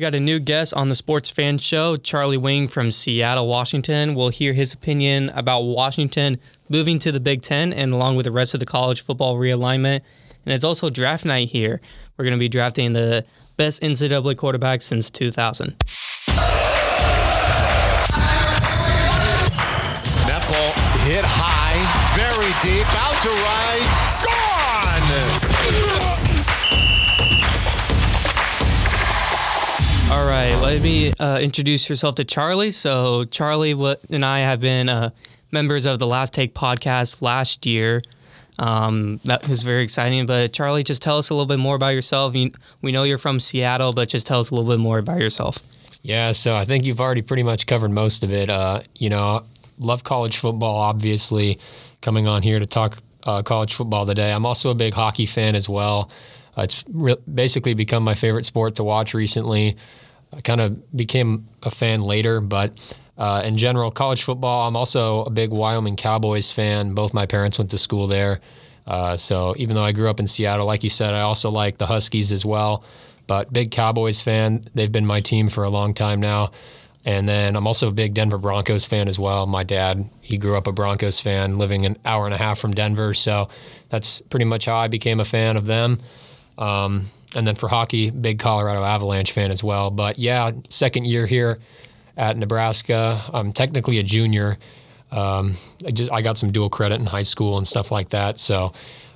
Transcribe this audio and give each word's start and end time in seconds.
We 0.00 0.02
got 0.02 0.14
a 0.14 0.20
new 0.20 0.38
guest 0.40 0.72
on 0.72 0.88
the 0.88 0.94
Sports 0.94 1.28
Fan 1.28 1.58
Show, 1.58 1.98
Charlie 1.98 2.38
Wing 2.38 2.68
from 2.68 2.90
Seattle, 2.90 3.46
Washington. 3.46 4.14
We'll 4.14 4.30
hear 4.30 4.54
his 4.54 4.72
opinion 4.72 5.28
about 5.34 5.60
Washington 5.60 6.38
moving 6.70 6.98
to 7.00 7.12
the 7.12 7.20
Big 7.20 7.42
Ten 7.42 7.74
and 7.74 7.92
along 7.92 8.16
with 8.16 8.24
the 8.24 8.30
rest 8.30 8.54
of 8.54 8.60
the 8.60 8.64
college 8.64 9.02
football 9.02 9.36
realignment. 9.36 10.00
And 10.46 10.54
it's 10.54 10.64
also 10.64 10.88
draft 10.88 11.26
night 11.26 11.50
here. 11.50 11.82
We're 12.16 12.24
going 12.24 12.34
to 12.34 12.40
be 12.40 12.48
drafting 12.48 12.94
the 12.94 13.26
best 13.58 13.82
NCAA 13.82 14.38
quarterback 14.38 14.80
since 14.80 15.10
2000. 15.10 15.76
Let 30.70 30.82
me 30.82 31.12
uh, 31.18 31.36
introduce 31.40 31.88
yourself 31.88 32.14
to 32.14 32.24
Charlie. 32.24 32.70
So, 32.70 33.24
Charlie 33.24 33.72
and 33.72 34.24
I 34.24 34.38
have 34.38 34.60
been 34.60 34.88
uh, 34.88 35.10
members 35.50 35.84
of 35.84 35.98
the 35.98 36.06
Last 36.06 36.32
Take 36.32 36.54
podcast 36.54 37.22
last 37.22 37.66
year. 37.66 38.02
Um, 38.56 39.18
that 39.24 39.48
was 39.48 39.64
very 39.64 39.82
exciting. 39.82 40.26
But, 40.26 40.52
Charlie, 40.52 40.84
just 40.84 41.02
tell 41.02 41.18
us 41.18 41.28
a 41.30 41.34
little 41.34 41.48
bit 41.48 41.58
more 41.58 41.74
about 41.74 41.88
yourself. 41.88 42.36
You, 42.36 42.52
we 42.82 42.92
know 42.92 43.02
you're 43.02 43.18
from 43.18 43.40
Seattle, 43.40 43.92
but 43.92 44.08
just 44.08 44.28
tell 44.28 44.38
us 44.38 44.50
a 44.50 44.54
little 44.54 44.70
bit 44.70 44.78
more 44.78 44.98
about 44.98 45.18
yourself. 45.18 45.58
Yeah, 46.02 46.30
so 46.30 46.54
I 46.54 46.64
think 46.66 46.84
you've 46.84 47.00
already 47.00 47.22
pretty 47.22 47.42
much 47.42 47.66
covered 47.66 47.90
most 47.90 48.22
of 48.22 48.32
it. 48.32 48.48
Uh, 48.48 48.82
you 48.94 49.10
know, 49.10 49.42
love 49.80 50.04
college 50.04 50.36
football, 50.36 50.76
obviously, 50.76 51.58
coming 52.00 52.28
on 52.28 52.42
here 52.42 52.60
to 52.60 52.66
talk 52.66 52.96
uh, 53.24 53.42
college 53.42 53.74
football 53.74 54.06
today. 54.06 54.32
I'm 54.32 54.46
also 54.46 54.70
a 54.70 54.76
big 54.76 54.94
hockey 54.94 55.26
fan 55.26 55.56
as 55.56 55.68
well. 55.68 56.12
Uh, 56.56 56.62
it's 56.62 56.84
re- 56.92 57.16
basically 57.34 57.74
become 57.74 58.04
my 58.04 58.14
favorite 58.14 58.44
sport 58.44 58.76
to 58.76 58.84
watch 58.84 59.14
recently. 59.14 59.76
I 60.32 60.40
kind 60.40 60.60
of 60.60 60.96
became 60.96 61.48
a 61.62 61.70
fan 61.70 62.00
later, 62.00 62.40
but 62.40 62.78
uh, 63.18 63.42
in 63.44 63.56
general, 63.58 63.90
college 63.90 64.22
football, 64.22 64.66
I'm 64.66 64.76
also 64.76 65.24
a 65.24 65.30
big 65.30 65.50
Wyoming 65.50 65.96
Cowboys 65.96 66.50
fan. 66.50 66.94
Both 66.94 67.12
my 67.12 67.26
parents 67.26 67.58
went 67.58 67.70
to 67.72 67.78
school 67.78 68.06
there. 68.06 68.40
Uh, 68.86 69.16
so 69.16 69.54
even 69.58 69.76
though 69.76 69.84
I 69.84 69.92
grew 69.92 70.08
up 70.08 70.20
in 70.20 70.26
Seattle, 70.26 70.66
like 70.66 70.82
you 70.82 70.90
said, 70.90 71.12
I 71.14 71.20
also 71.20 71.50
like 71.50 71.78
the 71.78 71.86
Huskies 71.86 72.32
as 72.32 72.44
well. 72.44 72.84
But 73.26 73.52
big 73.52 73.70
Cowboys 73.70 74.20
fan. 74.20 74.62
They've 74.74 74.90
been 74.90 75.06
my 75.06 75.20
team 75.20 75.48
for 75.48 75.64
a 75.64 75.68
long 75.68 75.94
time 75.94 76.20
now. 76.20 76.52
And 77.04 77.28
then 77.28 77.56
I'm 77.56 77.66
also 77.66 77.88
a 77.88 77.92
big 77.92 78.14
Denver 78.14 78.38
Broncos 78.38 78.84
fan 78.84 79.08
as 79.08 79.18
well. 79.18 79.46
My 79.46 79.62
dad, 79.64 80.08
he 80.20 80.36
grew 80.36 80.56
up 80.56 80.66
a 80.66 80.72
Broncos 80.72 81.20
fan, 81.20 81.56
living 81.56 81.86
an 81.86 81.96
hour 82.04 82.24
and 82.24 82.34
a 82.34 82.38
half 82.38 82.58
from 82.58 82.72
Denver. 82.72 83.14
So 83.14 83.48
that's 83.88 84.20
pretty 84.22 84.44
much 84.44 84.66
how 84.66 84.76
I 84.76 84.88
became 84.88 85.20
a 85.20 85.24
fan 85.24 85.56
of 85.56 85.66
them. 85.66 85.98
Um, 86.58 87.06
and 87.34 87.46
then 87.46 87.54
for 87.54 87.68
hockey, 87.68 88.10
big 88.10 88.38
Colorado 88.38 88.82
Avalanche 88.82 89.32
fan 89.32 89.50
as 89.50 89.62
well. 89.62 89.90
But 89.90 90.18
yeah, 90.18 90.50
second 90.68 91.06
year 91.06 91.26
here 91.26 91.58
at 92.16 92.36
Nebraska. 92.36 93.22
I'm 93.32 93.52
technically 93.52 93.98
a 93.98 94.02
junior. 94.02 94.58
Um, 95.10 95.54
I 95.86 95.90
just 95.90 96.10
I 96.12 96.22
got 96.22 96.38
some 96.38 96.52
dual 96.52 96.68
credit 96.68 97.00
in 97.00 97.06
high 97.06 97.22
school 97.22 97.56
and 97.56 97.66
stuff 97.66 97.90
like 97.90 98.10
that. 98.10 98.38
So 98.38 98.72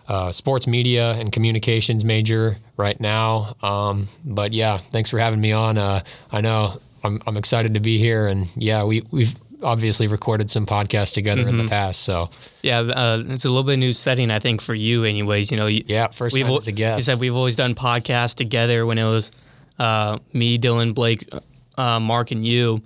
uh, 0.08 0.32
sports 0.32 0.66
media 0.66 1.12
and 1.12 1.32
communications 1.32 2.04
major 2.04 2.56
right 2.76 2.98
now. 3.00 3.56
Um, 3.62 4.08
but 4.24 4.52
yeah, 4.52 4.78
thanks 4.78 5.10
for 5.10 5.18
having 5.18 5.40
me 5.40 5.52
on. 5.52 5.78
Uh, 5.78 6.02
I 6.30 6.40
know 6.40 6.80
I'm, 7.02 7.22
I'm 7.26 7.36
excited 7.36 7.74
to 7.74 7.80
be 7.80 7.98
here, 7.98 8.26
and 8.26 8.48
yeah, 8.56 8.84
we 8.84 9.02
we've 9.10 9.34
obviously 9.64 10.06
recorded 10.06 10.50
some 10.50 10.66
podcasts 10.66 11.14
together 11.14 11.42
mm-hmm. 11.42 11.50
in 11.50 11.56
the 11.56 11.62
mm-hmm. 11.64 11.70
past. 11.70 12.02
So 12.02 12.30
yeah, 12.62 12.80
uh, 12.80 13.22
it's 13.26 13.44
a 13.44 13.48
little 13.48 13.64
bit 13.64 13.78
new 13.78 13.92
setting, 13.92 14.30
I 14.30 14.38
think, 14.38 14.60
for 14.60 14.74
you, 14.74 15.04
anyways. 15.04 15.50
You 15.50 15.56
know, 15.56 15.66
you, 15.66 15.82
yeah, 15.86 16.08
1st 16.08 16.42
time 16.42 16.52
as 16.52 16.66
a 16.68 16.72
guest. 16.72 16.98
You 16.98 17.02
said 17.02 17.20
we've 17.20 17.36
always 17.36 17.56
done 17.56 17.74
podcasts 17.74 18.34
together 18.34 18.86
when 18.86 18.98
it 18.98 19.04
was 19.04 19.32
uh, 19.78 20.18
me, 20.32 20.58
Dylan, 20.58 20.94
Blake, 20.94 21.28
uh, 21.76 21.98
Mark, 21.98 22.30
and 22.30 22.44
you, 22.44 22.82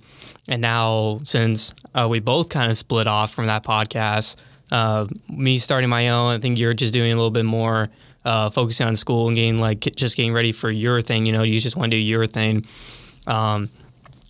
and 0.47 0.61
now 0.61 1.19
since 1.23 1.73
uh, 1.93 2.07
we 2.09 2.19
both 2.19 2.49
kind 2.49 2.71
of 2.71 2.77
split 2.77 3.07
off 3.07 3.31
from 3.31 3.47
that 3.47 3.63
podcast 3.63 4.37
uh, 4.71 5.07
me 5.29 5.59
starting 5.59 5.89
my 5.89 6.09
own. 6.09 6.33
I 6.33 6.39
think 6.39 6.59
you're 6.59 6.73
just 6.73 6.93
doing 6.93 7.11
a 7.11 7.15
little 7.15 7.31
bit 7.31 7.45
more 7.45 7.89
uh, 8.25 8.49
focusing 8.49 8.87
on 8.87 8.95
school 8.95 9.27
and 9.27 9.35
getting 9.35 9.59
like 9.59 9.79
just 9.79 10.15
getting 10.15 10.33
ready 10.33 10.51
for 10.51 10.69
your 10.69 11.01
thing. 11.01 11.25
You 11.25 11.31
know, 11.31 11.43
you 11.43 11.59
just 11.59 11.75
want 11.75 11.91
to 11.91 11.97
do 11.97 12.01
your 12.01 12.27
thing. 12.27 12.65
Um, 13.27 13.69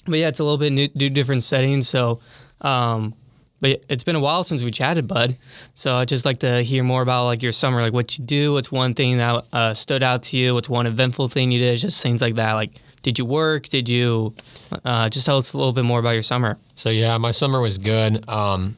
but 0.06 0.20
yeah, 0.20 0.30
it's 0.30 0.40
a 0.40 0.44
little 0.44 0.58
bit 0.58 0.72
new, 0.72 0.90
new 0.96 1.10
different 1.10 1.44
settings. 1.44 1.88
So, 1.88 2.20
um, 2.62 3.14
but 3.62 3.84
it's 3.90 4.04
been 4.04 4.16
a 4.16 4.20
while 4.20 4.44
since 4.44 4.64
we 4.64 4.72
chatted, 4.72 5.08
bud. 5.08 5.36
So 5.74 5.96
I'd 5.96 6.08
just 6.08 6.26
like 6.26 6.40
to 6.40 6.62
hear 6.64 6.84
more 6.84 7.02
about 7.02 7.26
like 7.26 7.44
your 7.44 7.52
summer, 7.52 7.82
like 7.82 7.94
what 7.94 8.18
you 8.18 8.24
do. 8.24 8.54
What's 8.54 8.72
one 8.72 8.94
thing 8.94 9.18
that 9.18 9.44
uh, 9.52 9.74
stood 9.74 10.04
out 10.04 10.24
to 10.24 10.38
you? 10.38 10.54
What's 10.54 10.70
one 10.70 10.88
eventful 10.88 11.28
thing 11.28 11.52
you 11.52 11.60
did? 11.60 11.76
Just 11.78 12.02
things 12.02 12.22
like 12.22 12.36
that. 12.36 12.54
Like, 12.54 12.72
did 13.02 13.18
you 13.18 13.26
work? 13.26 13.68
Did 13.68 13.90
you 13.90 14.34
uh, 14.86 15.10
just 15.10 15.26
tell 15.26 15.38
us 15.38 15.54
a 15.54 15.58
little 15.58 15.74
bit 15.74 15.84
more 15.84 16.00
about 16.00 16.12
your 16.12 16.22
summer? 16.22 16.58
So 16.74 16.90
yeah, 16.90 17.18
my 17.18 17.32
summer 17.32 17.62
was 17.62 17.78
good. 17.78 18.28
Um, 18.30 18.78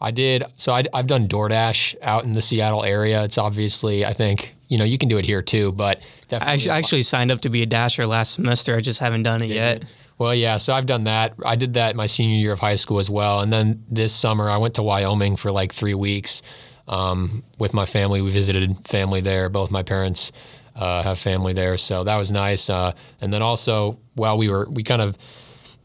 I 0.00 0.10
did. 0.10 0.44
So 0.56 0.72
I, 0.72 0.84
have 0.94 1.06
done 1.06 1.28
DoorDash 1.28 1.96
out 2.02 2.24
in 2.24 2.32
the 2.32 2.40
Seattle 2.40 2.84
area. 2.84 3.22
It's 3.24 3.36
obviously, 3.36 4.06
I 4.06 4.14
think, 4.14 4.54
you 4.68 4.78
know, 4.78 4.84
you 4.84 4.96
can 4.96 5.10
do 5.10 5.18
it 5.18 5.24
here 5.24 5.42
too, 5.42 5.72
but 5.72 6.00
definitely. 6.28 6.70
I 6.70 6.78
actually 6.78 7.02
signed 7.02 7.30
up 7.30 7.42
to 7.42 7.50
be 7.50 7.62
a 7.62 7.66
dasher 7.66 8.06
last 8.06 8.32
semester. 8.32 8.76
I 8.76 8.80
just 8.80 8.98
haven't 8.98 9.24
done 9.24 9.42
it 9.42 9.48
did 9.48 9.56
yet. 9.56 9.82
You? 9.82 9.88
Well, 10.20 10.34
yeah. 10.34 10.58
So 10.58 10.74
I've 10.74 10.84
done 10.84 11.04
that. 11.04 11.32
I 11.46 11.56
did 11.56 11.72
that 11.74 11.96
my 11.96 12.04
senior 12.04 12.36
year 12.36 12.52
of 12.52 12.60
high 12.60 12.74
school 12.74 12.98
as 12.98 13.08
well. 13.08 13.40
And 13.40 13.50
then 13.50 13.82
this 13.88 14.14
summer, 14.14 14.50
I 14.50 14.58
went 14.58 14.74
to 14.74 14.82
Wyoming 14.82 15.36
for 15.36 15.50
like 15.50 15.72
three 15.72 15.94
weeks 15.94 16.42
um, 16.86 17.42
with 17.58 17.72
my 17.72 17.86
family. 17.86 18.20
We 18.20 18.30
visited 18.30 18.86
family 18.86 19.22
there. 19.22 19.48
Both 19.48 19.70
my 19.70 19.82
parents 19.82 20.32
uh, 20.76 21.02
have 21.02 21.18
family 21.18 21.54
there. 21.54 21.78
So 21.78 22.04
that 22.04 22.16
was 22.16 22.30
nice. 22.30 22.68
Uh, 22.68 22.92
and 23.22 23.32
then 23.32 23.40
also, 23.40 23.98
while 24.14 24.36
we 24.36 24.50
were, 24.50 24.68
we 24.68 24.82
kind 24.82 25.00
of, 25.00 25.16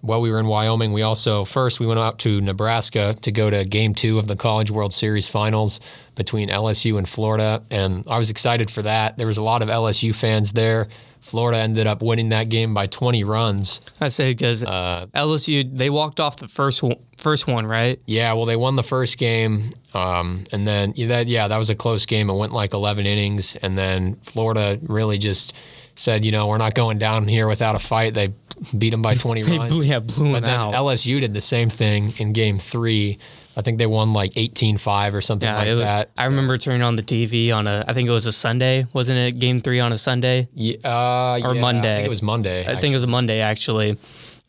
while 0.01 0.19
we 0.19 0.29
were 0.29 0.40
in 0.41 0.47
Wyoming, 0.47 0.91
we 0.91 1.02
also 1.02 1.46
first 1.46 1.79
we 1.79 1.88
went 1.88 2.02
out 2.02 2.19
to 2.19 2.41
Nebraska 2.41 3.16
to 3.22 3.31
go 3.31 3.50
to 3.50 3.63
Game 3.63 3.96
Two 3.96 4.19
of 4.19 4.28
the 4.28 4.35
College 4.35 4.69
World 4.69 4.94
Series 4.94 5.29
Finals 5.29 5.79
between 6.13 6.50
LSU 6.50 6.97
and 6.97 7.09
Florida, 7.09 7.63
and 7.72 8.03
I 8.06 8.19
was 8.19 8.29
excited 8.29 8.69
for 8.69 8.84
that. 8.84 9.17
There 9.17 9.25
was 9.25 9.38
a 9.38 9.44
lot 9.44 9.63
of 9.63 9.69
LSU 9.69 10.13
fans 10.13 10.52
there. 10.52 10.90
Florida 11.25 11.58
ended 11.58 11.88
up 11.88 12.03
winning 12.03 12.30
that 12.30 12.50
game 12.50 12.75
by 12.75 12.86
20 12.86 13.24
runs. 13.24 13.81
I 14.00 14.09
say 14.09 14.31
because 14.31 14.63
uh, 14.63 15.08
LSU 15.16 15.75
they 15.75 15.90
walked 15.90 16.19
off 16.19 16.38
the 16.38 16.47
first 16.47 16.84
one, 16.84 16.97
first 17.18 17.47
one, 17.47 17.66
right? 17.66 18.00
Yeah, 18.06 18.34
well 18.34 18.46
they 18.46 18.56
won 18.56 18.75
the 18.75 18.84
first 18.84 19.18
game, 19.18 19.72
um, 19.96 20.44
and 20.52 20.64
then 20.68 20.94
yeah, 20.96 21.08
that 21.08 21.28
yeah 21.28 21.47
that 21.47 21.58
was 21.58 21.72
a 21.72 21.75
close 21.75 22.06
game. 22.06 22.30
It 22.30 22.35
went 22.35 22.53
like 22.53 22.74
11 22.74 23.08
innings, 23.08 23.56
and 23.56 23.75
then 23.75 24.18
Florida 24.22 24.80
really 24.84 25.18
just 25.18 25.56
said, 25.95 26.25
you 26.25 26.31
know, 26.31 26.47
we're 26.47 26.57
not 26.57 26.73
going 26.73 26.97
down 26.97 27.28
here 27.28 27.47
without 27.47 27.75
a 27.75 27.79
fight. 27.79 28.13
They 28.13 28.33
beat 28.78 28.91
them 28.91 29.01
by 29.01 29.16
20 29.16 29.44
runs. 29.44 29.73
Blew, 29.73 29.83
yeah, 29.83 30.00
blew 30.00 30.33
them 30.33 30.45
out. 30.45 30.73
LSU 30.73 31.19
did 31.19 31.33
the 31.33 31.41
same 31.41 31.69
thing 31.69 32.13
in 32.17 32.33
game 32.33 32.59
three. 32.59 33.17
I 33.57 33.61
think 33.61 33.78
they 33.78 33.85
won 33.85 34.11
like 34.11 34.34
18-5 34.34 35.13
or 35.13 35.22
something 35.22 35.47
yeah, 35.47 35.57
like 35.57 35.67
was, 35.69 35.79
that. 35.79 36.09
I 36.19 36.25
remember 36.25 36.57
turning 36.57 36.81
on 36.81 36.97
the 36.97 37.03
TV 37.03 37.53
on 37.53 37.67
a, 37.67 37.85
I 37.88 37.94
think 37.94 38.09
it 38.09 38.11
was 38.11 38.25
a 38.25 38.34
Sunday, 38.34 38.85
wasn't 38.91 39.17
it? 39.17 39.39
Game 39.39 39.61
three 39.61 39.79
on 39.79 39.94
a 39.94 39.97
Sunday? 39.97 40.50
Yeah, 40.53 40.78
uh, 40.84 41.39
or 41.41 41.55
yeah, 41.55 41.61
Monday. 41.61 41.94
I 41.94 41.95
think 41.97 42.07
it 42.07 42.09
was 42.09 42.22
Monday. 42.22 42.57
I 42.57 42.59
actually. 42.59 42.81
think 42.81 42.91
it 42.91 42.95
was 42.95 43.03
a 43.03 43.07
Monday 43.07 43.39
actually. 43.39 43.97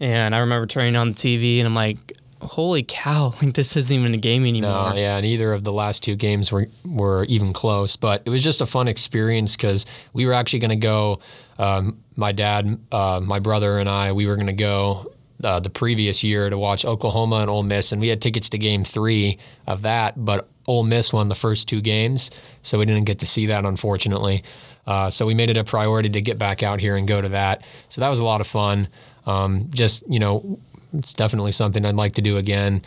And 0.00 0.34
I 0.34 0.38
remember 0.40 0.66
turning 0.66 0.96
on 0.96 1.12
the 1.12 1.14
TV 1.14 1.58
and 1.58 1.66
I'm 1.66 1.74
like, 1.74 1.98
holy 2.41 2.84
cow, 2.86 3.34
like 3.42 3.54
this 3.54 3.76
isn't 3.76 3.94
even 3.94 4.14
a 4.14 4.19
game 4.19 4.44
anymore. 4.44 4.91
No, 4.91 4.97
yeah, 4.97 5.20
neither 5.20 5.52
of 5.52 5.64
the 5.64 5.72
last 5.72 6.02
two 6.02 6.16
games 6.16 6.52
were 6.52 6.66
were 6.84 7.24
even 7.24 7.52
close. 7.52 7.97
But 7.97 8.22
it 8.24 8.30
was 8.30 8.42
just 8.42 8.60
a 8.60 8.66
fun 8.66 8.88
experience 8.88 9.56
because 9.56 9.86
we 10.12 10.26
were 10.26 10.32
actually 10.32 10.60
going 10.60 10.70
to 10.70 10.76
go. 10.76 11.20
Um, 11.58 11.98
my 12.16 12.32
dad, 12.32 12.78
uh, 12.92 13.20
my 13.22 13.38
brother, 13.38 13.78
and 13.78 13.88
I, 13.88 14.12
we 14.12 14.26
were 14.26 14.36
going 14.36 14.47
to 14.47 14.52
go 14.52 15.06
uh, 15.44 15.60
the 15.60 15.70
previous 15.70 16.22
year 16.22 16.48
to 16.50 16.58
watch 16.58 16.84
Oklahoma 16.84 17.36
and 17.36 17.50
Ole 17.50 17.62
Miss, 17.62 17.92
and 17.92 18.00
we 18.00 18.08
had 18.08 18.20
tickets 18.20 18.48
to 18.50 18.58
Game 18.58 18.84
Three 18.84 19.38
of 19.66 19.82
that, 19.82 20.22
but 20.22 20.48
Ole 20.66 20.82
Miss 20.82 21.12
won 21.12 21.28
the 21.28 21.34
first 21.34 21.68
two 21.68 21.80
games, 21.80 22.30
so 22.62 22.78
we 22.78 22.86
didn't 22.86 23.04
get 23.04 23.18
to 23.20 23.26
see 23.26 23.47
that, 23.47 23.64
unfortunately. 23.64 24.42
Uh, 24.86 25.10
so 25.10 25.26
we 25.26 25.34
made 25.34 25.50
it 25.50 25.56
a 25.56 25.64
priority 25.64 26.08
to 26.08 26.20
get 26.20 26.38
back 26.38 26.62
out 26.62 26.78
here 26.78 26.97
and 26.97 27.08
go 27.08 27.20
to 27.20 27.30
that. 27.30 27.64
So 27.88 28.00
that 28.00 28.08
was 28.08 28.20
a 28.20 28.24
lot 28.24 28.41
of 28.41 28.47
fun. 28.47 28.88
Um, 29.26 29.68
just 29.70 30.04
you 30.09 30.21
know, 30.21 30.59
it's 30.98 31.15
definitely 31.15 31.53
something 31.53 31.84
I'd 31.84 31.95
like 31.95 32.13
to 32.13 32.22
do 32.22 32.37
again. 32.37 32.83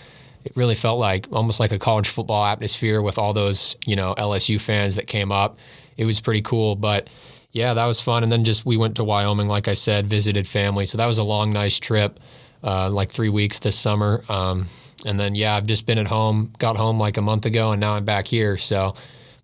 It 0.46 0.54
really 0.56 0.76
felt 0.76 1.00
like 1.00 1.28
almost 1.32 1.60
like 1.60 1.72
a 1.72 1.80
college 1.80 2.08
football 2.08 2.46
atmosphere 2.46 3.02
with 3.02 3.18
all 3.18 3.34
those 3.34 3.76
you 3.86 3.96
know 3.96 4.16
LSU 4.16 4.60
fans 4.60 4.96
that 4.96 5.08
came 5.08 5.32
up. 5.32 5.60
It 5.98 6.06
was 6.06 6.20
pretty 6.20 6.42
cool, 6.42 6.76
but 6.76 7.10
yeah, 7.52 7.74
that 7.74 7.86
was 7.86 8.00
fun. 8.00 8.24
And 8.24 8.32
then 8.32 8.44
just 8.44 8.66
we 8.66 8.78
went 8.78 8.96
to 8.98 9.04
Wyoming, 9.04 9.48
like 9.48 9.68
I 9.68 9.74
said, 9.74 10.08
visited 10.08 10.48
family. 10.48 10.86
So 10.86 10.98
that 10.98 11.08
was 11.08 11.18
a 11.18 11.24
long, 11.24 11.52
nice 11.52 11.80
trip, 11.80 12.20
uh, 12.64 12.90
like 12.90 13.12
three 13.12 13.30
weeks 13.30 13.60
this 13.60 13.78
summer. 13.78 14.24
Um, 14.30 14.68
and 15.06 15.20
then 15.20 15.36
yeah, 15.36 15.56
I've 15.56 15.66
just 15.66 15.86
been 15.86 15.98
at 15.98 16.08
home. 16.08 16.54
Got 16.60 16.78
home 16.78 17.00
like 17.00 17.18
a 17.18 17.22
month 17.22 17.46
ago, 17.46 17.72
and 17.72 17.80
now 17.80 17.94
I'm 17.94 18.06
back 18.06 18.28
here. 18.28 18.58
So 18.58 18.94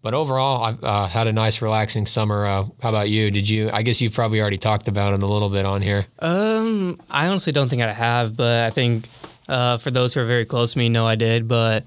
but 0.05 0.13
overall, 0.13 0.63
I've 0.63 0.83
uh, 0.83 1.07
had 1.07 1.25
a 1.25 1.33
nice, 1.33 1.63
relaxing 1.63 2.05
summer. 2.05 2.45
Uh, 2.45 2.65
how 2.79 2.89
about 2.89 3.09
you? 3.09 3.31
Did 3.31 3.49
you? 3.49 3.71
I 3.73 3.81
guess 3.81 3.99
you've 3.99 4.13
probably 4.13 4.39
already 4.39 4.59
talked 4.59 4.87
about 4.87 5.13
it 5.13 5.23
a 5.23 5.25
little 5.25 5.49
bit 5.49 5.65
on 5.65 5.81
here. 5.81 6.05
Um, 6.19 7.01
I 7.09 7.25
honestly 7.25 7.51
don't 7.51 7.69
think 7.69 7.83
I 7.83 7.91
have, 7.91 8.37
but 8.37 8.65
I 8.65 8.69
think 8.69 9.07
uh, 9.49 9.77
for 9.77 9.89
those 9.89 10.13
who 10.13 10.19
are 10.19 10.25
very 10.25 10.45
close 10.45 10.73
to 10.73 10.77
me, 10.77 10.89
know 10.89 11.07
I 11.07 11.15
did. 11.15 11.47
But 11.47 11.85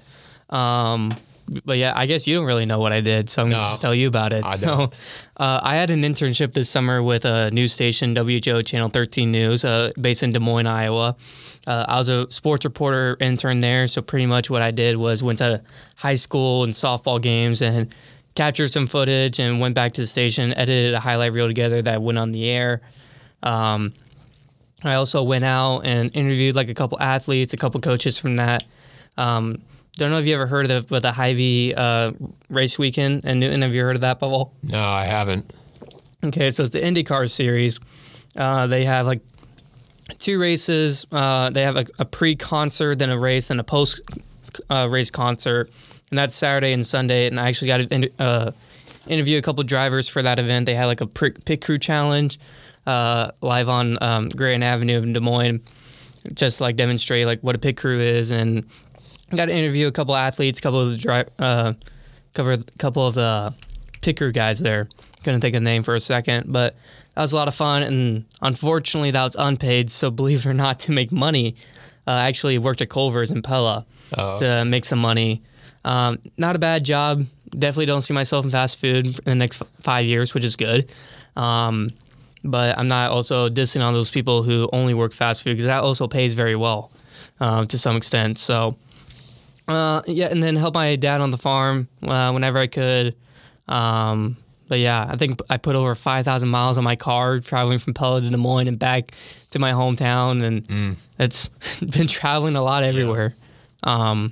um, 0.49 1.13
but 1.63 1.77
yeah, 1.77 1.93
I 1.95 2.07
guess 2.07 2.27
you 2.27 2.35
don't 2.35 2.45
really 2.45 2.65
know 2.65 2.79
what 2.79 2.91
I 2.91 2.99
did, 2.99 3.29
so 3.29 3.41
I'm 3.41 3.51
gonna 3.51 3.61
No, 3.61 3.69
just 3.69 3.81
tell 3.81 3.95
you 3.95 4.09
about 4.09 4.33
it. 4.33 4.43
I 4.43 4.57
so, 4.57 4.65
don't. 4.65 4.93
Uh, 5.39 5.57
I 5.63 5.77
had 5.77 5.89
an 5.89 6.01
internship 6.01 6.51
this 6.51 6.69
summer 6.69 7.01
with 7.01 7.23
a 7.23 7.49
news 7.51 7.71
station, 7.71 8.13
WHO 8.13 8.61
Channel 8.63 8.89
13 8.89 9.31
News, 9.31 9.63
uh, 9.63 9.93
based 9.97 10.21
in 10.21 10.31
Des 10.31 10.39
Moines, 10.39 10.67
Iowa. 10.67 11.15
Uh, 11.69 11.85
I 11.87 11.99
was 11.99 12.09
a 12.09 12.29
sports 12.31 12.65
reporter 12.65 13.15
intern 13.19 13.59
there, 13.59 13.85
so 13.85 14.01
pretty 14.01 14.25
much 14.25 14.49
what 14.49 14.63
I 14.63 14.71
did 14.71 14.97
was 14.97 15.21
went 15.21 15.37
to 15.37 15.61
high 15.95 16.15
school 16.15 16.63
and 16.63 16.73
softball 16.73 17.21
games 17.21 17.61
and 17.61 17.93
captured 18.33 18.71
some 18.71 18.87
footage 18.87 19.39
and 19.39 19.59
went 19.59 19.75
back 19.75 19.91
to 19.93 20.01
the 20.01 20.07
station, 20.07 20.51
edited 20.55 20.95
a 20.95 20.99
highlight 20.99 21.31
reel 21.31 21.45
together 21.45 21.79
that 21.83 22.01
went 22.01 22.17
on 22.17 22.31
the 22.31 22.49
air. 22.49 22.81
Um, 23.43 23.93
I 24.83 24.95
also 24.95 25.21
went 25.21 25.45
out 25.45 25.81
and 25.81 26.09
interviewed 26.15 26.55
like 26.55 26.69
a 26.69 26.73
couple 26.73 26.99
athletes, 26.99 27.53
a 27.53 27.57
couple 27.57 27.79
coaches 27.81 28.17
from 28.17 28.37
that. 28.37 28.63
Um, 29.15 29.61
don't 29.95 30.09
know 30.09 30.17
if 30.17 30.25
you 30.25 30.33
ever 30.33 30.47
heard 30.47 30.71
of 30.71 30.87
but 30.87 31.03
the 31.03 31.11
Hy-Vee 31.11 31.75
uh, 31.77 32.13
race 32.49 32.79
weekend 32.79 33.25
in 33.25 33.39
Newton. 33.39 33.61
Have 33.61 33.75
you 33.75 33.83
heard 33.83 33.95
of 33.95 34.01
that, 34.01 34.17
Bubble? 34.17 34.55
No, 34.63 34.81
I 34.81 35.05
haven't. 35.05 35.53
Okay, 36.23 36.49
so 36.49 36.63
it's 36.63 36.71
the 36.71 36.81
IndyCar 36.81 37.29
series. 37.29 37.79
Uh, 38.35 38.65
they 38.65 38.85
have 38.85 39.05
like 39.05 39.21
two 40.17 40.39
races. 40.39 41.05
Uh, 41.11 41.49
they 41.49 41.61
have 41.63 41.75
a, 41.75 41.85
a 41.99 42.05
pre-concert, 42.05 42.99
then 42.99 43.09
a 43.09 43.17
race, 43.17 43.49
then 43.49 43.59
a 43.59 43.63
post-race 43.63 45.11
concert, 45.11 45.69
and 46.09 46.17
that's 46.17 46.35
Saturday 46.35 46.73
and 46.73 46.85
Sunday. 46.85 47.27
And 47.27 47.39
I 47.39 47.47
actually 47.47 47.67
got 47.67 47.89
to 47.89 48.11
uh, 48.19 48.51
interview 49.07 49.37
a 49.37 49.41
couple 49.41 49.63
drivers 49.63 50.09
for 50.09 50.21
that 50.21 50.39
event. 50.39 50.65
They 50.65 50.75
had 50.75 50.85
like 50.85 51.01
a 51.01 51.07
pr- 51.07 51.39
pit 51.45 51.63
crew 51.63 51.77
challenge 51.77 52.39
uh, 52.87 53.31
live 53.41 53.69
on 53.69 54.01
um, 54.01 54.29
Grand 54.29 54.63
Avenue 54.63 55.01
in 55.01 55.13
Des 55.13 55.19
Moines, 55.19 55.61
just 56.33 56.61
like 56.61 56.75
demonstrate 56.75 57.25
like 57.25 57.41
what 57.41 57.55
a 57.55 57.59
pit 57.59 57.77
crew 57.77 57.99
is, 57.99 58.31
and 58.31 58.65
I 59.31 59.35
got 59.35 59.45
to 59.45 59.53
interview 59.53 59.87
a 59.87 59.91
couple 59.91 60.15
athletes, 60.15 60.59
a 60.59 60.61
couple 60.61 60.81
of 60.81 61.01
the 61.01 61.27
uh, 61.37 61.73
cover 62.33 62.53
a 62.53 62.63
couple 62.77 63.05
of 63.05 63.13
the 63.13 63.53
pit 64.01 64.17
crew 64.17 64.31
guys 64.31 64.59
there. 64.59 64.87
Couldn't 65.23 65.41
think 65.41 65.55
of 65.55 65.61
the 65.61 65.69
name 65.69 65.83
for 65.83 65.95
a 65.95 65.99
second, 65.99 66.51
but 66.51 66.75
that 67.19 67.23
was 67.23 67.33
a 67.33 67.35
lot 67.35 67.49
of 67.49 67.53
fun. 67.53 67.83
And 67.83 68.23
unfortunately, 68.41 69.11
that 69.11 69.21
was 69.23 69.35
unpaid. 69.37 69.91
So 69.91 70.09
believe 70.09 70.39
it 70.39 70.45
or 70.45 70.53
not, 70.53 70.79
to 70.85 70.93
make 70.93 71.11
money, 71.11 71.55
uh, 72.07 72.11
I 72.11 72.27
actually 72.29 72.57
worked 72.57 72.81
at 72.81 72.89
Culver's 72.89 73.29
in 73.29 73.41
Pella 73.41 73.85
Oh. 74.17 74.39
to 74.39 74.63
make 74.63 74.85
some 74.85 74.99
money. 74.99 75.43
Um, 75.83 76.17
not 76.37 76.55
a 76.55 76.59
bad 76.59 76.85
job. 76.85 77.25
Definitely 77.49 77.87
don't 77.87 78.01
see 78.01 78.13
myself 78.13 78.45
in 78.45 78.51
fast 78.51 78.77
food 78.79 79.05
in 79.05 79.23
the 79.25 79.35
next 79.35 79.61
f- 79.61 79.67
five 79.81 80.05
years, 80.05 80.33
which 80.33 80.45
is 80.45 80.55
good. 80.55 80.91
Um, 81.35 81.89
but 82.43 82.77
I'm 82.79 82.87
not 82.87 83.11
also 83.11 83.49
dissing 83.49 83.83
on 83.83 83.93
those 83.93 84.09
people 84.09 84.41
who 84.43 84.69
only 84.71 84.93
work 84.93 85.11
fast 85.11 85.43
food 85.43 85.51
because 85.57 85.65
that 85.65 85.83
also 85.83 86.07
pays 86.07 86.35
very 86.35 86.55
well 86.55 86.89
uh, 87.41 87.65
to 87.65 87.77
some 87.77 87.97
extent. 87.97 88.39
So, 88.39 88.77
uh, 89.67 90.01
yeah, 90.07 90.27
and 90.31 90.41
then 90.41 90.55
help 90.55 90.73
my 90.73 90.95
dad 90.95 91.19
on 91.19 91.31
the 91.31 91.37
farm 91.37 91.89
uh, 92.01 92.31
whenever 92.31 92.57
I 92.59 92.67
could. 92.67 93.13
Um, 93.67 94.37
but 94.69 94.79
yeah, 94.79 95.05
I 95.09 95.17
think 95.17 95.41
I 95.49 95.57
put 95.57 95.75
over 95.75 95.93
5,000 95.95 96.47
miles 96.47 96.77
on 96.77 96.85
my 96.85 96.95
car 96.95 97.39
traveling 97.39 97.79
from 97.79 97.93
Pella 97.93 98.21
to 98.21 98.29
Des 98.29 98.37
Moines 98.37 98.67
and 98.69 98.79
back 98.79 99.11
to 99.49 99.59
my 99.59 99.71
hometown. 99.73 100.41
And 100.43 100.95
it's 101.17 101.49
been 101.79 102.07
traveling 102.07 102.55
a 102.55 102.61
lot 102.63 102.83
everywhere. 102.83 103.35
Um, 103.83 104.31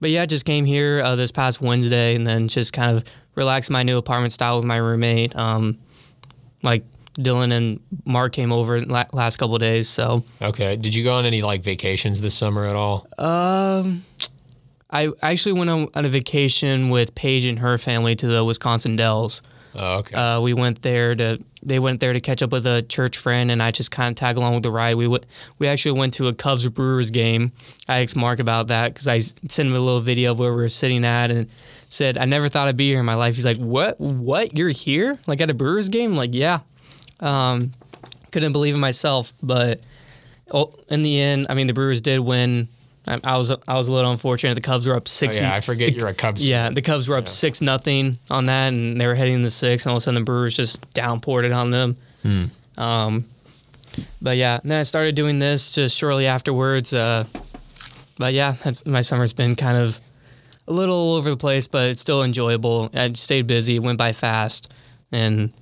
but 0.00 0.10
yeah, 0.10 0.26
just 0.26 0.44
came 0.44 0.64
here 0.64 1.00
uh, 1.00 1.14
this 1.16 1.30
past 1.30 1.60
Wednesday 1.60 2.14
and 2.16 2.26
then 2.26 2.48
just 2.48 2.72
kind 2.72 2.96
of 2.96 3.04
relaxed 3.36 3.70
my 3.70 3.82
new 3.84 3.98
apartment 3.98 4.32
style 4.32 4.56
with 4.56 4.64
my 4.64 4.76
roommate. 4.78 5.36
Um, 5.36 5.78
like 6.62 6.84
Dylan 7.18 7.52
and 7.52 7.80
Mark 8.04 8.32
came 8.32 8.52
over 8.52 8.80
la- 8.80 9.04
last 9.12 9.36
couple 9.36 9.54
of 9.56 9.60
days. 9.60 9.88
So 9.88 10.24
Okay. 10.40 10.76
Did 10.76 10.94
you 10.94 11.04
go 11.04 11.14
on 11.16 11.26
any 11.26 11.42
like 11.42 11.62
vacations 11.62 12.20
this 12.20 12.34
summer 12.34 12.64
at 12.64 12.74
all? 12.76 13.06
um, 13.18 14.04
I 14.90 15.10
actually 15.20 15.52
went 15.52 15.68
on, 15.68 15.88
on 15.94 16.06
a 16.06 16.08
vacation 16.08 16.88
with 16.88 17.14
Paige 17.14 17.44
and 17.44 17.58
her 17.58 17.76
family 17.76 18.16
to 18.16 18.26
the 18.26 18.42
Wisconsin 18.42 18.96
Dells. 18.96 19.42
Oh, 19.74 19.98
okay. 19.98 20.14
Uh, 20.16 20.40
we 20.40 20.54
went 20.54 20.82
there 20.82 21.14
to 21.14 21.38
they 21.62 21.78
went 21.78 22.00
there 22.00 22.12
to 22.12 22.20
catch 22.20 22.42
up 22.42 22.52
with 22.52 22.66
a 22.66 22.82
church 22.82 23.18
friend, 23.18 23.50
and 23.50 23.62
I 23.62 23.70
just 23.70 23.90
kind 23.90 24.10
of 24.10 24.16
tag 24.16 24.36
along 24.36 24.54
with 24.54 24.62
the 24.62 24.70
ride. 24.70 24.94
We 24.94 25.06
went, 25.08 25.26
we 25.58 25.66
actually 25.66 25.98
went 25.98 26.14
to 26.14 26.28
a 26.28 26.34
Cubs 26.34 26.66
Brewers 26.68 27.10
game. 27.10 27.52
I 27.88 28.02
asked 28.02 28.16
Mark 28.16 28.38
about 28.38 28.68
that 28.68 28.94
because 28.94 29.08
I 29.08 29.18
sent 29.18 29.58
him 29.68 29.74
a 29.74 29.80
little 29.80 30.00
video 30.00 30.32
of 30.32 30.38
where 30.38 30.52
we 30.52 30.62
were 30.62 30.68
sitting 30.68 31.04
at, 31.04 31.30
and 31.30 31.48
said 31.88 32.18
I 32.18 32.24
never 32.24 32.48
thought 32.48 32.68
I'd 32.68 32.76
be 32.76 32.88
here 32.88 33.00
in 33.00 33.06
my 33.06 33.14
life. 33.14 33.34
He's 33.34 33.46
like, 33.46 33.58
"What? 33.58 34.00
What? 34.00 34.56
You're 34.56 34.70
here? 34.70 35.18
Like 35.26 35.40
at 35.40 35.50
a 35.50 35.54
Brewers 35.54 35.88
game? 35.88 36.14
Like, 36.14 36.30
yeah." 36.32 36.60
Um, 37.20 37.72
couldn't 38.30 38.52
believe 38.52 38.74
it 38.74 38.78
myself, 38.78 39.32
but 39.42 39.80
oh, 40.50 40.72
in 40.88 41.02
the 41.02 41.20
end, 41.20 41.46
I 41.50 41.54
mean, 41.54 41.66
the 41.66 41.72
Brewers 41.72 42.00
did 42.00 42.20
win. 42.20 42.68
I, 43.08 43.18
I 43.24 43.36
was 43.38 43.50
I 43.50 43.74
was 43.74 43.88
a 43.88 43.92
little 43.92 44.10
unfortunate. 44.10 44.54
The 44.54 44.60
Cubs 44.60 44.86
were 44.86 44.94
up 44.94 45.04
oh, 45.06 45.08
six. 45.08 45.36
yeah, 45.36 45.54
I 45.54 45.60
forget 45.60 45.94
you're 45.94 46.08
a 46.08 46.14
Cubs. 46.24 46.42
fan. 46.42 46.48
Yeah, 46.50 46.70
the 46.70 46.82
Cubs 46.82 47.08
were 47.08 47.16
up 47.16 47.26
six 47.28 47.60
nothing 47.60 48.18
on 48.30 48.46
that, 48.46 48.68
and 48.68 49.00
they 49.00 49.06
were 49.06 49.14
heading 49.14 49.42
the 49.42 49.50
six, 49.50 49.84
and 49.84 49.90
all 49.90 49.96
of 49.96 50.02
a 50.02 50.04
sudden 50.04 50.20
the 50.20 50.24
Brewers 50.24 50.54
just 50.56 50.82
downpoured 50.94 51.44
it 51.44 51.52
on 51.52 51.70
them. 51.70 51.96
Um, 52.76 53.24
but 54.22 54.36
yeah, 54.36 54.60
then 54.62 54.78
I 54.80 54.82
started 54.82 55.14
doing 55.14 55.38
this 55.38 55.72
just 55.74 55.96
shortly 55.96 56.26
afterwards. 56.26 56.92
Uh, 56.94 57.24
but 58.18 58.34
yeah, 58.34 58.52
that's, 58.62 58.84
my 58.86 59.00
summer's 59.00 59.32
been 59.32 59.56
kind 59.56 59.76
of 59.78 59.98
a 60.66 60.72
little 60.72 60.94
all 60.96 61.14
over 61.14 61.30
the 61.30 61.36
place, 61.36 61.66
but 61.66 61.88
it's 61.88 62.00
still 62.00 62.22
enjoyable. 62.22 62.90
I 62.92 63.12
stayed 63.14 63.46
busy, 63.46 63.78
went 63.78 63.96
by 63.98 64.12
fast, 64.12 64.72
and 65.10 65.52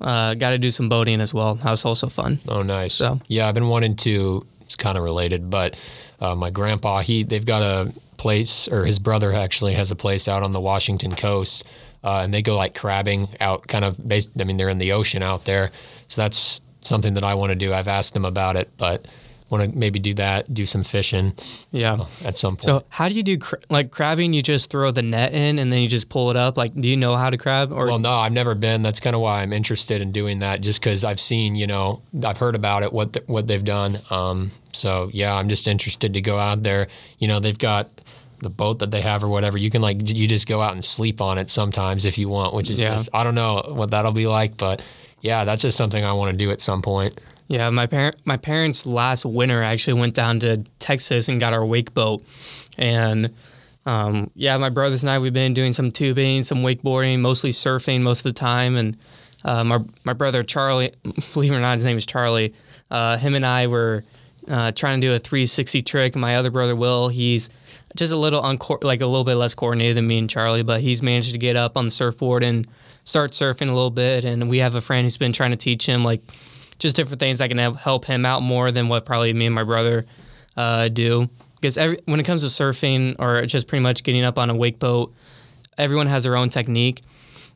uh, 0.00 0.34
got 0.34 0.50
to 0.50 0.58
do 0.58 0.70
some 0.70 0.88
boating 0.88 1.20
as 1.20 1.34
well. 1.34 1.56
That 1.56 1.70
was 1.70 1.84
also 1.84 2.06
fun. 2.08 2.38
Oh, 2.48 2.62
nice. 2.62 2.94
So- 2.94 3.20
yeah, 3.26 3.48
I've 3.48 3.54
been 3.54 3.68
wanting 3.68 3.96
to. 3.96 4.46
It's 4.72 4.82
kind 4.82 4.96
of 4.96 5.04
related, 5.04 5.50
but 5.50 5.78
uh, 6.18 6.34
my 6.34 6.48
grandpa, 6.48 7.02
he 7.02 7.24
they've 7.24 7.44
got 7.44 7.60
a 7.60 7.92
place, 8.16 8.68
or 8.68 8.86
his 8.86 8.98
brother 8.98 9.34
actually 9.34 9.74
has 9.74 9.90
a 9.90 9.96
place 9.96 10.28
out 10.28 10.42
on 10.42 10.52
the 10.52 10.60
Washington 10.60 11.14
coast, 11.14 11.64
uh, 12.02 12.20
and 12.20 12.32
they 12.32 12.40
go 12.40 12.56
like 12.56 12.74
crabbing 12.74 13.28
out, 13.38 13.68
kind 13.68 13.84
of 13.84 13.98
based. 14.08 14.30
I 14.40 14.44
mean, 14.44 14.56
they're 14.56 14.70
in 14.70 14.78
the 14.78 14.92
ocean 14.92 15.22
out 15.22 15.44
there, 15.44 15.72
so 16.08 16.22
that's 16.22 16.62
something 16.80 17.12
that 17.14 17.22
I 17.22 17.34
want 17.34 17.50
to 17.50 17.54
do. 17.54 17.74
I've 17.74 17.86
asked 17.86 18.14
them 18.14 18.24
about 18.24 18.56
it, 18.56 18.70
but 18.78 19.04
want 19.52 19.70
to 19.70 19.78
maybe 19.78 20.00
do 20.00 20.14
that, 20.14 20.52
do 20.52 20.66
some 20.66 20.82
fishing. 20.82 21.34
Yeah. 21.70 21.98
so, 21.98 22.08
at 22.24 22.36
some 22.36 22.56
point. 22.56 22.64
So 22.64 22.84
how 22.88 23.08
do 23.08 23.14
you 23.14 23.22
do 23.22 23.38
cra- 23.38 23.58
like 23.70 23.90
crabbing? 23.92 24.32
You 24.32 24.42
just 24.42 24.70
throw 24.70 24.90
the 24.90 25.02
net 25.02 25.32
in 25.34 25.58
and 25.60 25.72
then 25.72 25.80
you 25.82 25.88
just 25.88 26.08
pull 26.08 26.30
it 26.30 26.36
up. 26.36 26.56
Like, 26.56 26.74
do 26.74 26.88
you 26.88 26.96
know 26.96 27.14
how 27.14 27.30
to 27.30 27.36
crab? 27.36 27.70
Or 27.70 27.86
Well, 27.86 27.98
no, 28.00 28.10
I've 28.14 28.32
never 28.32 28.54
been. 28.56 28.82
That's 28.82 28.98
kind 28.98 29.14
of 29.14 29.22
why 29.22 29.42
I'm 29.42 29.52
interested 29.52 30.00
in 30.00 30.10
doing 30.10 30.40
that, 30.40 30.62
just 30.62 30.80
because 30.80 31.04
I've 31.04 31.20
seen, 31.20 31.54
you 31.54 31.66
know, 31.68 32.00
I've 32.24 32.38
heard 32.38 32.56
about 32.56 32.82
it, 32.82 32.92
what 32.92 33.12
th- 33.12 33.28
what 33.28 33.46
they've 33.46 33.62
done. 33.64 33.98
Um, 34.10 34.50
so 34.72 35.10
yeah, 35.12 35.34
I'm 35.34 35.48
just 35.48 35.68
interested 35.68 36.14
to 36.14 36.20
go 36.20 36.38
out 36.38 36.62
there. 36.62 36.88
You 37.18 37.28
know, 37.28 37.38
they've 37.38 37.58
got 37.58 37.88
the 38.38 38.50
boat 38.50 38.80
that 38.80 38.90
they 38.90 39.00
have 39.02 39.22
or 39.22 39.28
whatever. 39.28 39.56
You 39.58 39.70
can 39.70 39.82
like, 39.82 39.98
you 40.08 40.26
just 40.26 40.48
go 40.48 40.60
out 40.60 40.72
and 40.72 40.84
sleep 40.84 41.20
on 41.20 41.38
it 41.38 41.48
sometimes 41.48 42.06
if 42.06 42.18
you 42.18 42.28
want, 42.28 42.54
which 42.54 42.70
is 42.70 42.78
Yeah. 42.80 42.90
just, 42.92 43.08
I 43.12 43.22
don't 43.22 43.36
know 43.36 43.62
what 43.68 43.90
that'll 43.92 44.10
be 44.12 44.26
like, 44.26 44.56
but 44.56 44.82
yeah, 45.20 45.44
that's 45.44 45.62
just 45.62 45.76
something 45.76 46.04
I 46.04 46.12
want 46.14 46.32
to 46.32 46.36
do 46.36 46.50
at 46.50 46.60
some 46.60 46.82
point. 46.82 47.20
Yeah, 47.52 47.68
my 47.68 47.86
parent 47.86 48.16
my 48.24 48.38
parents 48.38 48.86
last 48.86 49.26
winter 49.26 49.62
actually 49.62 50.00
went 50.00 50.14
down 50.14 50.40
to 50.40 50.64
Texas 50.78 51.28
and 51.28 51.38
got 51.38 51.52
our 51.52 51.62
wake 51.62 51.92
boat, 51.92 52.24
and 52.78 53.30
um, 53.84 54.30
yeah, 54.34 54.56
my 54.56 54.70
brothers 54.70 55.02
and 55.02 55.10
I 55.10 55.18
we've 55.18 55.34
been 55.34 55.52
doing 55.52 55.74
some 55.74 55.90
tubing, 55.90 56.44
some 56.44 56.62
wakeboarding, 56.62 57.20
mostly 57.20 57.50
surfing 57.50 58.00
most 58.00 58.20
of 58.20 58.24
the 58.24 58.32
time, 58.32 58.76
and 58.76 58.96
uh, 59.44 59.64
my 59.64 59.80
my 60.02 60.14
brother 60.14 60.42
Charlie, 60.42 60.94
believe 61.34 61.52
it 61.52 61.56
or 61.56 61.60
not, 61.60 61.74
his 61.74 61.84
name 61.84 61.98
is 61.98 62.06
Charlie. 62.06 62.54
Uh, 62.90 63.18
him 63.18 63.34
and 63.34 63.44
I 63.44 63.66
were 63.66 64.02
uh, 64.48 64.72
trying 64.72 65.02
to 65.02 65.06
do 65.06 65.12
a 65.12 65.18
360 65.18 65.82
trick. 65.82 66.16
My 66.16 66.36
other 66.36 66.50
brother 66.50 66.74
Will, 66.74 67.08
he's 67.08 67.50
just 67.94 68.14
a 68.14 68.16
little 68.16 68.40
uncor- 68.40 68.82
like 68.82 69.02
a 69.02 69.06
little 69.06 69.24
bit 69.24 69.34
less 69.34 69.52
coordinated 69.52 69.98
than 69.98 70.06
me 70.06 70.16
and 70.16 70.30
Charlie, 70.30 70.62
but 70.62 70.80
he's 70.80 71.02
managed 71.02 71.34
to 71.34 71.38
get 71.38 71.56
up 71.56 71.76
on 71.76 71.84
the 71.84 71.90
surfboard 71.90 72.44
and 72.44 72.66
start 73.04 73.32
surfing 73.32 73.68
a 73.68 73.74
little 73.74 73.90
bit. 73.90 74.24
And 74.24 74.48
we 74.48 74.56
have 74.60 74.74
a 74.74 74.80
friend 74.80 75.04
who's 75.04 75.18
been 75.18 75.34
trying 75.34 75.50
to 75.50 75.58
teach 75.58 75.84
him 75.84 76.02
like 76.02 76.22
just 76.82 76.96
different 76.96 77.20
things 77.20 77.38
that 77.38 77.48
can 77.48 77.58
help- 77.76 78.04
him 78.04 78.26
out 78.26 78.42
more 78.42 78.70
than 78.70 78.88
what 78.88 79.06
probably 79.06 79.32
me 79.32 79.46
and 79.46 79.54
my 79.54 79.64
brother 79.64 80.04
uh, 80.56 80.88
do. 80.88 81.30
Because 81.54 81.78
every, 81.78 82.00
when 82.06 82.18
it 82.18 82.24
comes 82.24 82.42
to 82.42 82.48
surfing 82.48 83.16
or 83.18 83.46
just 83.46 83.68
pretty 83.68 83.82
much 83.82 84.02
getting 84.02 84.24
up 84.24 84.38
on 84.38 84.50
a 84.50 84.54
wake 84.54 84.78
boat, 84.80 85.14
everyone 85.78 86.08
has 86.08 86.24
their 86.24 86.36
own 86.36 86.48
technique, 86.48 87.00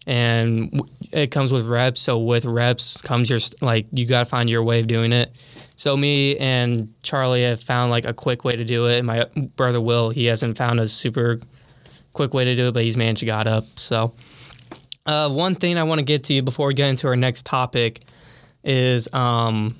and 0.06 0.80
it 1.12 1.32
comes 1.32 1.52
with 1.52 1.66
reps. 1.66 2.00
So 2.00 2.20
with 2.20 2.44
reps 2.44 3.02
comes 3.02 3.28
your 3.28 3.40
like 3.60 3.86
you 3.92 4.06
got 4.06 4.20
to 4.20 4.24
find 4.24 4.48
your 4.48 4.62
way 4.62 4.78
of 4.78 4.86
doing 4.86 5.12
it. 5.12 5.32
So 5.74 5.96
me 5.96 6.38
and 6.38 6.94
Charlie 7.02 7.42
have 7.42 7.60
found 7.60 7.90
like 7.90 8.06
a 8.06 8.14
quick 8.14 8.44
way 8.44 8.52
to 8.52 8.64
do 8.64 8.86
it, 8.86 8.98
and 8.98 9.06
my 9.06 9.24
brother 9.56 9.80
Will 9.80 10.10
he 10.10 10.26
hasn't 10.26 10.56
found 10.56 10.78
a 10.78 10.86
super 10.86 11.40
quick 12.12 12.32
way 12.32 12.44
to 12.44 12.54
do 12.54 12.68
it, 12.68 12.74
but 12.74 12.84
he's 12.84 12.96
managed 12.96 13.20
to 13.20 13.26
got 13.26 13.48
up. 13.48 13.64
So 13.76 14.12
uh, 15.04 15.28
one 15.30 15.56
thing 15.56 15.78
I 15.78 15.82
want 15.82 15.98
to 15.98 16.04
get 16.04 16.24
to 16.24 16.32
you 16.32 16.42
before 16.42 16.68
we 16.68 16.74
get 16.74 16.88
into 16.88 17.08
our 17.08 17.16
next 17.16 17.44
topic 17.44 18.02
is 18.66 19.10
um 19.14 19.74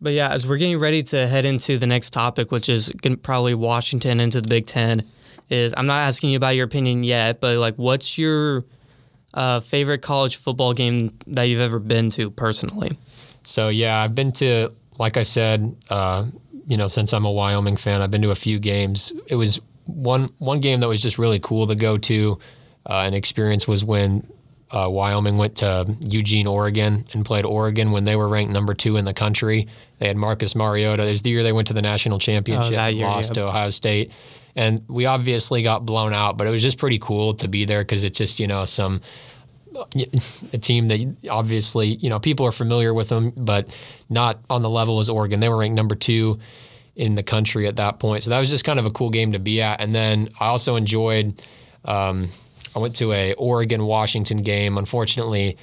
but 0.00 0.12
yeah 0.12 0.28
as 0.30 0.46
we're 0.46 0.58
getting 0.58 0.78
ready 0.78 1.02
to 1.02 1.26
head 1.26 1.46
into 1.46 1.78
the 1.78 1.86
next 1.86 2.10
topic 2.12 2.52
which 2.52 2.68
is 2.68 2.92
probably 3.22 3.54
washington 3.54 4.20
into 4.20 4.40
the 4.40 4.48
big 4.48 4.66
ten 4.66 5.02
is 5.48 5.72
i'm 5.76 5.86
not 5.86 6.00
asking 6.00 6.30
you 6.30 6.36
about 6.36 6.56
your 6.56 6.66
opinion 6.66 7.02
yet 7.02 7.40
but 7.40 7.56
like 7.56 7.76
what's 7.76 8.18
your 8.18 8.64
uh, 9.32 9.58
favorite 9.60 10.02
college 10.02 10.36
football 10.36 10.72
game 10.72 11.16
that 11.26 11.44
you've 11.44 11.60
ever 11.60 11.78
been 11.80 12.08
to 12.10 12.30
personally 12.30 12.92
So 13.44 13.68
yeah, 13.68 14.00
I've 14.00 14.14
been 14.14 14.32
to, 14.32 14.70
like 14.98 15.16
I 15.18 15.22
said, 15.22 15.76
uh, 15.90 16.24
you 16.66 16.76
know, 16.78 16.86
since 16.86 17.12
I'm 17.12 17.26
a 17.26 17.30
Wyoming 17.30 17.76
fan, 17.76 18.00
I've 18.00 18.10
been 18.10 18.22
to 18.22 18.30
a 18.30 18.34
few 18.34 18.58
games. 18.58 19.12
It 19.26 19.34
was 19.36 19.60
one 19.84 20.30
one 20.38 20.60
game 20.60 20.80
that 20.80 20.88
was 20.88 21.02
just 21.02 21.18
really 21.18 21.40
cool 21.40 21.66
to 21.66 21.74
go 21.74 21.98
to 21.98 22.38
uh, 22.88 23.00
and 23.04 23.14
experience 23.14 23.68
was 23.68 23.84
when 23.84 24.26
uh, 24.74 24.88
Wyoming 24.88 25.36
went 25.36 25.58
to 25.58 25.94
Eugene, 26.10 26.48
Oregon, 26.48 27.04
and 27.12 27.24
played 27.24 27.44
Oregon 27.44 27.92
when 27.92 28.02
they 28.02 28.16
were 28.16 28.28
ranked 28.28 28.52
number 28.52 28.74
two 28.74 28.96
in 28.96 29.04
the 29.04 29.14
country. 29.14 29.68
They 30.00 30.08
had 30.08 30.16
Marcus 30.16 30.56
Mariota. 30.56 31.06
It 31.06 31.10
was 31.10 31.22
the 31.22 31.30
year 31.30 31.44
they 31.44 31.52
went 31.52 31.68
to 31.68 31.74
the 31.74 31.82
national 31.82 32.18
championship, 32.18 32.76
Oh, 32.78 32.86
year, 32.88 33.06
lost 33.06 33.34
to 33.34 33.46
Ohio 33.46 33.70
State, 33.70 34.10
and 34.56 34.80
we 34.88 35.06
obviously 35.06 35.62
got 35.62 35.86
blown 35.86 36.12
out. 36.12 36.36
But 36.36 36.48
it 36.48 36.50
was 36.50 36.60
just 36.60 36.76
pretty 36.76 36.98
cool 36.98 37.34
to 37.34 37.46
be 37.46 37.64
there 37.66 37.82
because 37.82 38.02
it's 38.02 38.18
just 38.18 38.40
you 38.40 38.48
know 38.48 38.64
some 38.64 39.00
a 40.52 40.58
team 40.58 40.88
that 40.88 41.16
obviously 41.30 41.94
you 41.94 42.10
know 42.10 42.18
people 42.18 42.44
are 42.44 42.52
familiar 42.52 42.92
with 42.92 43.08
them, 43.10 43.32
but 43.36 43.68
not 44.10 44.40
on 44.50 44.62
the 44.62 44.70
level 44.70 44.98
as 44.98 45.08
Oregon. 45.08 45.38
They 45.38 45.48
were 45.48 45.58
ranked 45.58 45.76
number 45.76 45.94
two 45.94 46.40
in 46.96 47.14
the 47.14 47.22
country 47.22 47.68
at 47.68 47.76
that 47.76 48.00
point, 48.00 48.24
so 48.24 48.30
that 48.30 48.40
was 48.40 48.50
just 48.50 48.64
kind 48.64 48.80
of 48.80 48.86
a 48.86 48.90
cool 48.90 49.10
game 49.10 49.32
to 49.32 49.38
be 49.38 49.62
at. 49.62 49.80
And 49.80 49.94
then 49.94 50.30
I 50.40 50.46
also 50.46 50.74
enjoyed. 50.74 51.40
Um, 51.84 52.28
I 52.74 52.78
went 52.78 52.96
to 52.96 53.12
a 53.12 53.34
Oregon 53.34 53.84
Washington 53.84 54.38
game. 54.38 54.78
Unfortunately, 54.78 55.56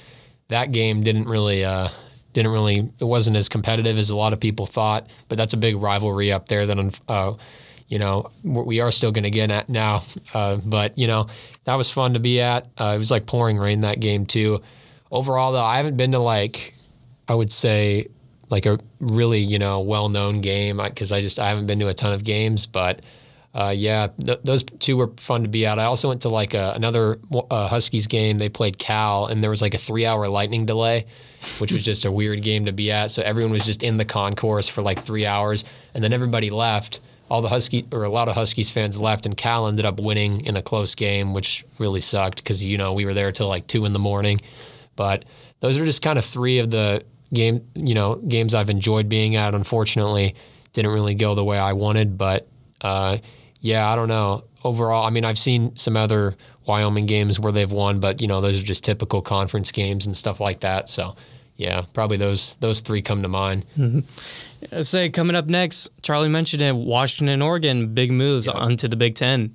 that 0.48 0.72
game 0.72 1.02
didn't 1.02 1.28
really. 1.28 1.64
Uh, 1.64 1.88
didn't 2.32 2.52
really. 2.52 2.90
It 2.98 3.04
wasn't 3.04 3.36
as 3.36 3.48
competitive 3.48 3.98
as 3.98 4.10
a 4.10 4.16
lot 4.16 4.32
of 4.32 4.40
people 4.40 4.66
thought, 4.66 5.08
but 5.28 5.36
that's 5.36 5.52
a 5.52 5.56
big 5.56 5.76
rivalry 5.76 6.32
up 6.32 6.48
there. 6.48 6.66
That 6.66 7.00
uh, 7.08 7.34
you 7.88 7.98
know 7.98 8.30
we 8.42 8.80
are 8.80 8.90
still 8.90 9.12
going 9.12 9.24
to 9.24 9.30
get 9.30 9.50
at 9.50 9.68
now. 9.68 10.02
Uh, 10.32 10.56
but 10.64 10.96
you 10.96 11.06
know 11.06 11.26
that 11.64 11.74
was 11.74 11.90
fun 11.90 12.14
to 12.14 12.20
be 12.20 12.40
at. 12.40 12.66
Uh, 12.78 12.92
it 12.94 12.98
was 12.98 13.10
like 13.10 13.26
pouring 13.26 13.58
rain 13.58 13.80
that 13.80 14.00
game 14.00 14.26
too. 14.26 14.62
Overall, 15.10 15.52
though, 15.52 15.62
I 15.62 15.76
haven't 15.76 15.96
been 15.96 16.12
to 16.12 16.18
like 16.18 16.74
I 17.28 17.34
would 17.34 17.52
say 17.52 18.08
like 18.48 18.66
a 18.66 18.78
really 19.00 19.40
you 19.40 19.58
know 19.58 19.80
well 19.80 20.08
known 20.08 20.40
game 20.40 20.78
because 20.82 21.12
I 21.12 21.20
just 21.20 21.38
I 21.38 21.48
haven't 21.48 21.66
been 21.66 21.80
to 21.80 21.88
a 21.88 21.94
ton 21.94 22.12
of 22.12 22.24
games, 22.24 22.66
but. 22.66 23.00
Uh, 23.54 23.72
yeah, 23.76 24.08
th- 24.24 24.40
those 24.44 24.62
two 24.62 24.96
were 24.96 25.08
fun 25.18 25.42
to 25.42 25.48
be 25.48 25.66
at. 25.66 25.78
I 25.78 25.84
also 25.84 26.08
went 26.08 26.22
to 26.22 26.30
like 26.30 26.54
a, 26.54 26.72
another 26.74 27.18
uh, 27.50 27.68
Huskies 27.68 28.06
game. 28.06 28.38
They 28.38 28.48
played 28.48 28.78
Cal, 28.78 29.26
and 29.26 29.42
there 29.42 29.50
was 29.50 29.60
like 29.60 29.74
a 29.74 29.78
three-hour 29.78 30.26
lightning 30.28 30.64
delay, 30.64 31.06
which 31.58 31.70
was 31.70 31.84
just 31.84 32.06
a 32.06 32.12
weird 32.12 32.40
game 32.40 32.64
to 32.64 32.72
be 32.72 32.90
at. 32.90 33.10
So 33.10 33.22
everyone 33.22 33.52
was 33.52 33.66
just 33.66 33.82
in 33.82 33.98
the 33.98 34.06
concourse 34.06 34.68
for 34.68 34.80
like 34.80 35.00
three 35.02 35.26
hours, 35.26 35.66
and 35.94 36.02
then 36.02 36.12
everybody 36.12 36.48
left. 36.50 37.00
All 37.30 37.40
the 37.40 37.48
Husky 37.48 37.86
or 37.92 38.04
a 38.04 38.10
lot 38.10 38.28
of 38.28 38.34
Huskies 38.34 38.70
fans 38.70 38.98
left, 38.98 39.26
and 39.26 39.36
Cal 39.36 39.66
ended 39.66 39.84
up 39.86 40.00
winning 40.00 40.44
in 40.44 40.56
a 40.56 40.62
close 40.62 40.94
game, 40.94 41.34
which 41.34 41.64
really 41.78 42.00
sucked 42.00 42.38
because 42.38 42.64
you 42.64 42.78
know 42.78 42.94
we 42.94 43.04
were 43.04 43.14
there 43.14 43.32
till 43.32 43.48
like 43.48 43.66
two 43.66 43.84
in 43.84 43.92
the 43.92 43.98
morning. 43.98 44.40
But 44.96 45.26
those 45.60 45.78
are 45.78 45.84
just 45.84 46.02
kind 46.02 46.18
of 46.18 46.24
three 46.24 46.58
of 46.58 46.70
the 46.70 47.04
game, 47.32 47.66
you 47.74 47.94
know, 47.94 48.16
games 48.16 48.54
I've 48.54 48.70
enjoyed 48.70 49.08
being 49.08 49.36
at. 49.36 49.54
Unfortunately, 49.54 50.34
didn't 50.72 50.90
really 50.90 51.14
go 51.14 51.34
the 51.34 51.44
way 51.44 51.58
I 51.58 51.74
wanted, 51.74 52.16
but. 52.16 52.48
Uh, 52.80 53.18
yeah, 53.62 53.88
I 53.88 53.96
don't 53.96 54.08
know. 54.08 54.44
Overall, 54.64 55.04
I 55.04 55.10
mean, 55.10 55.24
I've 55.24 55.38
seen 55.38 55.74
some 55.76 55.96
other 55.96 56.36
Wyoming 56.66 57.06
games 57.06 57.40
where 57.40 57.52
they've 57.52 57.70
won, 57.70 58.00
but 58.00 58.20
you 58.20 58.28
know, 58.28 58.40
those 58.40 58.60
are 58.60 58.64
just 58.64 58.84
typical 58.84 59.22
conference 59.22 59.72
games 59.72 60.06
and 60.06 60.16
stuff 60.16 60.40
like 60.40 60.60
that. 60.60 60.88
So, 60.88 61.16
yeah, 61.56 61.84
probably 61.92 62.16
those 62.16 62.56
those 62.56 62.80
three 62.80 63.02
come 63.02 63.22
to 63.22 63.28
mind. 63.28 63.64
Mm-hmm. 63.78 64.00
Let's 64.76 64.88
say 64.88 65.10
coming 65.10 65.36
up 65.36 65.46
next, 65.46 65.90
Charlie 66.02 66.28
mentioned 66.28 66.62
it, 66.62 66.74
Washington, 66.74 67.40
Oregon, 67.40 67.94
big 67.94 68.12
moves 68.12 68.46
onto 68.48 68.88
the 68.88 68.96
Big 68.96 69.14
Ten. 69.14 69.54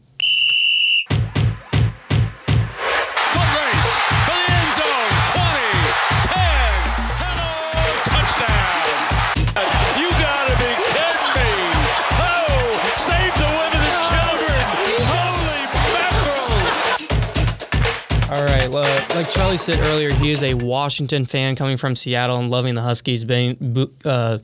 Like 19.17 19.33
Charlie 19.33 19.57
said 19.57 19.79
earlier, 19.88 20.13
he 20.13 20.29
is 20.29 20.43
a 20.43 20.53
Washington 20.53 21.25
fan 21.25 21.55
coming 21.55 21.75
from 21.75 21.95
Seattle 21.95 22.38
and 22.38 22.51
loving 22.51 22.75
the 22.75 22.83
Huskies. 22.83 23.25
Been 23.25 23.89
uh, 24.05 24.38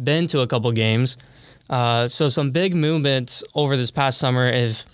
been 0.00 0.28
to 0.28 0.42
a 0.42 0.46
couple 0.46 0.70
games, 0.70 1.16
uh, 1.68 2.06
so 2.06 2.28
some 2.28 2.52
big 2.52 2.72
movements 2.72 3.42
over 3.56 3.76
this 3.76 3.90
past 3.90 4.18
summer. 4.18 4.46
If 4.46 4.86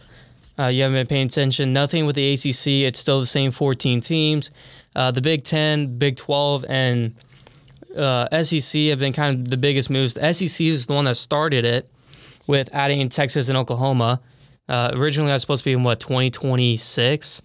uh, 0.59 0.69
you 0.69 0.81
haven't 0.81 0.95
been 0.95 1.07
paying 1.07 1.27
attention, 1.27 1.75
nothing 1.75 2.07
with 2.07 2.17
the 2.17 2.33
ACC. 2.33 2.89
It's 2.89 3.01
still 3.01 3.21
the 3.21 3.27
same 3.27 3.51
14 3.51 4.01
teams. 4.01 4.51
Uh, 4.97 5.11
the 5.11 5.21
Big 5.21 5.45
Ten, 5.45 5.99
Big 5.99 6.17
12, 6.17 6.65
and 6.67 7.15
uh, 7.95 8.43
SEC 8.43 8.81
have 8.85 8.99
been 8.99 9.13
kind 9.13 9.41
of 9.41 9.49
the 9.49 9.59
biggest 9.59 9.91
moves. 9.91 10.15
The 10.15 10.33
SEC 10.33 10.59
is 10.63 10.87
the 10.87 10.95
one 10.95 11.05
that 11.05 11.17
started 11.17 11.67
it 11.67 11.87
with 12.47 12.75
adding 12.75 13.07
Texas 13.11 13.51
and 13.51 13.59
Oklahoma. 13.59 14.23
Uh, 14.71 14.93
originally, 14.95 15.29
that 15.29 15.35
was 15.35 15.43
supposed 15.43 15.65
to 15.65 15.67
be 15.67 15.75
in 15.75 15.85
what 15.85 16.01
2026, 16.01 17.43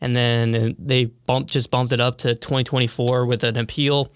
and 0.00 0.14
then 0.14 0.76
they 0.78 1.04
bumped 1.04 1.50
just 1.50 1.70
bumped 1.70 1.92
it 1.92 2.00
up 2.00 2.18
to 2.18 2.34
2024 2.34 3.26
with 3.26 3.44
an 3.44 3.56
appeal. 3.56 4.10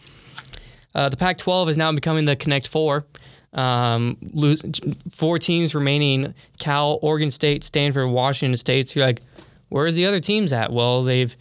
Uh, 0.94 1.08
the 1.08 1.16
Pac-12 1.16 1.70
is 1.70 1.76
now 1.76 1.92
becoming 1.92 2.24
the 2.24 2.36
Connect 2.36 2.66
Four. 2.66 3.06
Um, 3.52 4.16
lose 4.20 4.62
four 5.10 5.38
teams 5.38 5.74
remaining: 5.74 6.34
Cal, 6.58 6.98
Oregon 7.02 7.30
State, 7.30 7.64
Stanford, 7.64 8.08
Washington 8.08 8.56
State. 8.56 8.90
So 8.90 9.00
you're 9.00 9.06
like, 9.06 9.22
where 9.70 9.86
are 9.86 9.92
the 9.92 10.06
other 10.06 10.20
teams 10.20 10.52
at? 10.52 10.72
Well, 10.72 11.02
they've 11.02 11.34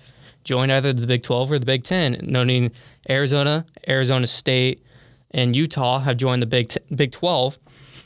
joined 0.44 0.72
either 0.72 0.94
the 0.94 1.06
Big 1.06 1.24
12 1.24 1.52
or 1.52 1.60
the 1.60 1.66
Big 1.66 1.84
10. 1.84 2.22
Noting 2.24 2.72
Arizona, 3.10 3.66
Arizona 3.88 4.26
State, 4.26 4.84
and 5.32 5.56
Utah 5.56 6.00
have 6.00 6.18
joined 6.18 6.42
the 6.42 6.48
Big 6.48 6.70
T- 6.70 6.80
Big 6.96 7.12
12, 7.12 7.60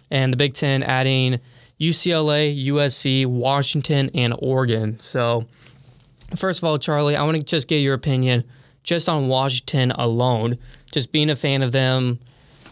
and 0.10 0.34
the 0.34 0.38
Big 0.38 0.54
10 0.54 0.84
adding 0.84 1.40
UCLA, 1.80 2.66
USC, 2.68 3.26
Washington, 3.26 4.10
and 4.16 4.34
Oregon. 4.40 5.00
So, 5.00 5.46
first 6.36 6.60
of 6.60 6.66
all, 6.66 6.78
Charlie, 6.78 7.16
I 7.16 7.24
want 7.24 7.38
to 7.38 7.44
just 7.44 7.68
get 7.68 7.78
your 7.78 7.94
opinion 7.94 8.44
just 8.84 9.08
on 9.08 9.28
Washington 9.28 9.92
alone, 9.92 10.58
just 10.92 11.12
being 11.12 11.30
a 11.30 11.36
fan 11.36 11.64
of 11.64 11.72
them, 11.72 12.20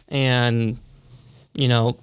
and 0.10 0.78
you 1.54 1.68
know, 1.68 1.98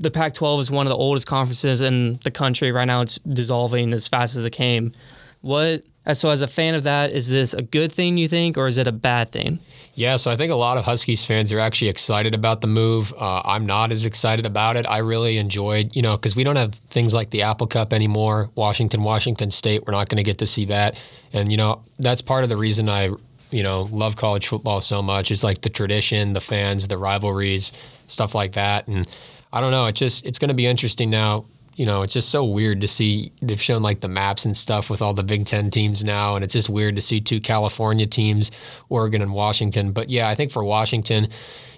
the 0.00 0.10
Pac 0.10 0.34
12 0.34 0.60
is 0.60 0.70
one 0.70 0.86
of 0.86 0.90
the 0.90 0.96
oldest 0.96 1.26
conferences 1.26 1.80
in 1.80 2.18
the 2.24 2.30
country. 2.30 2.72
Right 2.72 2.84
now, 2.84 3.00
it's 3.00 3.18
dissolving 3.20 3.92
as 3.92 4.06
fast 4.06 4.36
as 4.36 4.44
it 4.44 4.50
came. 4.50 4.92
What, 5.40 5.82
so 6.12 6.30
as 6.30 6.40
a 6.40 6.46
fan 6.46 6.74
of 6.74 6.82
that, 6.82 7.12
is 7.12 7.30
this 7.30 7.54
a 7.54 7.62
good 7.62 7.92
thing, 7.92 8.16
you 8.16 8.28
think, 8.28 8.58
or 8.58 8.66
is 8.66 8.78
it 8.78 8.86
a 8.86 8.92
bad 8.92 9.30
thing? 9.30 9.60
Yeah, 9.94 10.16
so 10.16 10.30
I 10.30 10.36
think 10.36 10.50
a 10.50 10.56
lot 10.56 10.78
of 10.78 10.84
Huskies 10.84 11.22
fans 11.22 11.52
are 11.52 11.60
actually 11.60 11.88
excited 11.88 12.34
about 12.34 12.60
the 12.60 12.66
move. 12.66 13.12
Uh, 13.16 13.42
I'm 13.44 13.66
not 13.66 13.90
as 13.90 14.04
excited 14.04 14.46
about 14.46 14.76
it. 14.76 14.86
I 14.88 14.98
really 14.98 15.36
enjoyed, 15.36 15.94
you 15.94 16.02
know, 16.02 16.16
because 16.16 16.34
we 16.34 16.44
don't 16.44 16.56
have 16.56 16.74
things 16.90 17.12
like 17.14 17.30
the 17.30 17.42
Apple 17.42 17.66
Cup 17.66 17.92
anymore. 17.92 18.50
Washington, 18.54 19.02
Washington 19.02 19.50
State, 19.50 19.84
we're 19.86 19.92
not 19.92 20.08
going 20.08 20.16
to 20.16 20.22
get 20.22 20.38
to 20.38 20.46
see 20.46 20.64
that. 20.66 20.98
And, 21.32 21.50
you 21.50 21.58
know, 21.58 21.82
that's 21.98 22.22
part 22.22 22.42
of 22.42 22.48
the 22.48 22.56
reason 22.56 22.88
I, 22.88 23.10
you 23.50 23.62
know, 23.62 23.82
love 23.92 24.16
college 24.16 24.48
football 24.48 24.80
so 24.80 25.02
much 25.02 25.30
is 25.30 25.44
like 25.44 25.60
the 25.60 25.70
tradition, 25.70 26.32
the 26.32 26.40
fans, 26.40 26.88
the 26.88 26.98
rivalries, 26.98 27.72
stuff 28.06 28.34
like 28.34 28.52
that. 28.52 28.88
And 28.88 29.06
I 29.52 29.60
don't 29.60 29.70
know, 29.70 29.86
it 29.86 29.94
just, 29.94 30.24
it's 30.24 30.38
going 30.38 30.48
to 30.48 30.54
be 30.54 30.66
interesting 30.66 31.10
now 31.10 31.44
you 31.76 31.86
know, 31.86 32.02
it's 32.02 32.12
just 32.12 32.28
so 32.28 32.44
weird 32.44 32.80
to 32.82 32.88
see 32.88 33.32
they've 33.40 33.60
shown 33.60 33.82
like 33.82 34.00
the 34.00 34.08
maps 34.08 34.44
and 34.44 34.56
stuff 34.56 34.90
with 34.90 35.00
all 35.00 35.14
the 35.14 35.22
Big 35.22 35.46
Ten 35.46 35.70
teams 35.70 36.04
now, 36.04 36.34
and 36.34 36.44
it's 36.44 36.52
just 36.52 36.68
weird 36.68 36.96
to 36.96 37.02
see 37.02 37.20
two 37.20 37.40
California 37.40 38.06
teams, 38.06 38.50
Oregon 38.88 39.22
and 39.22 39.32
Washington. 39.32 39.92
But 39.92 40.10
yeah, 40.10 40.28
I 40.28 40.34
think 40.34 40.50
for 40.50 40.62
Washington, 40.64 41.28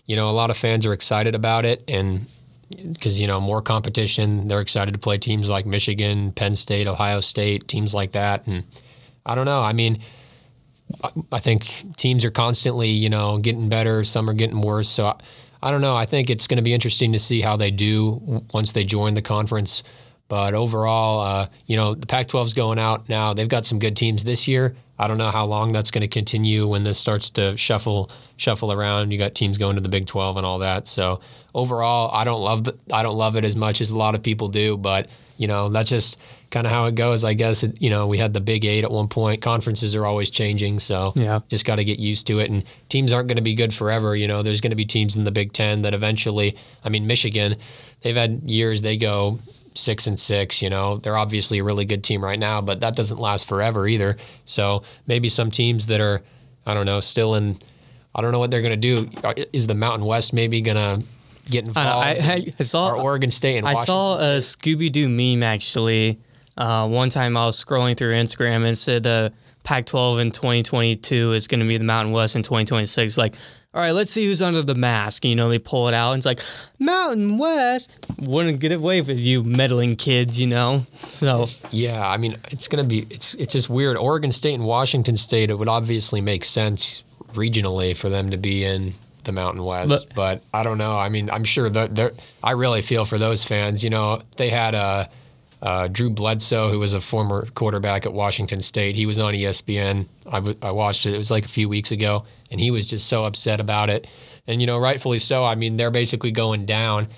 you 0.06 0.16
know, 0.16 0.28
a 0.28 0.32
lot 0.32 0.50
of 0.50 0.56
fans 0.56 0.84
are 0.86 0.92
excited 0.92 1.34
about 1.34 1.64
it, 1.64 1.84
and 1.88 2.26
because 2.70 3.20
you 3.20 3.26
know 3.26 3.40
more 3.40 3.62
competition, 3.62 4.48
they're 4.48 4.60
excited 4.60 4.92
to 4.92 4.98
play 4.98 5.18
teams 5.18 5.48
like 5.48 5.66
Michigan, 5.66 6.32
Penn 6.32 6.54
State, 6.54 6.86
Ohio 6.86 7.20
State, 7.20 7.68
teams 7.68 7.94
like 7.94 8.12
that, 8.12 8.46
and 8.46 8.64
I 9.24 9.34
don't 9.34 9.46
know. 9.46 9.62
I 9.62 9.72
mean. 9.72 9.98
I 11.32 11.40
think 11.40 11.96
teams 11.96 12.26
are 12.26 12.30
constantly, 12.30 12.90
you 12.90 13.08
know, 13.08 13.38
getting 13.38 13.70
better. 13.70 14.04
Some 14.04 14.28
are 14.28 14.34
getting 14.34 14.60
worse. 14.60 14.86
So 14.86 15.06
I, 15.06 15.16
I 15.64 15.70
don't 15.70 15.80
know. 15.80 15.96
I 15.96 16.04
think 16.04 16.28
it's 16.28 16.46
going 16.46 16.58
to 16.58 16.62
be 16.62 16.74
interesting 16.74 17.12
to 17.12 17.18
see 17.18 17.40
how 17.40 17.56
they 17.56 17.70
do 17.70 18.42
once 18.52 18.72
they 18.72 18.84
join 18.84 19.14
the 19.14 19.22
conference. 19.22 19.82
But 20.28 20.52
overall, 20.52 21.20
uh, 21.22 21.48
you 21.64 21.78
know, 21.78 21.94
the 21.94 22.06
Pac 22.06 22.28
12 22.28 22.48
is 22.48 22.54
going 22.54 22.78
out 22.78 23.08
now. 23.08 23.32
They've 23.32 23.48
got 23.48 23.64
some 23.64 23.78
good 23.78 23.96
teams 23.96 24.24
this 24.24 24.46
year. 24.46 24.76
I 24.98 25.08
don't 25.08 25.16
know 25.16 25.30
how 25.30 25.46
long 25.46 25.72
that's 25.72 25.90
going 25.90 26.02
to 26.02 26.08
continue 26.08 26.68
when 26.68 26.82
this 26.82 26.98
starts 26.98 27.30
to 27.30 27.56
shuffle 27.56 28.10
shuffle 28.36 28.72
around. 28.72 29.10
You 29.10 29.18
got 29.18 29.34
teams 29.34 29.56
going 29.56 29.76
to 29.76 29.80
the 29.80 29.88
Big 29.88 30.06
12 30.06 30.36
and 30.36 30.44
all 30.44 30.58
that. 30.58 30.86
So 30.86 31.20
overall, 31.54 32.10
I 32.12 32.24
don't 32.24 32.42
love 32.42 32.68
I 32.92 33.02
don't 33.02 33.16
love 33.16 33.34
it 33.36 33.46
as 33.46 33.56
much 33.56 33.80
as 33.80 33.88
a 33.88 33.96
lot 33.96 34.14
of 34.14 34.22
people 34.22 34.48
do. 34.48 34.76
But 34.76 35.08
you 35.38 35.46
know, 35.46 35.70
that's 35.70 35.88
just 35.88 36.18
kind 36.54 36.66
of 36.66 36.72
how 36.72 36.84
it 36.84 36.94
goes. 36.94 37.24
I 37.24 37.34
guess 37.34 37.64
it, 37.64 37.82
you 37.82 37.90
know 37.90 38.06
we 38.06 38.16
had 38.16 38.32
the 38.32 38.40
Big 38.40 38.64
Eight 38.64 38.84
at 38.84 38.90
one 38.90 39.08
point. 39.08 39.42
Conferences 39.42 39.96
are 39.96 40.06
always 40.06 40.30
changing, 40.30 40.78
so 40.78 41.12
Yeah. 41.16 41.40
just 41.48 41.64
got 41.64 41.76
to 41.76 41.84
get 41.84 41.98
used 41.98 42.28
to 42.28 42.38
it. 42.38 42.48
And 42.48 42.62
teams 42.88 43.12
aren't 43.12 43.26
going 43.26 43.36
to 43.36 43.42
be 43.42 43.56
good 43.56 43.74
forever. 43.74 44.14
You 44.14 44.28
know, 44.28 44.42
there's 44.42 44.60
going 44.60 44.70
to 44.70 44.76
be 44.76 44.84
teams 44.84 45.16
in 45.16 45.24
the 45.24 45.32
Big 45.32 45.52
Ten 45.52 45.82
that 45.82 45.94
eventually. 45.94 46.56
I 46.84 46.90
mean, 46.90 47.08
Michigan, 47.08 47.56
they've 48.02 48.14
had 48.16 48.42
years 48.48 48.82
they 48.82 48.96
go 48.96 49.40
six 49.74 50.06
and 50.06 50.18
six. 50.18 50.62
You 50.62 50.70
know, 50.70 50.98
they're 50.98 51.16
obviously 51.16 51.58
a 51.58 51.64
really 51.64 51.84
good 51.84 52.04
team 52.04 52.22
right 52.22 52.38
now, 52.38 52.60
but 52.60 52.80
that 52.80 52.94
doesn't 52.94 53.18
last 53.18 53.48
forever 53.48 53.88
either. 53.88 54.16
So 54.44 54.84
maybe 55.08 55.28
some 55.28 55.50
teams 55.50 55.86
that 55.86 56.00
are, 56.00 56.22
I 56.64 56.74
don't 56.74 56.86
know, 56.86 57.00
still 57.00 57.34
in. 57.34 57.58
I 58.14 58.22
don't 58.22 58.30
know 58.30 58.38
what 58.38 58.52
they're 58.52 58.62
going 58.62 58.80
to 58.80 58.94
do. 58.94 59.10
Is 59.52 59.66
the 59.66 59.74
Mountain 59.74 60.06
West 60.06 60.32
maybe 60.32 60.60
going 60.60 60.76
to 60.76 61.04
get 61.50 61.64
I, 61.64 61.66
involved. 61.66 62.20
I, 62.20 62.54
I 62.60 62.62
saw 62.62 62.90
or 62.90 63.02
Oregon 63.02 63.30
State 63.30 63.56
and 63.56 63.66
I 63.66 63.72
Washington 63.72 63.86
saw 63.86 64.18
a 64.18 64.38
Scooby 64.38 64.92
Doo 64.92 65.08
meme 65.08 65.42
actually. 65.42 66.20
Uh, 66.56 66.88
one 66.88 67.10
time 67.10 67.36
I 67.36 67.46
was 67.46 67.62
scrolling 67.62 67.96
through 67.96 68.12
Instagram 68.14 68.56
and 68.56 68.66
it 68.68 68.76
said 68.76 69.02
the 69.02 69.32
Pac-12 69.64 70.20
in 70.20 70.30
2022 70.30 71.32
is 71.32 71.46
going 71.48 71.60
to 71.60 71.66
be 71.66 71.78
the 71.78 71.84
Mountain 71.84 72.12
West 72.12 72.36
in 72.36 72.42
2026. 72.42 73.16
Like, 73.16 73.34
all 73.72 73.80
right, 73.80 73.90
let's 73.92 74.12
see 74.12 74.24
who's 74.26 74.40
under 74.42 74.62
the 74.62 74.74
mask. 74.74 75.24
You 75.24 75.34
know, 75.34 75.48
they 75.48 75.58
pull 75.58 75.88
it 75.88 75.94
out 75.94 76.12
and 76.12 76.20
it's 76.20 76.26
like 76.26 76.40
Mountain 76.78 77.38
West. 77.38 78.06
Wouldn't 78.20 78.60
get 78.60 78.72
away 78.72 79.00
with 79.00 79.18
you 79.18 79.42
meddling 79.42 79.96
kids. 79.96 80.38
You 80.38 80.46
know, 80.46 80.86
so 81.08 81.46
Yeah, 81.70 82.06
I 82.08 82.16
mean, 82.18 82.36
it's 82.50 82.68
gonna 82.68 82.84
be 82.84 83.00
it's 83.10 83.34
it's 83.34 83.52
just 83.52 83.68
weird. 83.68 83.96
Oregon 83.96 84.30
State 84.30 84.54
and 84.54 84.64
Washington 84.64 85.16
State, 85.16 85.50
it 85.50 85.58
would 85.58 85.68
obviously 85.68 86.20
make 86.20 86.44
sense 86.44 87.02
regionally 87.32 87.96
for 87.96 88.08
them 88.08 88.30
to 88.30 88.36
be 88.36 88.64
in 88.64 88.94
the 89.24 89.32
Mountain 89.32 89.64
West, 89.64 89.88
But- 89.88 90.14
but, 90.14 90.42
I 90.52 90.62
don't 90.62 90.76
know. 90.78 90.96
I 90.96 91.08
mean, 91.08 91.30
I'm 91.30 91.44
sure 91.44 91.68
that. 91.70 92.12
I 92.44 92.50
really 92.52 92.82
feel 92.82 93.04
for 93.06 93.16
those 93.18 93.42
fans. 93.42 93.82
You 93.82 93.88
know, 93.90 94.20
they 94.36 94.50
had 94.50 94.74
uh, 94.74 95.06
uh, 95.64 95.88
Drew 95.88 96.10
Bledsoe, 96.10 96.68
who 96.68 96.78
was 96.78 96.92
a 96.92 97.00
former 97.00 97.46
quarterback 97.54 98.04
at 98.04 98.12
Washington 98.12 98.60
State. 98.60 98.94
He 98.94 99.06
was 99.06 99.18
on 99.18 99.32
ESPN. 99.32 100.04
I, 100.26 100.36
w- 100.36 100.56
I 100.60 100.70
watched 100.70 101.06
it. 101.06 101.14
It 101.14 101.18
was 101.18 101.30
like 101.30 101.46
a 101.46 101.48
few 101.48 101.70
weeks 101.70 101.90
ago, 101.90 102.26
and 102.50 102.60
he 102.60 102.70
was 102.70 102.86
just 102.86 103.06
so 103.06 103.24
upset 103.24 103.60
about 103.60 103.88
it. 103.88 104.06
And 104.46 104.60
you 104.60 104.66
know, 104.66 104.78
rightfully 104.78 105.18
so. 105.18 105.42
I 105.42 105.54
mean, 105.54 105.78
they're 105.78 105.90
basically 105.90 106.32
going 106.32 106.66
down. 106.66 107.08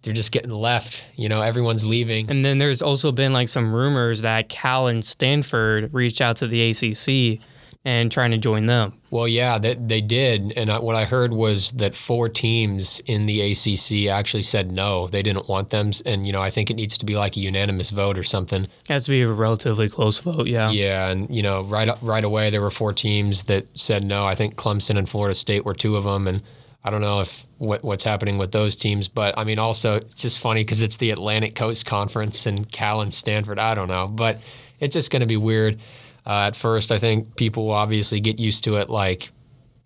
They're 0.00 0.14
just 0.14 0.32
getting 0.32 0.50
left. 0.50 1.04
You 1.14 1.28
know, 1.28 1.42
everyone's 1.42 1.84
leaving. 1.84 2.30
And 2.30 2.42
then 2.42 2.56
there's 2.56 2.80
also 2.80 3.12
been 3.12 3.34
like 3.34 3.48
some 3.48 3.74
rumors 3.74 4.22
that 4.22 4.48
Cal 4.48 4.86
and 4.86 5.04
Stanford 5.04 5.92
reached 5.92 6.22
out 6.22 6.36
to 6.36 6.46
the 6.46 6.70
ACC 6.70 7.38
and 7.84 8.12
trying 8.12 8.30
to 8.30 8.38
join 8.38 8.66
them. 8.66 8.92
Well, 9.10 9.26
yeah, 9.26 9.58
they, 9.58 9.74
they 9.74 10.00
did. 10.02 10.52
And 10.54 10.70
I, 10.70 10.78
what 10.78 10.96
I 10.96 11.04
heard 11.04 11.32
was 11.32 11.72
that 11.72 11.94
four 11.94 12.28
teams 12.28 13.00
in 13.06 13.24
the 13.26 13.40
ACC 13.52 14.12
actually 14.12 14.42
said 14.42 14.70
no, 14.70 15.06
they 15.06 15.22
didn't 15.22 15.48
want 15.48 15.70
them. 15.70 15.90
And, 16.04 16.26
you 16.26 16.32
know, 16.32 16.42
I 16.42 16.50
think 16.50 16.70
it 16.70 16.74
needs 16.74 16.98
to 16.98 17.06
be 17.06 17.16
like 17.16 17.36
a 17.36 17.40
unanimous 17.40 17.90
vote 17.90 18.18
or 18.18 18.22
something. 18.22 18.64
It 18.64 18.70
has 18.88 19.04
to 19.06 19.10
be 19.10 19.22
a 19.22 19.32
relatively 19.32 19.88
close 19.88 20.18
vote. 20.18 20.46
Yeah. 20.46 20.70
Yeah. 20.70 21.08
And, 21.08 21.34
you 21.34 21.42
know, 21.42 21.62
right, 21.62 21.88
right 22.02 22.22
away, 22.22 22.50
there 22.50 22.60
were 22.60 22.70
four 22.70 22.92
teams 22.92 23.44
that 23.44 23.66
said 23.78 24.04
no. 24.04 24.26
I 24.26 24.34
think 24.34 24.56
Clemson 24.56 24.98
and 24.98 25.08
Florida 25.08 25.34
State 25.34 25.64
were 25.64 25.74
two 25.74 25.96
of 25.96 26.04
them. 26.04 26.28
And 26.28 26.42
I 26.84 26.90
don't 26.90 27.00
know 27.00 27.20
if 27.20 27.46
what, 27.56 27.82
what's 27.82 28.04
happening 28.04 28.36
with 28.36 28.52
those 28.52 28.76
teams. 28.76 29.08
But, 29.08 29.38
I 29.38 29.44
mean, 29.44 29.58
also, 29.58 29.96
it's 29.96 30.20
just 30.20 30.38
funny 30.38 30.62
because 30.62 30.82
it's 30.82 30.96
the 30.96 31.12
Atlantic 31.12 31.54
Coast 31.54 31.86
Conference 31.86 32.44
and 32.44 32.70
Cal 32.70 33.00
and 33.00 33.12
Stanford. 33.12 33.58
I 33.58 33.74
don't 33.74 33.88
know. 33.88 34.06
But 34.06 34.38
it's 34.80 34.92
just 34.92 35.10
going 35.10 35.20
to 35.20 35.26
be 35.26 35.38
weird. 35.38 35.78
Uh, 36.26 36.46
at 36.48 36.56
first, 36.56 36.92
I 36.92 36.98
think 36.98 37.36
people 37.36 37.66
will 37.66 37.74
obviously 37.74 38.20
get 38.20 38.38
used 38.38 38.64
to 38.64 38.76
it. 38.76 38.90
Like, 38.90 39.30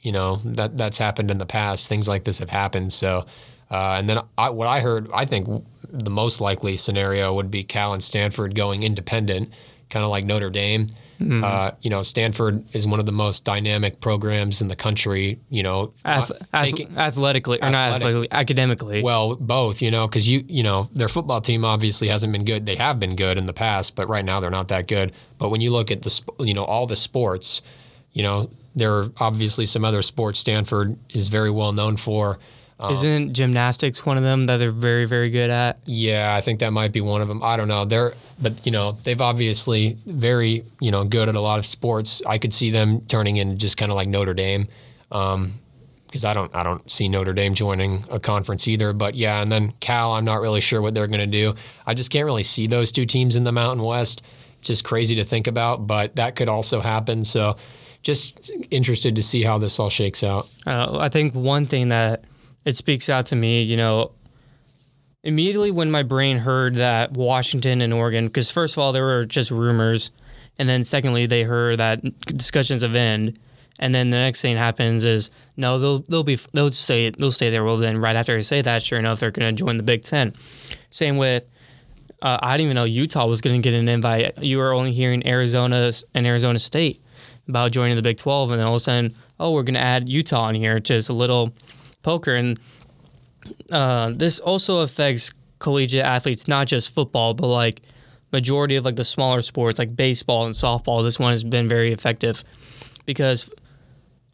you 0.04 0.12
know 0.12 0.36
that 0.44 0.76
that's 0.76 0.98
happened 0.98 1.30
in 1.30 1.38
the 1.38 1.46
past. 1.46 1.88
Things 1.88 2.06
like 2.06 2.24
this 2.24 2.38
have 2.38 2.50
happened. 2.50 2.92
So, 2.92 3.26
uh, 3.70 3.96
and 3.98 4.08
then 4.08 4.20
I, 4.36 4.50
what 4.50 4.68
I 4.68 4.80
heard, 4.80 5.08
I 5.12 5.24
think 5.24 5.64
the 5.88 6.10
most 6.10 6.40
likely 6.40 6.76
scenario 6.76 7.32
would 7.34 7.50
be 7.50 7.64
Cal 7.64 7.92
and 7.92 8.02
Stanford 8.02 8.54
going 8.54 8.82
independent, 8.82 9.52
kind 9.88 10.04
of 10.04 10.10
like 10.10 10.24
Notre 10.24 10.50
Dame. 10.50 10.88
Uh, 11.24 11.70
you 11.80 11.90
know, 11.90 12.02
Stanford 12.02 12.64
is 12.74 12.86
one 12.86 13.00
of 13.00 13.06
the 13.06 13.12
most 13.12 13.44
dynamic 13.44 14.00
programs 14.00 14.60
in 14.60 14.68
the 14.68 14.76
country. 14.76 15.38
You 15.48 15.62
know, 15.62 15.92
Ath- 16.04 16.32
uh, 16.52 16.62
taking- 16.64 16.96
athletically 16.98 17.58
or 17.62 17.70
not 17.70 17.94
athletically, 17.94 18.28
academically. 18.30 19.02
well, 19.02 19.34
both, 19.36 19.80
you 19.80 19.90
know, 19.90 20.06
because 20.06 20.30
you, 20.30 20.44
you 20.48 20.62
know, 20.62 20.88
their 20.92 21.08
football 21.08 21.40
team 21.40 21.64
obviously 21.64 22.08
hasn't 22.08 22.32
been 22.32 22.44
good. 22.44 22.66
They 22.66 22.76
have 22.76 23.00
been 23.00 23.16
good 23.16 23.38
in 23.38 23.46
the 23.46 23.52
past, 23.52 23.96
but 23.96 24.08
right 24.08 24.24
now 24.24 24.40
they're 24.40 24.50
not 24.50 24.68
that 24.68 24.86
good. 24.88 25.12
But 25.38 25.48
when 25.50 25.60
you 25.60 25.70
look 25.70 25.90
at 25.90 26.02
the, 26.02 26.22
you 26.40 26.54
know, 26.54 26.64
all 26.64 26.86
the 26.86 26.96
sports, 26.96 27.62
you 28.12 28.22
know, 28.22 28.50
there 28.74 28.92
are 28.98 29.10
obviously 29.18 29.66
some 29.66 29.84
other 29.84 30.02
sports 30.02 30.38
Stanford 30.40 30.96
is 31.10 31.28
very 31.28 31.50
well 31.50 31.72
known 31.72 31.96
for. 31.96 32.38
Um, 32.88 32.92
Isn't 32.92 33.32
gymnastics 33.34 34.04
one 34.04 34.16
of 34.16 34.22
them 34.22 34.46
that 34.46 34.58
they're 34.58 34.70
very, 34.70 35.06
very 35.06 35.30
good 35.30 35.50
at? 35.50 35.78
Yeah, 35.84 36.34
I 36.36 36.40
think 36.40 36.60
that 36.60 36.72
might 36.72 36.92
be 36.92 37.00
one 37.00 37.20
of 37.20 37.28
them. 37.28 37.42
I 37.42 37.56
don't 37.56 37.68
know. 37.68 37.84
They're, 37.84 38.14
but 38.40 38.64
you 38.66 38.72
know, 38.72 38.92
they've 39.04 39.20
obviously 39.20 39.96
very, 40.06 40.64
you 40.80 40.90
know, 40.90 41.04
good 41.04 41.28
at 41.28 41.34
a 41.34 41.40
lot 41.40 41.58
of 41.58 41.66
sports. 41.66 42.22
I 42.26 42.38
could 42.38 42.52
see 42.52 42.70
them 42.70 43.00
turning 43.02 43.36
in 43.36 43.58
just 43.58 43.76
kind 43.76 43.90
of 43.90 43.96
like 43.96 44.08
Notre 44.08 44.34
Dame, 44.34 44.68
because 45.08 46.24
I 46.24 46.32
don't, 46.34 46.54
I 46.54 46.62
don't 46.62 46.88
see 46.90 47.08
Notre 47.08 47.32
Dame 47.32 47.54
joining 47.54 48.04
a 48.10 48.20
conference 48.20 48.68
either. 48.68 48.92
But 48.92 49.14
yeah, 49.14 49.40
and 49.40 49.50
then 49.50 49.72
Cal, 49.80 50.12
I'm 50.12 50.24
not 50.24 50.40
really 50.40 50.60
sure 50.60 50.82
what 50.82 50.94
they're 50.94 51.06
going 51.06 51.20
to 51.20 51.26
do. 51.26 51.54
I 51.86 51.94
just 51.94 52.10
can't 52.10 52.24
really 52.24 52.42
see 52.42 52.66
those 52.66 52.92
two 52.92 53.06
teams 53.06 53.36
in 53.36 53.44
the 53.44 53.52
Mountain 53.52 53.82
West. 53.82 54.22
It's 54.58 54.68
just 54.68 54.84
crazy 54.84 55.16
to 55.16 55.24
think 55.24 55.46
about, 55.46 55.86
but 55.86 56.16
that 56.16 56.36
could 56.36 56.48
also 56.48 56.80
happen. 56.80 57.24
So, 57.24 57.56
just 58.02 58.50
interested 58.70 59.16
to 59.16 59.22
see 59.22 59.42
how 59.42 59.56
this 59.56 59.80
all 59.80 59.88
shakes 59.88 60.22
out. 60.22 60.46
Uh, 60.66 60.98
I 60.98 61.08
think 61.08 61.34
one 61.34 61.64
thing 61.64 61.88
that 61.88 62.24
it 62.64 62.76
speaks 62.76 63.08
out 63.08 63.26
to 63.26 63.36
me, 63.36 63.62
you 63.62 63.76
know, 63.76 64.12
immediately 65.22 65.70
when 65.70 65.90
my 65.90 66.02
brain 66.02 66.38
heard 66.38 66.76
that 66.76 67.12
Washington 67.12 67.80
and 67.80 67.92
Oregon, 67.92 68.26
because 68.26 68.50
first 68.50 68.74
of 68.74 68.78
all, 68.78 68.92
there 68.92 69.04
were 69.04 69.24
just 69.24 69.50
rumors. 69.50 70.10
And 70.58 70.68
then 70.68 70.84
secondly, 70.84 71.26
they 71.26 71.42
heard 71.42 71.78
that 71.78 72.02
discussions 72.26 72.82
have 72.82 72.94
ended. 72.94 73.38
And 73.80 73.92
then 73.92 74.10
the 74.10 74.18
next 74.18 74.40
thing 74.40 74.56
happens 74.56 75.04
is 75.04 75.32
no, 75.56 75.80
they'll 75.80 75.98
they'll 76.08 76.22
be 76.22 76.38
they'll 76.52 76.70
stay 76.70 77.10
they'll 77.10 77.32
stay 77.32 77.50
there. 77.50 77.64
Well, 77.64 77.76
then 77.76 77.98
right 77.98 78.14
after 78.14 78.36
I 78.36 78.40
say 78.40 78.62
that, 78.62 78.82
sure 78.82 79.00
enough, 79.00 79.18
they're 79.18 79.32
going 79.32 79.54
to 79.54 79.64
join 79.64 79.78
the 79.78 79.82
Big 79.82 80.02
Ten. 80.02 80.32
Same 80.90 81.16
with 81.16 81.44
uh, 82.22 82.38
I 82.40 82.56
didn't 82.56 82.66
even 82.66 82.74
know 82.76 82.84
Utah 82.84 83.26
was 83.26 83.40
going 83.40 83.60
to 83.60 83.68
get 83.70 83.76
an 83.76 83.88
invite. 83.88 84.42
You 84.42 84.58
were 84.58 84.72
only 84.72 84.92
hearing 84.92 85.26
Arizona 85.26 85.92
and 86.14 86.26
Arizona 86.26 86.58
State 86.58 87.02
about 87.48 87.72
joining 87.72 87.96
the 87.96 88.02
Big 88.02 88.16
12, 88.16 88.52
and 88.52 88.60
then 88.60 88.66
all 88.66 88.74
of 88.74 88.80
a 88.80 88.84
sudden, 88.84 89.14
oh, 89.38 89.52
we're 89.52 89.62
going 89.62 89.74
to 89.74 89.80
add 89.80 90.08
Utah 90.08 90.48
in 90.48 90.54
here, 90.54 90.80
just 90.80 91.10
a 91.10 91.12
little 91.12 91.52
poker. 92.04 92.36
And 92.36 92.60
uh, 93.72 94.12
this 94.14 94.38
also 94.38 94.80
affects 94.80 95.32
collegiate 95.58 96.04
athletes, 96.04 96.46
not 96.46 96.68
just 96.68 96.94
football, 96.94 97.34
but 97.34 97.48
like 97.48 97.80
majority 98.32 98.76
of 98.76 98.84
like 98.84 98.96
the 98.96 99.04
smaller 99.04 99.42
sports 99.42 99.78
like 99.78 99.96
baseball 99.96 100.46
and 100.46 100.54
softball. 100.54 101.02
This 101.02 101.18
one 101.18 101.32
has 101.32 101.42
been 101.42 101.68
very 101.68 101.92
effective 101.92 102.44
because 103.06 103.50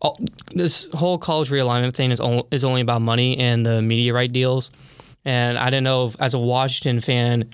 all, 0.01 0.19
this 0.55 0.89
whole 0.95 1.19
college 1.19 1.51
realignment 1.51 1.95
thing 1.95 2.11
is 2.11 2.21
only, 2.21 2.43
is 2.51 2.65
only 2.65 2.81
about 2.81 3.01
money 3.03 3.39
and 3.39 3.65
the 3.65 3.81
media 3.81 4.13
right 4.13 4.31
deals. 4.31 4.71
And 5.25 5.59
I 5.59 5.67
didn't 5.67 5.85
know 5.85 6.07
if, 6.07 6.21
as 6.21 6.35
a 6.35 6.39
Washington 6.39 7.01
fan, 7.01 7.51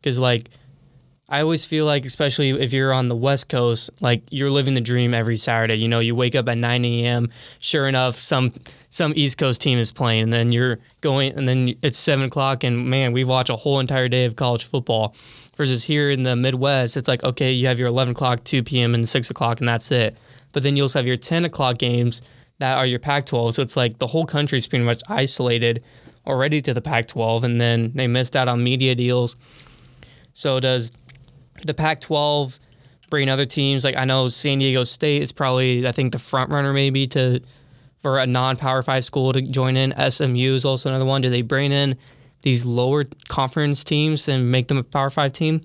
because 0.00 0.18
like 0.18 0.50
I 1.28 1.40
always 1.40 1.64
feel 1.64 1.86
like, 1.86 2.04
especially 2.04 2.50
if 2.50 2.74
you're 2.74 2.92
on 2.92 3.08
the 3.08 3.16
West 3.16 3.48
Coast, 3.48 3.90
like 4.02 4.22
you're 4.30 4.50
living 4.50 4.74
the 4.74 4.80
dream 4.80 5.14
every 5.14 5.38
Saturday. 5.38 5.76
You 5.76 5.88
know, 5.88 5.98
you 5.98 6.14
wake 6.14 6.34
up 6.34 6.48
at 6.48 6.58
9 6.58 6.84
a.m. 6.84 7.30
Sure 7.60 7.88
enough, 7.88 8.16
some 8.16 8.52
some 8.90 9.14
East 9.16 9.38
Coast 9.38 9.60
team 9.60 9.78
is 9.78 9.90
playing, 9.90 10.24
and 10.24 10.32
then 10.32 10.52
you're 10.52 10.78
going, 11.00 11.36
and 11.36 11.48
then 11.48 11.74
it's 11.82 11.98
seven 11.98 12.26
o'clock, 12.26 12.62
and 12.62 12.88
man, 12.88 13.12
we 13.12 13.24
watch 13.24 13.48
a 13.48 13.56
whole 13.56 13.80
entire 13.80 14.08
day 14.08 14.26
of 14.26 14.36
college 14.36 14.64
football. 14.64 15.14
Versus 15.56 15.84
here 15.84 16.10
in 16.10 16.24
the 16.24 16.34
Midwest, 16.34 16.96
it's 16.96 17.08
like 17.08 17.24
okay, 17.24 17.52
you 17.52 17.68
have 17.68 17.78
your 17.78 17.88
11 17.88 18.12
o'clock, 18.12 18.44
2 18.44 18.62
p.m., 18.62 18.94
and 18.94 19.08
6 19.08 19.30
o'clock, 19.30 19.60
and 19.60 19.68
that's 19.68 19.90
it. 19.92 20.18
But 20.52 20.62
then 20.62 20.76
you 20.76 20.82
also 20.82 20.98
have 20.98 21.06
your 21.06 21.16
10 21.16 21.44
o'clock 21.44 21.78
games 21.78 22.22
that 22.58 22.76
are 22.76 22.86
your 22.86 22.98
Pac-12. 22.98 23.54
So 23.54 23.62
it's 23.62 23.76
like 23.76 23.98
the 23.98 24.06
whole 24.06 24.26
country's 24.26 24.66
pretty 24.66 24.84
much 24.84 25.00
isolated 25.08 25.82
already 26.26 26.60
to 26.62 26.74
the 26.74 26.80
Pac-12, 26.80 27.44
and 27.44 27.60
then 27.60 27.92
they 27.94 28.08
missed 28.08 28.36
out 28.36 28.48
on 28.48 28.62
media 28.62 28.94
deals. 28.94 29.36
So 30.32 30.58
does 30.58 30.90
the 31.64 31.74
Pac-12 31.74 32.58
bring 33.10 33.28
other 33.28 33.44
teams? 33.44 33.84
Like 33.84 33.96
I 33.96 34.04
know 34.04 34.28
San 34.28 34.58
Diego 34.58 34.84
State 34.84 35.22
is 35.22 35.32
probably 35.32 35.86
I 35.86 35.92
think 35.92 36.12
the 36.12 36.18
front 36.18 36.52
runner 36.52 36.72
maybe 36.72 37.06
to 37.08 37.40
for 38.02 38.18
a 38.18 38.26
non-power 38.26 38.82
five 38.82 39.04
school 39.04 39.32
to 39.32 39.40
join 39.40 39.76
in. 39.76 39.94
SMU 40.10 40.54
is 40.54 40.64
also 40.64 40.90
another 40.90 41.06
one. 41.06 41.22
Do 41.22 41.30
they 41.30 41.42
bring 41.42 41.72
in 41.72 41.96
these 42.42 42.64
lower 42.64 43.04
conference 43.28 43.82
teams 43.82 44.28
and 44.28 44.52
make 44.52 44.68
them 44.68 44.76
a 44.76 44.82
power 44.82 45.10
five 45.10 45.32
team? 45.32 45.62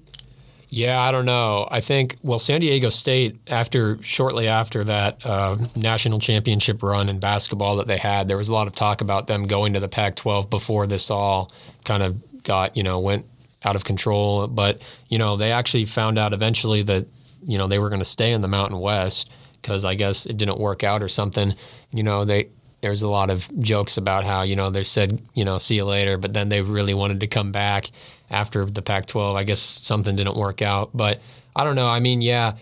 Yeah, 0.72 1.02
I 1.02 1.12
don't 1.12 1.26
know. 1.26 1.68
I 1.70 1.82
think 1.82 2.18
well, 2.22 2.38
San 2.38 2.62
Diego 2.62 2.90
State 2.90 3.40
after 3.48 4.02
shortly 4.04 4.48
after 4.48 4.84
that 4.84 5.26
uh, 5.26 5.58
national 5.76 6.20
championship 6.20 6.84
run 6.84 7.10
in 7.10 7.20
basketball 7.20 7.78
that 7.78 7.88
they 7.88 7.98
had, 7.98 8.28
there 8.28 8.38
was 8.38 8.50
a 8.50 8.54
lot 8.54 8.68
of 8.68 8.74
talk 8.74 9.02
about 9.02 9.26
them 9.26 9.48
going 9.48 9.74
to 9.74 9.80
the 9.80 9.88
Pac-12 9.88 10.50
before 10.50 10.86
this 10.86 11.10
all 11.10 11.52
kind 11.86 12.04
of 12.04 12.44
got 12.44 12.78
you 12.78 12.84
know 12.84 13.00
went 13.00 13.26
out 13.64 13.76
of 13.76 13.84
control. 13.84 14.48
But 14.48 14.82
you 15.08 15.18
know 15.18 15.38
they 15.38 15.52
actually 15.52 15.86
found 15.86 16.18
out 16.18 16.34
eventually 16.34 16.84
that 16.84 17.08
you 17.44 17.58
know 17.58 17.68
they 17.68 17.80
were 17.80 17.90
going 17.90 18.02
to 18.02 18.06
stay 18.06 18.32
in 18.32 18.42
the 18.42 18.48
Mountain 18.48 18.80
West 18.80 19.32
because 19.62 19.86
I 19.86 19.96
guess 19.96 20.26
it 20.26 20.38
didn't 20.38 20.60
work 20.60 20.84
out 20.84 21.04
or 21.04 21.10
something. 21.10 21.54
You 21.92 22.04
know 22.04 22.26
they 22.26 22.50
there's 22.82 23.02
a 23.02 23.10
lot 23.10 23.30
of 23.30 23.50
jokes 23.60 23.98
about 23.98 24.24
how 24.24 24.44
you 24.44 24.56
know 24.56 24.70
they 24.70 24.84
said 24.84 25.22
you 25.34 25.46
know 25.46 25.58
see 25.58 25.76
you 25.76 25.86
later, 25.86 26.18
but 26.18 26.34
then 26.34 26.50
they 26.50 26.62
really 26.62 26.94
wanted 26.94 27.20
to 27.22 27.28
come 27.28 27.52
back 27.52 27.90
after 28.30 28.66
the 28.66 28.82
Pac-12. 28.82 29.36
I 29.36 29.44
guess 29.44 29.60
something 29.60 30.16
didn't 30.16 30.38
work 30.38 30.62
out, 30.62 30.92
but 30.94 31.22
I 31.56 31.64
don't 31.64 31.76
know. 31.76 31.88
I 31.88 32.00
mean, 32.00 32.22
yeah, 32.22 32.56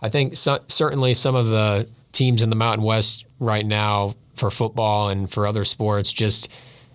I 0.00 0.08
think 0.08 0.36
so, 0.36 0.58
certainly 0.68 1.14
some 1.14 1.34
of 1.34 1.48
the 1.48 1.88
teams 2.12 2.42
in 2.42 2.50
the 2.50 2.56
Mountain 2.56 2.84
West 2.84 3.24
right 3.38 3.64
now 3.64 4.14
for 4.34 4.50
football 4.50 5.10
and 5.10 5.30
for 5.30 5.46
other 5.46 5.64
sports 5.64 6.12
just 6.12 6.50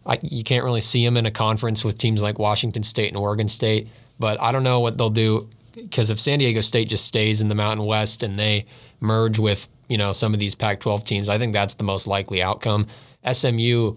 I, 0.05 0.19
you 0.21 0.43
can't 0.43 0.63
really 0.63 0.81
see 0.81 1.03
them 1.03 1.17
in 1.17 1.25
a 1.25 1.31
conference 1.31 1.83
with 1.83 1.97
teams 1.97 2.21
like 2.21 2.37
Washington 2.37 2.83
State 2.83 3.07
and 3.07 3.17
Oregon 3.17 3.47
State. 3.47 3.87
But 4.19 4.39
I 4.41 4.51
don't 4.51 4.63
know 4.63 4.79
what 4.79 4.97
they'll 4.97 5.09
do 5.09 5.49
because 5.73 6.09
if 6.09 6.19
San 6.19 6.39
Diego 6.39 6.61
State 6.61 6.89
just 6.89 7.05
stays 7.05 7.41
in 7.41 7.47
the 7.49 7.55
Mountain 7.55 7.85
West 7.85 8.23
and 8.23 8.39
they 8.39 8.65
merge 8.99 9.39
with 9.39 9.67
you 9.87 9.97
know 9.97 10.11
some 10.11 10.33
of 10.33 10.39
these 10.39 10.55
Pac-12 10.55 11.05
teams, 11.05 11.29
I 11.29 11.37
think 11.37 11.53
that's 11.53 11.73
the 11.75 11.83
most 11.83 12.07
likely 12.07 12.41
outcome. 12.41 12.87
SMU, 13.29 13.95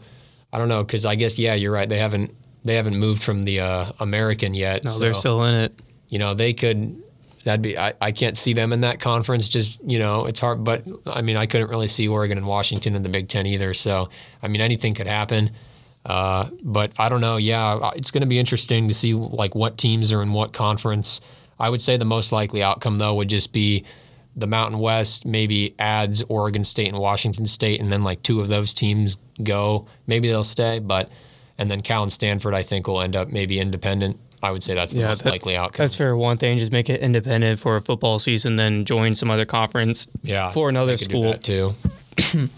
I 0.53 0.59
don't 0.59 0.69
know 0.69 0.83
because 0.83 1.05
I 1.05 1.15
guess 1.15 1.39
yeah, 1.39 1.55
you're 1.55 1.73
right. 1.73 1.89
They 1.89 1.99
haven't 1.99 2.35
they 2.65 2.75
haven't 2.75 2.97
moved 2.97 3.23
from 3.23 3.43
the 3.43 3.61
uh, 3.61 3.93
American 4.01 4.55
yet. 4.55 4.85
No, 4.85 4.91
so, 4.91 4.99
they're 4.99 5.15
still 5.15 5.45
in 5.45 5.55
it. 5.55 5.75
You 6.09 6.19
know, 6.19 6.35
they 6.35 6.53
could. 6.53 7.03
That'd 7.45 7.63
be. 7.63 7.79
I, 7.79 7.95
I 8.01 8.13
can't 8.13 8.37
see 8.37 8.53
them 8.53 8.73
in 8.73 8.81
that 8.81 8.99
conference. 9.01 9.49
Just 9.49 9.81
you 9.85 9.99
know, 9.99 10.27
it's 10.27 10.41
hard. 10.41 10.65
But 10.65 10.85
I 11.07 11.23
mean, 11.23 11.37
I 11.37 11.47
couldn't 11.47 11.69
really 11.69 11.89
see 11.89 12.09
Oregon 12.09 12.39
and 12.39 12.47
Washington 12.47 12.95
in 12.95 13.03
the 13.03 13.09
Big 13.09 13.29
Ten 13.29 13.47
either. 13.47 13.73
So 13.75 14.09
I 14.43 14.49
mean, 14.49 14.61
anything 14.61 14.95
could 14.95 15.07
happen. 15.07 15.51
Uh, 16.07 16.49
but 16.63 16.93
I 16.99 17.09
don't 17.09 17.21
know. 17.21 17.37
Yeah, 17.37 17.91
it's 17.97 18.11
going 18.11 18.23
to 18.23 18.27
be 18.29 18.39
interesting 18.39 18.89
to 18.89 18.95
see 18.95 19.15
like 19.15 19.55
what 19.55 19.77
teams 19.79 20.13
are 20.13 20.23
in 20.23 20.33
what 20.33 20.53
conference. 20.53 21.21
I 21.59 21.69
would 21.69 21.81
say 21.83 21.97
the 21.97 22.05
most 22.05 22.33
likely 22.33 22.63
outcome 22.63 22.97
though 22.97 23.15
would 23.17 23.29
just 23.29 23.53
be 23.53 23.85
the 24.37 24.47
Mountain 24.47 24.79
West 24.79 25.27
maybe 25.27 25.75
adds 25.79 26.23
Oregon 26.29 26.63
State 26.65 26.89
and 26.89 26.99
Washington 26.99 27.45
State, 27.47 27.81
and 27.81 27.91
then 27.91 28.03
like 28.03 28.23
two 28.23 28.41
of 28.41 28.49
those 28.49 28.73
teams 28.73 29.19
go. 29.43 29.87
Maybe 30.07 30.29
they'll 30.29 30.45
stay, 30.45 30.79
but 30.79 31.11
and 31.59 31.71
then 31.71 31.81
Cal 31.81 32.03
and 32.03 32.13
Stanford 32.13 32.55
I 32.55 32.63
think 32.63 32.87
will 32.87 33.01
end 33.03 33.17
up 33.17 33.29
maybe 33.29 33.59
independent. 33.59 34.19
I 34.41 34.53
would 34.53 34.63
say 34.63 34.75
that's 34.75 34.93
the 34.93 35.03
most 35.03 35.25
that- 35.25 35.31
likely 35.31 35.57
outcome. 35.57 35.83
That's 35.85 35.97
fair. 35.97 36.17
One 36.17 36.37
thing, 36.37 36.59
just 36.59 36.71
make 36.71 36.89
it 36.89 37.01
independent 37.01 37.59
for 37.59 37.75
a 37.75 37.81
football 37.81 38.21
season, 38.21 38.55
then 38.55 38.85
join 38.85 39.17
some 39.17 39.31
other 39.31 39.45
conference. 39.45 40.07
yeah, 40.23 40.51
for 40.51 40.69
another 40.69 40.97
school. 40.97 41.33
that 41.33 41.43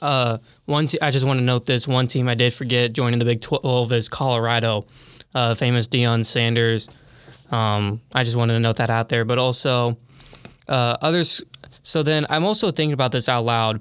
too. 0.00 0.38
One, 0.66 0.86
te- 0.86 1.00
I 1.00 1.10
just 1.10 1.24
want 1.24 1.38
to 1.38 1.44
note 1.44 1.66
this. 1.66 1.86
One 1.86 2.06
team 2.06 2.28
I 2.28 2.34
did 2.34 2.52
forget 2.52 2.92
joining 2.92 3.18
the 3.18 3.24
Big 3.24 3.40
12 3.40 3.92
is 3.92 4.08
Colorado, 4.08 4.86
uh, 5.34 5.54
famous 5.54 5.88
Deion 5.88 6.24
Sanders. 6.24 6.88
Um, 7.50 8.00
I 8.12 8.24
just 8.24 8.36
wanted 8.36 8.54
to 8.54 8.60
note 8.60 8.76
that 8.76 8.90
out 8.90 9.08
there. 9.08 9.24
But 9.24 9.38
also, 9.38 9.96
uh, 10.68 10.96
others. 11.00 11.42
So 11.82 12.02
then 12.02 12.26
I'm 12.28 12.44
also 12.44 12.70
thinking 12.70 12.92
about 12.92 13.12
this 13.12 13.28
out 13.28 13.44
loud. 13.44 13.80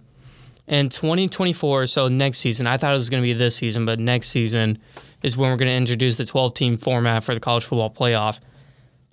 In 0.68 0.90
2024, 0.90 1.86
so 1.86 2.08
next 2.08 2.40
season, 2.40 2.66
I 2.66 2.78
thought 2.78 2.90
it 2.90 2.96
was 2.96 3.12
going 3.12 3.22
to 3.22 3.28
be 3.28 3.34
this 3.34 3.56
season, 3.56 3.86
but 3.86 4.00
next 4.00 4.30
season 4.30 4.80
is 5.22 5.38
when 5.38 5.52
we're 5.52 5.58
going 5.58 5.70
to 5.70 5.76
introduce 5.76 6.16
the 6.16 6.26
12 6.26 6.56
team 6.56 6.78
format 6.78 7.24
for 7.24 7.36
the 7.36 7.40
college 7.40 7.64
football 7.64 7.92
playoff. 7.92 8.40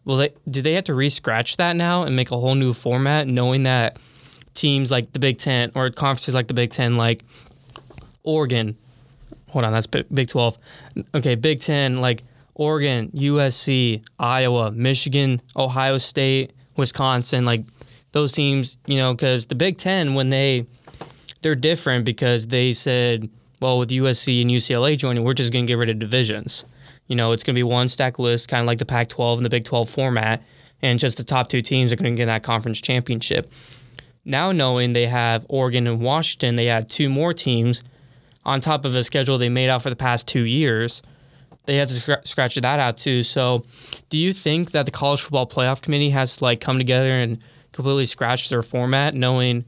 Well, 0.06 0.16
they, 0.16 0.30
do 0.48 0.62
they 0.62 0.72
have 0.74 0.84
to 0.84 0.94
re-scratch 0.94 1.58
that 1.58 1.76
now 1.76 2.04
and 2.04 2.16
make 2.16 2.30
a 2.30 2.38
whole 2.38 2.54
new 2.54 2.72
format, 2.72 3.28
knowing 3.28 3.64
that 3.64 3.98
teams 4.54 4.90
like 4.90 5.12
the 5.12 5.18
Big 5.18 5.38
Ten 5.38 5.70
or 5.74 5.90
conferences 5.90 6.34
like 6.34 6.48
the 6.48 6.54
Big 6.54 6.70
Ten, 6.70 6.96
like 6.96 7.22
Oregon, 8.22 8.76
hold 9.48 9.64
on, 9.64 9.72
that's 9.72 9.86
Big 9.86 10.28
Twelve. 10.28 10.58
Okay, 11.14 11.34
Big 11.34 11.60
Ten, 11.60 12.00
like 12.00 12.22
Oregon, 12.54 13.10
USC, 13.14 14.04
Iowa, 14.18 14.70
Michigan, 14.70 15.40
Ohio 15.56 15.98
State, 15.98 16.52
Wisconsin, 16.76 17.44
like 17.44 17.60
those 18.12 18.32
teams, 18.32 18.76
you 18.86 18.98
know, 18.98 19.14
because 19.14 19.46
the 19.46 19.54
Big 19.54 19.78
Ten 19.78 20.14
when 20.14 20.28
they 20.28 20.66
they're 21.42 21.54
different 21.54 22.04
because 22.04 22.46
they 22.46 22.72
said, 22.72 23.28
well, 23.60 23.78
with 23.78 23.90
USC 23.90 24.42
and 24.42 24.50
UCLA 24.50 24.96
joining, 24.96 25.24
we're 25.24 25.34
just 25.34 25.52
going 25.52 25.66
to 25.66 25.70
get 25.70 25.78
rid 25.78 25.88
of 25.88 25.98
divisions. 25.98 26.64
You 27.08 27.16
know, 27.16 27.32
it's 27.32 27.42
going 27.42 27.54
to 27.54 27.58
be 27.58 27.64
one 27.64 27.88
stack 27.88 28.18
list, 28.18 28.48
kind 28.48 28.60
of 28.60 28.66
like 28.66 28.78
the 28.78 28.86
Pac 28.86 29.08
12 29.08 29.40
and 29.40 29.44
the 29.44 29.50
Big 29.50 29.64
12 29.64 29.90
format, 29.90 30.42
and 30.80 30.98
just 30.98 31.16
the 31.16 31.24
top 31.24 31.48
two 31.48 31.60
teams 31.60 31.92
are 31.92 31.96
going 31.96 32.14
to 32.14 32.16
get 32.16 32.26
that 32.26 32.42
conference 32.42 32.80
championship. 32.80 33.52
Now, 34.24 34.52
knowing 34.52 34.92
they 34.92 35.06
have 35.06 35.44
Oregon 35.48 35.86
and 35.86 36.00
Washington, 36.00 36.56
they 36.56 36.68
add 36.68 36.88
two 36.88 37.08
more 37.08 37.32
teams 37.32 37.82
on 38.44 38.60
top 38.60 38.84
of 38.84 38.94
a 38.94 39.02
schedule 39.02 39.38
they 39.38 39.48
made 39.48 39.68
out 39.68 39.82
for 39.82 39.90
the 39.90 39.96
past 39.96 40.28
two 40.28 40.44
years. 40.44 41.02
They 41.66 41.76
had 41.76 41.88
to 41.88 41.94
scr- 41.94 42.24
scratch 42.24 42.54
that 42.56 42.64
out 42.64 42.96
too. 42.96 43.22
So, 43.22 43.64
do 44.10 44.18
you 44.18 44.32
think 44.32 44.72
that 44.72 44.84
the 44.84 44.92
college 44.92 45.20
football 45.20 45.46
playoff 45.46 45.82
committee 45.82 46.10
has 46.10 46.42
like 46.42 46.60
come 46.60 46.78
together 46.78 47.10
and 47.10 47.42
completely 47.72 48.06
scratch 48.06 48.48
their 48.48 48.62
format, 48.62 49.14
knowing 49.14 49.64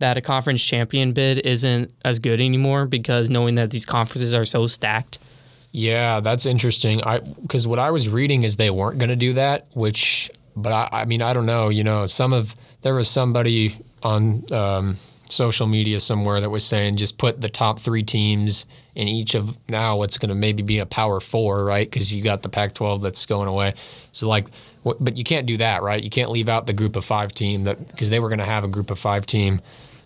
that 0.00 0.16
a 0.16 0.20
conference 0.20 0.62
champion 0.62 1.12
bid 1.12 1.46
isn't 1.46 1.92
as 2.04 2.18
good 2.18 2.40
anymore 2.40 2.86
because 2.86 3.30
knowing 3.30 3.54
that 3.56 3.70
these 3.70 3.86
conferences 3.86 4.34
are 4.34 4.44
so 4.44 4.66
stacked? 4.66 5.18
Yeah, 5.72 6.20
that's 6.20 6.46
interesting. 6.46 7.02
I 7.04 7.20
because 7.20 7.66
what 7.66 7.78
I 7.78 7.90
was 7.90 8.08
reading 8.08 8.42
is 8.42 8.56
they 8.56 8.70
weren't 8.70 8.98
going 8.98 9.10
to 9.10 9.16
do 9.16 9.34
that, 9.34 9.66
which, 9.74 10.30
but 10.56 10.72
I, 10.72 11.02
I 11.02 11.04
mean, 11.04 11.22
I 11.22 11.32
don't 11.32 11.46
know. 11.46 11.68
You 11.68 11.84
know, 11.84 12.06
some 12.06 12.32
of 12.32 12.56
there 12.82 12.94
was 12.94 13.08
somebody 13.08 13.74
on 14.02 14.44
um, 14.52 14.96
social 15.28 15.66
media 15.66 16.00
somewhere 16.00 16.40
that 16.40 16.50
was 16.50 16.64
saying 16.64 16.96
just 16.96 17.18
put 17.18 17.40
the 17.40 17.48
top 17.48 17.78
three 17.78 18.02
teams 18.02 18.66
in 18.94 19.08
each 19.08 19.34
of 19.34 19.56
now 19.68 19.96
what's 19.96 20.18
going 20.18 20.28
to 20.30 20.34
maybe 20.34 20.62
be 20.62 20.78
a 20.78 20.86
power 20.86 21.20
four, 21.20 21.64
right? 21.64 21.88
Because 21.88 22.12
you 22.14 22.22
got 22.22 22.42
the 22.42 22.48
Pac-12 22.48 23.02
that's 23.02 23.26
going 23.26 23.48
away. 23.48 23.74
So 24.12 24.28
like, 24.28 24.48
but 24.82 25.16
you 25.16 25.24
can't 25.24 25.46
do 25.46 25.56
that, 25.58 25.82
right? 25.82 26.02
You 26.02 26.10
can't 26.10 26.30
leave 26.30 26.48
out 26.48 26.66
the 26.66 26.72
group 26.72 26.96
of 26.96 27.04
five 27.04 27.32
team 27.32 27.64
that 27.64 27.86
because 27.88 28.10
they 28.10 28.18
were 28.18 28.28
going 28.28 28.38
to 28.38 28.44
have 28.44 28.64
a 28.64 28.68
group 28.68 28.90
of 28.90 28.98
five 28.98 29.26
team. 29.26 29.60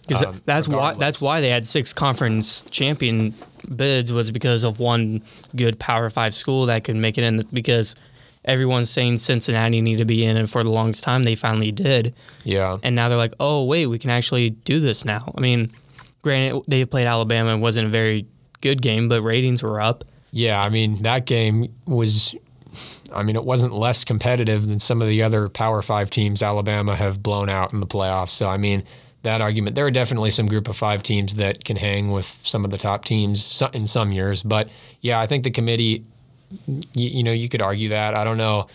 'Cause 0.06 0.22
um, 0.22 0.42
that's 0.44 0.68
why 0.68 0.92
that's 0.94 1.18
why 1.18 1.40
they 1.40 1.48
had 1.48 1.66
six 1.66 1.94
conference 1.94 2.60
champion 2.70 3.32
bids 3.74 4.12
was 4.12 4.30
because 4.30 4.62
of 4.62 4.78
one 4.78 5.22
good 5.56 5.78
Power 5.78 6.10
Five 6.10 6.34
school 6.34 6.66
that 6.66 6.84
could 6.84 6.96
make 6.96 7.16
it 7.16 7.24
in. 7.24 7.42
Because 7.54 7.94
everyone's 8.44 8.90
saying 8.90 9.18
Cincinnati 9.18 9.80
needed 9.80 9.98
to 9.98 10.04
be 10.04 10.24
in, 10.24 10.36
and 10.36 10.50
for 10.50 10.62
the 10.62 10.70
longest 10.70 11.02
time 11.04 11.24
they 11.24 11.34
finally 11.34 11.72
did. 11.72 12.14
Yeah. 12.44 12.78
And 12.82 12.94
now 12.94 13.08
they're 13.08 13.18
like, 13.18 13.34
oh 13.40 13.64
wait, 13.64 13.86
we 13.86 13.98
can 13.98 14.10
actually 14.10 14.50
do 14.50 14.80
this 14.80 15.04
now. 15.04 15.32
I 15.36 15.40
mean, 15.40 15.70
granted 16.22 16.64
they 16.68 16.84
played 16.84 17.06
Alabama 17.06 17.50
and 17.50 17.62
wasn't 17.62 17.86
a 17.86 17.90
very 17.90 18.26
good 18.60 18.82
game, 18.82 19.08
but 19.08 19.22
ratings 19.22 19.62
were 19.62 19.80
up. 19.80 20.04
Yeah, 20.30 20.60
I 20.60 20.68
mean 20.68 21.02
that 21.02 21.26
game 21.26 21.74
was. 21.86 22.34
I 23.12 23.22
mean, 23.22 23.36
it 23.36 23.44
wasn't 23.44 23.72
less 23.72 24.02
competitive 24.02 24.66
than 24.66 24.80
some 24.80 25.00
of 25.00 25.06
the 25.06 25.22
other 25.22 25.48
Power 25.48 25.80
Five 25.80 26.10
teams 26.10 26.42
Alabama 26.42 26.96
have 26.96 27.22
blown 27.22 27.48
out 27.48 27.72
in 27.72 27.78
the 27.78 27.86
playoffs. 27.86 28.30
So, 28.30 28.48
I 28.48 28.56
mean, 28.56 28.82
that 29.22 29.40
argument, 29.40 29.76
there 29.76 29.86
are 29.86 29.92
definitely 29.92 30.32
some 30.32 30.46
Group 30.46 30.66
of 30.66 30.76
Five 30.76 31.02
teams 31.04 31.36
that 31.36 31.64
can 31.64 31.76
hang 31.76 32.10
with 32.10 32.26
some 32.42 32.64
of 32.64 32.72
the 32.72 32.78
top 32.78 33.04
teams 33.04 33.62
in 33.72 33.86
some 33.86 34.10
years. 34.10 34.42
But 34.42 34.70
yeah, 35.00 35.20
I 35.20 35.26
think 35.26 35.44
the 35.44 35.52
committee, 35.52 36.04
you, 36.66 36.84
you 36.94 37.22
know, 37.22 37.32
you 37.32 37.48
could 37.48 37.62
argue 37.62 37.90
that. 37.90 38.14
I 38.14 38.24
don't 38.24 38.38
know. 38.38 38.68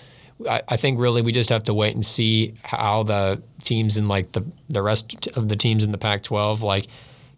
I, 0.48 0.62
I 0.68 0.78
think 0.78 1.00
really 1.00 1.22
we 1.22 1.32
just 1.32 1.50
have 1.50 1.63
to 1.63 1.74
wait 1.74 1.96
and 1.96 2.06
see 2.06 2.54
how 2.63 3.04
the 3.04 3.42
teams 3.63 3.98
in 3.98 4.08
like 4.08 4.32
the 4.32 4.46
the 4.70 4.82
rest 4.82 5.28
of 5.36 5.50
the 5.50 5.56
teams 5.56 5.84
in 5.84 5.92
the 5.92 5.98
Pac-12 5.98 6.62
like 6.62 6.88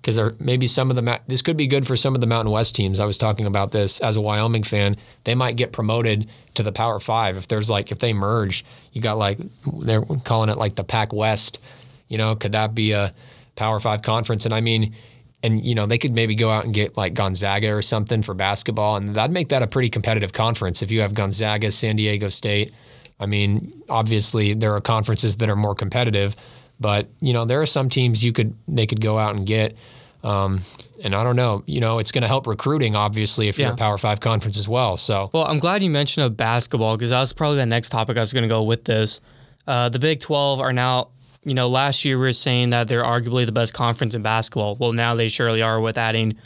because 0.01 0.15
there 0.15 0.33
maybe 0.39 0.65
some 0.65 0.89
of 0.89 0.95
the 0.95 1.19
this 1.27 1.41
could 1.41 1.57
be 1.57 1.67
good 1.67 1.85
for 1.85 1.95
some 1.95 2.15
of 2.15 2.21
the 2.21 2.27
Mountain 2.27 2.51
West 2.51 2.75
teams. 2.75 2.99
I 2.99 3.05
was 3.05 3.17
talking 3.17 3.45
about 3.45 3.71
this 3.71 3.99
as 3.99 4.15
a 4.15 4.21
Wyoming 4.21 4.63
fan. 4.63 4.97
They 5.23 5.35
might 5.35 5.55
get 5.55 5.71
promoted 5.71 6.27
to 6.55 6.63
the 6.63 6.71
Power 6.71 6.99
Five 6.99 7.37
if 7.37 7.47
there's 7.47 7.69
like 7.69 7.91
if 7.91 7.99
they 7.99 8.13
merge. 8.13 8.65
You 8.93 9.01
got 9.01 9.17
like 9.17 9.37
they're 9.81 10.03
calling 10.23 10.49
it 10.49 10.57
like 10.57 10.75
the 10.75 10.83
Pac 10.83 11.13
West. 11.13 11.59
You 12.07 12.17
know, 12.17 12.35
could 12.35 12.53
that 12.53 12.73
be 12.73 12.91
a 12.91 13.13
Power 13.55 13.79
Five 13.79 14.01
conference? 14.01 14.45
And 14.45 14.53
I 14.53 14.61
mean, 14.61 14.95
and 15.43 15.63
you 15.63 15.73
know 15.75 15.85
they 15.85 15.97
could 15.97 16.13
maybe 16.13 16.35
go 16.35 16.49
out 16.49 16.65
and 16.65 16.73
get 16.73 16.97
like 16.97 17.13
Gonzaga 17.13 17.71
or 17.73 17.81
something 17.81 18.21
for 18.21 18.33
basketball, 18.33 18.95
and 18.97 19.09
that'd 19.15 19.31
make 19.33 19.49
that 19.49 19.61
a 19.61 19.67
pretty 19.67 19.89
competitive 19.89 20.33
conference 20.33 20.81
if 20.81 20.91
you 20.91 21.01
have 21.01 21.13
Gonzaga, 21.13 21.71
San 21.71 21.95
Diego 21.95 22.29
State. 22.29 22.73
I 23.19 23.25
mean, 23.25 23.71
obviously 23.89 24.53
there 24.53 24.73
are 24.75 24.81
conferences 24.81 25.37
that 25.37 25.49
are 25.49 25.55
more 25.55 25.75
competitive, 25.75 26.35
but 26.79 27.07
you 27.21 27.33
know 27.33 27.45
there 27.45 27.61
are 27.61 27.65
some 27.67 27.89
teams 27.89 28.23
you 28.23 28.31
could 28.33 28.55
they 28.67 28.85
could 28.87 29.01
go 29.01 29.17
out 29.17 29.35
and 29.35 29.45
get. 29.45 29.75
Um, 30.23 30.59
and 31.03 31.15
I 31.15 31.23
don't 31.23 31.35
know, 31.35 31.63
you 31.65 31.79
know, 31.81 31.97
it's 31.97 32.11
going 32.11 32.21
to 32.21 32.27
help 32.27 32.45
recruiting 32.45 32.95
obviously 32.95 33.47
if 33.47 33.57
you're 33.57 33.69
Yeah. 33.69 33.73
a 33.73 33.77
Power 33.77 33.97
Five 33.97 34.19
conference 34.19 34.55
as 34.55 34.69
well. 34.69 34.95
So 34.95 35.31
Well, 35.33 35.45
I'm 35.45 35.57
glad 35.57 35.81
you 35.81 35.89
mentioned 35.89 36.27
a 36.27 36.29
basketball 36.29 36.95
because 36.95 37.09
that 37.09 37.19
was 37.19 37.33
probably 37.33 37.57
the 37.57 37.65
next 37.65 37.89
topic 37.89 38.17
I 38.17 38.19
was 38.19 38.31
going 38.31 38.43
to 38.43 38.47
go 38.47 38.61
with 38.61 38.83
this. 38.83 39.19
Uh, 39.65 39.89
the 39.89 39.97
Big 39.97 40.19
12 40.19 40.59
are 40.59 40.71
now, 40.73 41.07
you 41.43 41.53
know, 41.53 41.67
last 41.67 42.05
year 42.05 42.17
we 42.17 42.25
were 42.25 42.33
saying 42.33 42.69
that 42.71 42.87
they're 42.87 43.03
arguably 43.03 43.45
the 43.45 43.51
best 43.51 43.73
conference 43.73 44.13
in 44.13 44.21
basketball. 44.21 44.75
Well, 44.75 44.93
now 44.93 45.15
they 45.15 45.27
surely 45.27 45.61
are 45.61 45.79
with 45.79 45.97
adding 45.97 46.37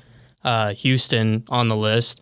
uh, 0.44 0.74
Houston 0.74 1.44
on 1.50 1.68
the 1.68 1.76
list. 1.76 2.22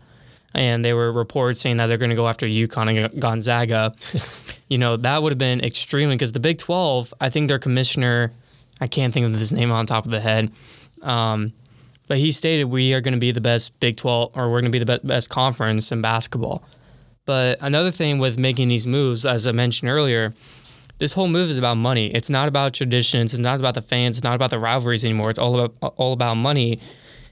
And 0.55 0.85
they 0.85 0.93
were 0.93 1.11
reports 1.11 1.61
saying 1.61 1.77
that 1.77 1.87
they're 1.87 1.97
going 1.97 2.11
to 2.11 2.15
go 2.15 2.27
after 2.27 2.45
UConn 2.45 3.05
and 3.05 3.19
Gonzaga. 3.21 3.95
you 4.69 4.77
know, 4.77 4.97
that 4.97 5.21
would 5.21 5.31
have 5.31 5.39
been 5.39 5.61
extremely 5.61 6.15
because 6.15 6.31
the 6.31 6.39
Big 6.39 6.59
12, 6.59 7.13
I 7.19 7.29
think 7.29 7.47
their 7.47 7.59
commissioner, 7.59 8.31
I 8.79 8.87
can't 8.87 9.13
think 9.13 9.25
of 9.25 9.33
his 9.33 9.51
name 9.51 9.71
on 9.71 9.87
top 9.87 10.05
of 10.05 10.11
the 10.11 10.19
head. 10.19 10.51
Um, 11.01 11.53
but 12.07 12.17
he 12.17 12.31
stated 12.31 12.65
we 12.65 12.93
are 12.93 13.01
going 13.01 13.15
to 13.15 13.19
be 13.19 13.31
the 13.31 13.41
best 13.41 13.77
Big 13.79 13.97
12 13.97 14.31
or 14.35 14.51
we're 14.51 14.61
going 14.61 14.71
to 14.71 14.79
be 14.79 14.83
the 14.83 14.99
be- 14.99 15.07
best 15.07 15.29
conference 15.29 15.91
in 15.91 16.01
basketball. 16.01 16.63
But 17.25 17.57
another 17.61 17.89
thing 17.91 18.19
with 18.19 18.37
making 18.37 18.67
these 18.67 18.85
moves, 18.85 19.25
as 19.25 19.47
I 19.47 19.53
mentioned 19.53 19.89
earlier, 19.89 20.33
this 21.03 21.11
whole 21.11 21.27
move 21.27 21.49
is 21.49 21.57
about 21.57 21.75
money. 21.75 22.07
It's 22.15 22.29
not 22.29 22.47
about 22.47 22.73
traditions. 22.73 23.33
It's 23.33 23.43
not 23.43 23.59
about 23.59 23.73
the 23.73 23.81
fans. 23.81 24.17
It's 24.17 24.23
not 24.23 24.35
about 24.35 24.51
the 24.51 24.57
rivalries 24.57 25.03
anymore. 25.03 25.29
It's 25.29 25.37
all 25.37 25.59
about 25.59 25.95
all 25.97 26.13
about 26.13 26.35
money, 26.35 26.79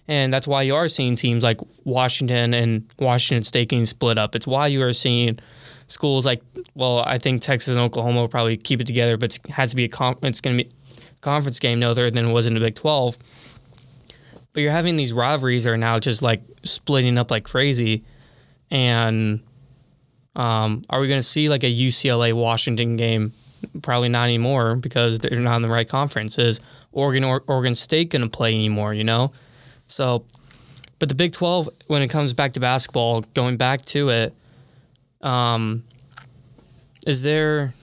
and 0.09 0.33
that's 0.33 0.45
why 0.45 0.63
you 0.63 0.75
are 0.75 0.89
seeing 0.89 1.15
teams 1.15 1.41
like 1.41 1.57
Washington 1.85 2.53
and 2.53 2.85
Washington 2.99 3.45
State 3.45 3.69
getting 3.69 3.85
split 3.85 4.17
up. 4.17 4.35
It's 4.35 4.45
why 4.45 4.67
you 4.67 4.83
are 4.83 4.91
seeing 4.91 5.39
schools 5.87 6.25
like, 6.25 6.41
well, 6.75 6.99
I 6.99 7.17
think 7.17 7.43
Texas 7.43 7.71
and 7.71 7.79
Oklahoma 7.79 8.19
will 8.19 8.27
probably 8.27 8.57
keep 8.57 8.81
it 8.81 8.87
together, 8.87 9.15
but 9.15 9.37
it 9.37 9.49
has 9.51 9.69
to 9.69 9.77
be 9.77 9.85
a 9.85 9.87
con- 9.87 10.17
it's 10.21 10.41
going 10.41 10.57
to 10.57 10.65
be 10.65 10.69
conference 11.21 11.57
game 11.57 11.79
no 11.79 11.91
other 11.91 12.11
than 12.11 12.25
it 12.25 12.33
was 12.33 12.45
in 12.47 12.55
the 12.55 12.59
Big 12.59 12.75
Twelve. 12.75 13.17
But 14.51 14.63
you're 14.63 14.73
having 14.73 14.97
these 14.97 15.13
rivalries 15.13 15.65
are 15.65 15.77
now 15.77 15.97
just 15.97 16.21
like 16.21 16.41
splitting 16.63 17.17
up 17.17 17.31
like 17.31 17.45
crazy, 17.45 18.03
and 18.69 19.39
um, 20.35 20.83
are 20.89 20.99
we 20.99 21.07
going 21.07 21.21
to 21.21 21.25
see 21.25 21.47
like 21.47 21.63
a 21.63 21.73
UCLA 21.73 22.33
Washington 22.33 22.97
game? 22.97 23.31
Probably 23.81 24.09
not 24.09 24.25
anymore 24.25 24.75
because 24.75 25.19
they're 25.19 25.39
not 25.39 25.57
in 25.57 25.61
the 25.61 25.69
right 25.69 25.87
conference. 25.87 26.37
Is 26.37 26.59
Oregon 26.91 27.23
or 27.23 27.43
Oregon 27.47 27.75
State 27.75 28.09
going 28.09 28.21
to 28.21 28.29
play 28.29 28.53
anymore? 28.53 28.93
You 28.93 29.03
know, 29.03 29.31
so 29.87 30.25
but 31.01 31.09
the 31.09 31.15
Big 31.15 31.31
12, 31.31 31.67
when 31.87 32.03
it 32.03 32.09
comes 32.09 32.31
back 32.31 32.53
to 32.53 32.59
basketball, 32.59 33.21
going 33.33 33.57
back 33.57 33.83
to 33.85 34.09
it, 34.09 34.35
um, 35.21 35.83
is 37.07 37.23
there, 37.23 37.73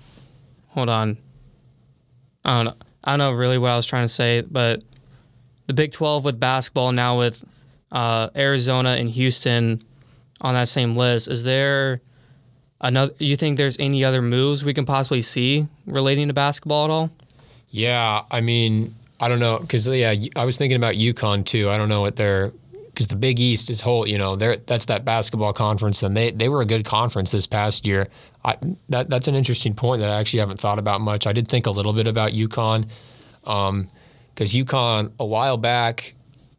hold 0.69 0.89
on. 0.89 1.19
I 2.45 2.59
don't 2.59 2.65
know. 2.67 2.75
I 3.03 3.11
don't 3.11 3.19
know 3.19 3.33
really 3.33 3.59
what 3.59 3.73
I 3.73 3.77
was 3.77 3.87
trying 3.87 4.05
to 4.05 4.09
say, 4.09 4.43
but 4.43 4.85
the 5.67 5.75
Big 5.75 5.91
12 5.91 6.27
with 6.27 6.39
basketball 6.39 6.93
now 6.93 7.19
with 7.19 7.45
uh, 7.91 8.29
Arizona 8.37 8.91
and 8.91 9.11
Houston 9.11 9.83
on 10.41 10.55
that 10.55 10.69
same 10.69 10.95
list, 10.95 11.27
is 11.27 11.43
there 11.43 12.01
another, 12.81 13.13
you 13.19 13.37
think 13.37 13.57
there's 13.57 13.79
any 13.79 14.05
other 14.05 14.23
moves 14.23 14.65
we 14.65 14.75
can 14.75 14.85
possibly 14.85 15.23
see 15.23 15.67
relating 15.87 16.29
to 16.29 16.35
basketball 16.35 16.85
at 16.85 16.91
all? 16.91 17.11
Yeah, 17.71 18.23
I 18.31 18.41
mean, 18.41 18.95
I 19.21 19.29
don't 19.29 19.41
know 19.41 19.59
because 19.59 19.87
yeah, 19.89 20.15
I 20.37 20.45
was 20.45 20.57
thinking 20.57 20.77
about 20.77 20.95
UConn 20.95 21.45
too. 21.45 21.69
I 21.69 21.77
don't 21.77 21.89
know 21.89 22.01
what 22.01 22.17
they're 22.17 22.53
because 22.99 23.09
the 23.09 23.17
Big 23.17 23.39
East 23.39 23.71
is 23.71 23.81
whole. 23.81 24.09
You 24.09 24.19
know, 24.19 24.37
they're 24.37 24.57
that's 24.57 24.87
that 24.87 25.05
basketball 25.05 25.53
conference, 25.53 26.03
and 26.03 26.17
they 26.17 26.31
they 26.31 26.49
were 26.49 26.63
a 26.63 26.67
good 26.67 26.85
conference 26.85 27.31
this 27.31 27.47
past 27.47 27.87
year. 27.87 28.09
I, 28.45 28.57
that 28.89 29.09
that's 29.09 29.29
an 29.29 29.35
interesting 29.35 29.75
point 29.75 30.01
that 30.01 30.11
I 30.11 30.19
actually 30.19 30.41
haven't 30.41 30.59
thought 30.59 30.79
about 30.79 31.01
much. 31.01 31.27
I 31.27 31.33
did 31.33 31.49
think 31.49 31.67
a 31.67 31.71
little 31.71 31.93
bit 31.93 32.07
about 32.07 32.33
UConn 32.33 32.89
because 33.43 33.69
um, 33.69 33.89
UConn 34.37 35.13
a 35.21 35.25
while 35.25 35.57
back. 35.57 36.15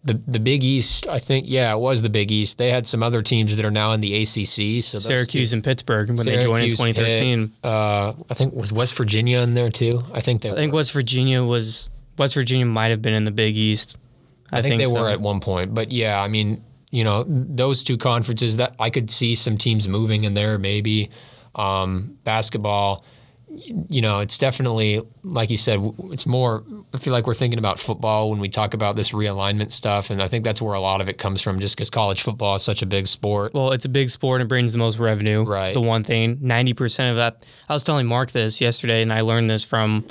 The, 0.09 0.19
the 0.27 0.39
Big 0.39 0.63
East, 0.63 1.07
I 1.07 1.19
think, 1.19 1.45
yeah, 1.47 1.71
it 1.71 1.77
was 1.77 2.01
the 2.01 2.09
Big 2.09 2.31
East. 2.31 2.57
They 2.57 2.71
had 2.71 2.87
some 2.87 3.03
other 3.03 3.21
teams 3.21 3.55
that 3.55 3.63
are 3.63 3.69
now 3.69 3.91
in 3.91 3.99
the 3.99 4.23
ACC. 4.23 4.83
So 4.83 4.97
Syracuse 4.97 5.51
two, 5.51 5.57
and 5.57 5.63
Pittsburgh 5.63 6.07
when 6.07 6.17
Syracuse, 6.17 6.39
they 6.39 6.47
joined 6.47 6.63
in 6.63 6.69
2013. 6.71 7.47
Pitt, 7.47 7.57
uh, 7.63 8.13
I 8.27 8.33
think 8.33 8.55
was 8.55 8.73
West 8.73 8.95
Virginia 8.95 9.41
in 9.41 9.53
there 9.53 9.69
too. 9.69 10.01
I 10.11 10.21
think 10.21 10.41
they. 10.41 10.49
I 10.51 10.55
think 10.55 10.73
West 10.73 10.93
Virginia 10.93 11.43
was 11.43 11.91
West 12.17 12.33
Virginia 12.33 12.65
might 12.65 12.89
have 12.89 13.03
been 13.03 13.13
in 13.13 13.23
the 13.23 13.31
Big 13.31 13.55
East. 13.55 13.99
I, 14.51 14.57
I 14.57 14.61
think, 14.63 14.71
think, 14.71 14.81
they 14.81 14.91
so. 14.91 14.99
were 14.99 15.09
at 15.11 15.21
one 15.21 15.39
point, 15.39 15.75
but 15.75 15.91
yeah, 15.91 16.19
I 16.19 16.27
mean, 16.27 16.63
you 16.89 17.03
know, 17.03 17.23
those 17.27 17.83
two 17.83 17.97
conferences 17.97 18.57
that 18.57 18.73
I 18.79 18.89
could 18.89 19.11
see 19.11 19.35
some 19.35 19.59
teams 19.59 19.87
moving 19.87 20.23
in 20.23 20.33
there 20.33 20.57
maybe. 20.57 21.11
Um, 21.53 22.17
basketball 22.23 23.03
you 23.65 24.01
know, 24.01 24.19
it's 24.19 24.37
definitely 24.37 25.01
like 25.23 25.49
you 25.49 25.57
said. 25.57 25.79
It's 26.11 26.25
more. 26.25 26.63
I 26.93 26.97
feel 26.97 27.13
like 27.13 27.27
we're 27.27 27.33
thinking 27.33 27.59
about 27.59 27.79
football 27.79 28.29
when 28.29 28.39
we 28.39 28.49
talk 28.49 28.73
about 28.73 28.95
this 28.95 29.11
realignment 29.11 29.71
stuff, 29.71 30.09
and 30.09 30.21
I 30.21 30.27
think 30.27 30.43
that's 30.43 30.61
where 30.61 30.73
a 30.73 30.79
lot 30.79 31.01
of 31.01 31.09
it 31.09 31.17
comes 31.17 31.41
from. 31.41 31.59
Just 31.59 31.75
because 31.75 31.89
college 31.89 32.21
football 32.21 32.55
is 32.55 32.63
such 32.63 32.81
a 32.81 32.85
big 32.85 33.07
sport. 33.07 33.53
Well, 33.53 33.71
it's 33.71 33.85
a 33.85 33.89
big 33.89 34.09
sport 34.09 34.41
and 34.41 34.49
brings 34.49 34.71
the 34.71 34.77
most 34.77 34.99
revenue. 34.99 35.43
Right. 35.43 35.65
It's 35.65 35.73
the 35.73 35.81
one 35.81 36.03
thing. 36.03 36.39
Ninety 36.41 36.73
percent 36.73 37.11
of 37.11 37.17
that. 37.17 37.45
I 37.67 37.73
was 37.73 37.83
telling 37.83 38.07
Mark 38.07 38.31
this 38.31 38.61
yesterday, 38.61 39.01
and 39.01 39.11
I 39.11 39.21
learned 39.21 39.49
this 39.49 39.63
from 39.63 40.05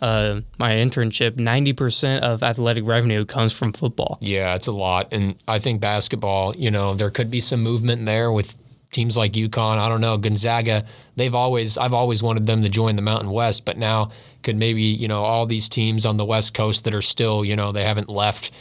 uh, 0.00 0.40
my 0.58 0.72
internship. 0.72 1.36
Ninety 1.36 1.72
percent 1.72 2.24
of 2.24 2.42
athletic 2.42 2.86
revenue 2.86 3.24
comes 3.24 3.52
from 3.52 3.72
football. 3.72 4.18
Yeah, 4.20 4.54
it's 4.54 4.66
a 4.66 4.72
lot, 4.72 5.08
and 5.12 5.36
I 5.46 5.58
think 5.58 5.80
basketball. 5.80 6.54
You 6.56 6.70
know, 6.70 6.94
there 6.94 7.10
could 7.10 7.30
be 7.30 7.40
some 7.40 7.62
movement 7.62 8.06
there 8.06 8.32
with 8.32 8.56
teams 8.92 9.16
like 9.16 9.32
UConn, 9.32 9.78
I 9.78 9.88
don't 9.88 10.00
know, 10.00 10.16
Gonzaga, 10.16 10.84
they've 11.16 11.34
always 11.34 11.78
I've 11.78 11.94
always 11.94 12.22
wanted 12.22 12.46
them 12.46 12.62
to 12.62 12.68
join 12.68 12.96
the 12.96 13.02
Mountain 13.02 13.30
West, 13.30 13.64
but 13.64 13.78
now 13.78 14.10
could 14.42 14.56
maybe, 14.56 14.82
you 14.82 15.08
know, 15.08 15.22
all 15.22 15.46
these 15.46 15.68
teams 15.68 16.06
on 16.06 16.16
the 16.16 16.24
West 16.24 16.54
Coast 16.54 16.84
that 16.84 16.94
are 16.94 17.02
still, 17.02 17.44
you 17.44 17.56
know, 17.56 17.72
they 17.72 17.84
haven't 17.84 18.08
left 18.08 18.52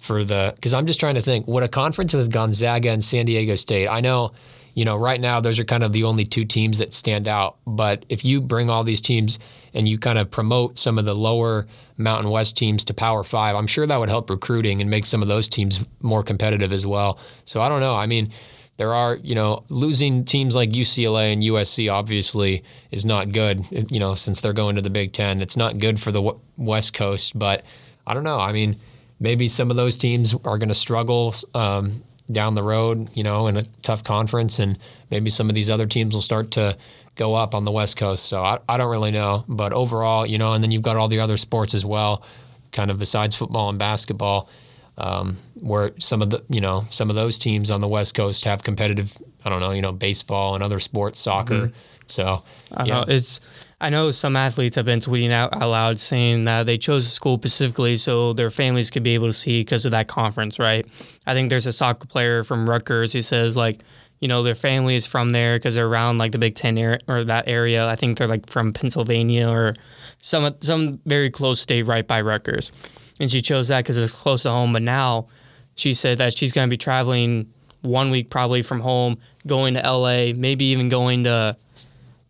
for 0.00 0.24
the 0.24 0.54
cuz 0.60 0.74
I'm 0.74 0.86
just 0.86 1.00
trying 1.00 1.14
to 1.14 1.22
think, 1.22 1.46
would 1.48 1.62
a 1.62 1.68
conference 1.68 2.12
with 2.12 2.30
Gonzaga 2.30 2.90
and 2.90 3.02
San 3.02 3.26
Diego 3.26 3.54
State. 3.54 3.88
I 3.88 4.00
know, 4.00 4.32
you 4.74 4.84
know, 4.84 4.96
right 4.96 5.20
now 5.20 5.40
those 5.40 5.58
are 5.58 5.64
kind 5.64 5.82
of 5.82 5.92
the 5.92 6.04
only 6.04 6.24
two 6.24 6.44
teams 6.44 6.78
that 6.78 6.92
stand 6.92 7.26
out, 7.26 7.56
but 7.66 8.04
if 8.08 8.24
you 8.24 8.40
bring 8.40 8.68
all 8.68 8.84
these 8.84 9.00
teams 9.00 9.38
and 9.74 9.88
you 9.88 9.98
kind 9.98 10.18
of 10.18 10.30
promote 10.30 10.78
some 10.78 10.98
of 10.98 11.04
the 11.06 11.14
lower 11.14 11.66
Mountain 11.96 12.30
West 12.30 12.56
teams 12.56 12.84
to 12.84 12.94
Power 12.94 13.24
5, 13.24 13.56
I'm 13.56 13.66
sure 13.66 13.86
that 13.86 13.98
would 13.98 14.08
help 14.08 14.30
recruiting 14.30 14.80
and 14.80 14.88
make 14.88 15.04
some 15.04 15.22
of 15.22 15.28
those 15.28 15.48
teams 15.48 15.84
more 16.00 16.22
competitive 16.22 16.72
as 16.72 16.86
well. 16.86 17.18
So 17.44 17.60
I 17.60 17.68
don't 17.68 17.80
know. 17.80 17.94
I 17.94 18.06
mean, 18.06 18.30
there 18.78 18.94
are, 18.94 19.16
you 19.16 19.34
know, 19.34 19.64
losing 19.68 20.24
teams 20.24 20.54
like 20.54 20.70
UCLA 20.70 21.32
and 21.32 21.42
USC 21.42 21.92
obviously 21.92 22.62
is 22.92 23.04
not 23.04 23.32
good, 23.32 23.64
you 23.90 23.98
know, 23.98 24.14
since 24.14 24.40
they're 24.40 24.52
going 24.52 24.76
to 24.76 24.82
the 24.82 24.88
Big 24.88 25.12
Ten. 25.12 25.42
It's 25.42 25.56
not 25.56 25.78
good 25.78 26.00
for 26.00 26.12
the 26.12 26.32
West 26.56 26.94
Coast, 26.94 27.36
but 27.36 27.64
I 28.06 28.14
don't 28.14 28.22
know. 28.22 28.38
I 28.38 28.52
mean, 28.52 28.76
maybe 29.18 29.48
some 29.48 29.70
of 29.70 29.76
those 29.76 29.98
teams 29.98 30.32
are 30.32 30.58
going 30.58 30.68
to 30.68 30.76
struggle 30.76 31.34
um, 31.54 32.04
down 32.30 32.54
the 32.54 32.62
road, 32.62 33.10
you 33.14 33.24
know, 33.24 33.48
in 33.48 33.56
a 33.56 33.62
tough 33.82 34.04
conference, 34.04 34.60
and 34.60 34.78
maybe 35.10 35.28
some 35.28 35.48
of 35.48 35.56
these 35.56 35.70
other 35.70 35.86
teams 35.86 36.14
will 36.14 36.22
start 36.22 36.52
to 36.52 36.78
go 37.16 37.34
up 37.34 37.56
on 37.56 37.64
the 37.64 37.72
West 37.72 37.96
Coast. 37.96 38.26
So 38.26 38.44
I, 38.44 38.60
I 38.68 38.76
don't 38.76 38.90
really 38.90 39.10
know. 39.10 39.44
But 39.48 39.72
overall, 39.72 40.24
you 40.24 40.38
know, 40.38 40.52
and 40.52 40.62
then 40.62 40.70
you've 40.70 40.82
got 40.82 40.96
all 40.96 41.08
the 41.08 41.18
other 41.18 41.36
sports 41.36 41.74
as 41.74 41.84
well, 41.84 42.22
kind 42.70 42.92
of 42.92 42.98
besides 43.00 43.34
football 43.34 43.70
and 43.70 43.78
basketball 43.78 44.48
um, 44.98 45.36
where 45.60 45.92
some 45.98 46.20
of 46.20 46.30
the 46.30 46.42
you 46.48 46.60
know 46.60 46.84
some 46.90 47.08
of 47.08 47.16
those 47.16 47.38
teams 47.38 47.70
on 47.70 47.80
the 47.80 47.88
West 47.88 48.14
Coast 48.14 48.44
have 48.44 48.62
competitive 48.62 49.16
I 49.44 49.48
don't 49.48 49.60
know 49.60 49.70
you 49.70 49.80
know 49.80 49.92
baseball 49.92 50.54
and 50.54 50.62
other 50.62 50.80
sports 50.80 51.20
soccer 51.20 51.54
mm-hmm. 51.54 51.76
so 52.06 52.42
I 52.76 52.84
yeah. 52.84 52.94
know 52.94 53.04
it's 53.08 53.40
I 53.80 53.90
know 53.90 54.10
some 54.10 54.34
athletes 54.34 54.74
have 54.74 54.86
been 54.86 54.98
tweeting 54.98 55.30
out, 55.30 55.54
out 55.54 55.68
loud 55.68 56.00
saying 56.00 56.44
that 56.44 56.66
they 56.66 56.76
chose 56.76 57.04
the 57.04 57.12
school 57.12 57.38
specifically 57.38 57.96
so 57.96 58.32
their 58.32 58.50
families 58.50 58.90
could 58.90 59.04
be 59.04 59.14
able 59.14 59.28
to 59.28 59.32
see 59.32 59.60
because 59.60 59.86
of 59.86 59.92
that 59.92 60.08
conference 60.08 60.58
right 60.58 60.84
I 61.26 61.34
think 61.34 61.48
there's 61.48 61.66
a 61.66 61.72
soccer 61.72 62.06
player 62.06 62.42
from 62.42 62.68
Rutgers 62.68 63.12
who 63.12 63.22
says 63.22 63.56
like 63.56 63.82
you 64.18 64.26
know 64.26 64.42
their 64.42 64.56
family 64.56 64.96
is 64.96 65.06
from 65.06 65.28
there 65.28 65.56
because 65.56 65.76
they're 65.76 65.86
around 65.86 66.18
like 66.18 66.32
the 66.32 66.38
Big 66.38 66.56
Ten 66.56 66.76
area 66.76 66.98
or 67.06 67.22
that 67.22 67.46
area 67.46 67.86
I 67.86 67.94
think 67.94 68.18
they're 68.18 68.26
like 68.26 68.50
from 68.50 68.72
Pennsylvania 68.72 69.48
or 69.48 69.76
some 70.18 70.56
some 70.60 70.98
very 71.06 71.30
close 71.30 71.60
state 71.60 71.84
right 71.84 72.06
by 72.06 72.20
Rutgers 72.20 72.72
and 73.20 73.30
she 73.30 73.40
chose 73.42 73.68
that 73.68 73.84
because 73.84 73.96
it's 73.98 74.14
close 74.14 74.42
to 74.44 74.50
home. 74.50 74.72
But 74.72 74.82
now 74.82 75.28
she 75.74 75.92
said 75.92 76.18
that 76.18 76.36
she's 76.36 76.52
going 76.52 76.68
to 76.68 76.70
be 76.70 76.76
traveling 76.76 77.52
one 77.82 78.10
week 78.10 78.30
probably 78.30 78.62
from 78.62 78.80
home, 78.80 79.18
going 79.46 79.74
to 79.74 79.80
LA, 79.80 80.32
maybe 80.34 80.66
even 80.66 80.88
going 80.88 81.24
to 81.24 81.56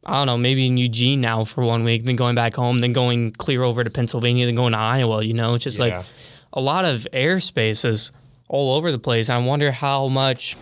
I 0.08 0.12
don't 0.12 0.26
know, 0.26 0.38
maybe 0.38 0.66
in 0.66 0.78
Eugene 0.78 1.20
now 1.20 1.44
for 1.44 1.62
one 1.62 1.84
week, 1.84 2.04
then 2.04 2.16
going 2.16 2.34
back 2.34 2.54
home, 2.54 2.78
then 2.78 2.94
going 2.94 3.32
clear 3.32 3.62
over 3.62 3.84
to 3.84 3.90
Pennsylvania, 3.90 4.46
then 4.46 4.54
going 4.54 4.72
to 4.72 4.78
Iowa. 4.78 5.22
You 5.22 5.34
know, 5.34 5.54
it's 5.54 5.64
just 5.64 5.78
yeah. 5.78 5.98
like 5.98 6.06
a 6.54 6.60
lot 6.62 6.86
of 6.86 7.06
airspace 7.12 7.84
is 7.84 8.10
all 8.48 8.74
over 8.74 8.90
the 8.90 8.98
place. 8.98 9.28
I 9.28 9.36
wonder 9.36 9.70
how 9.70 10.08
much 10.08 10.56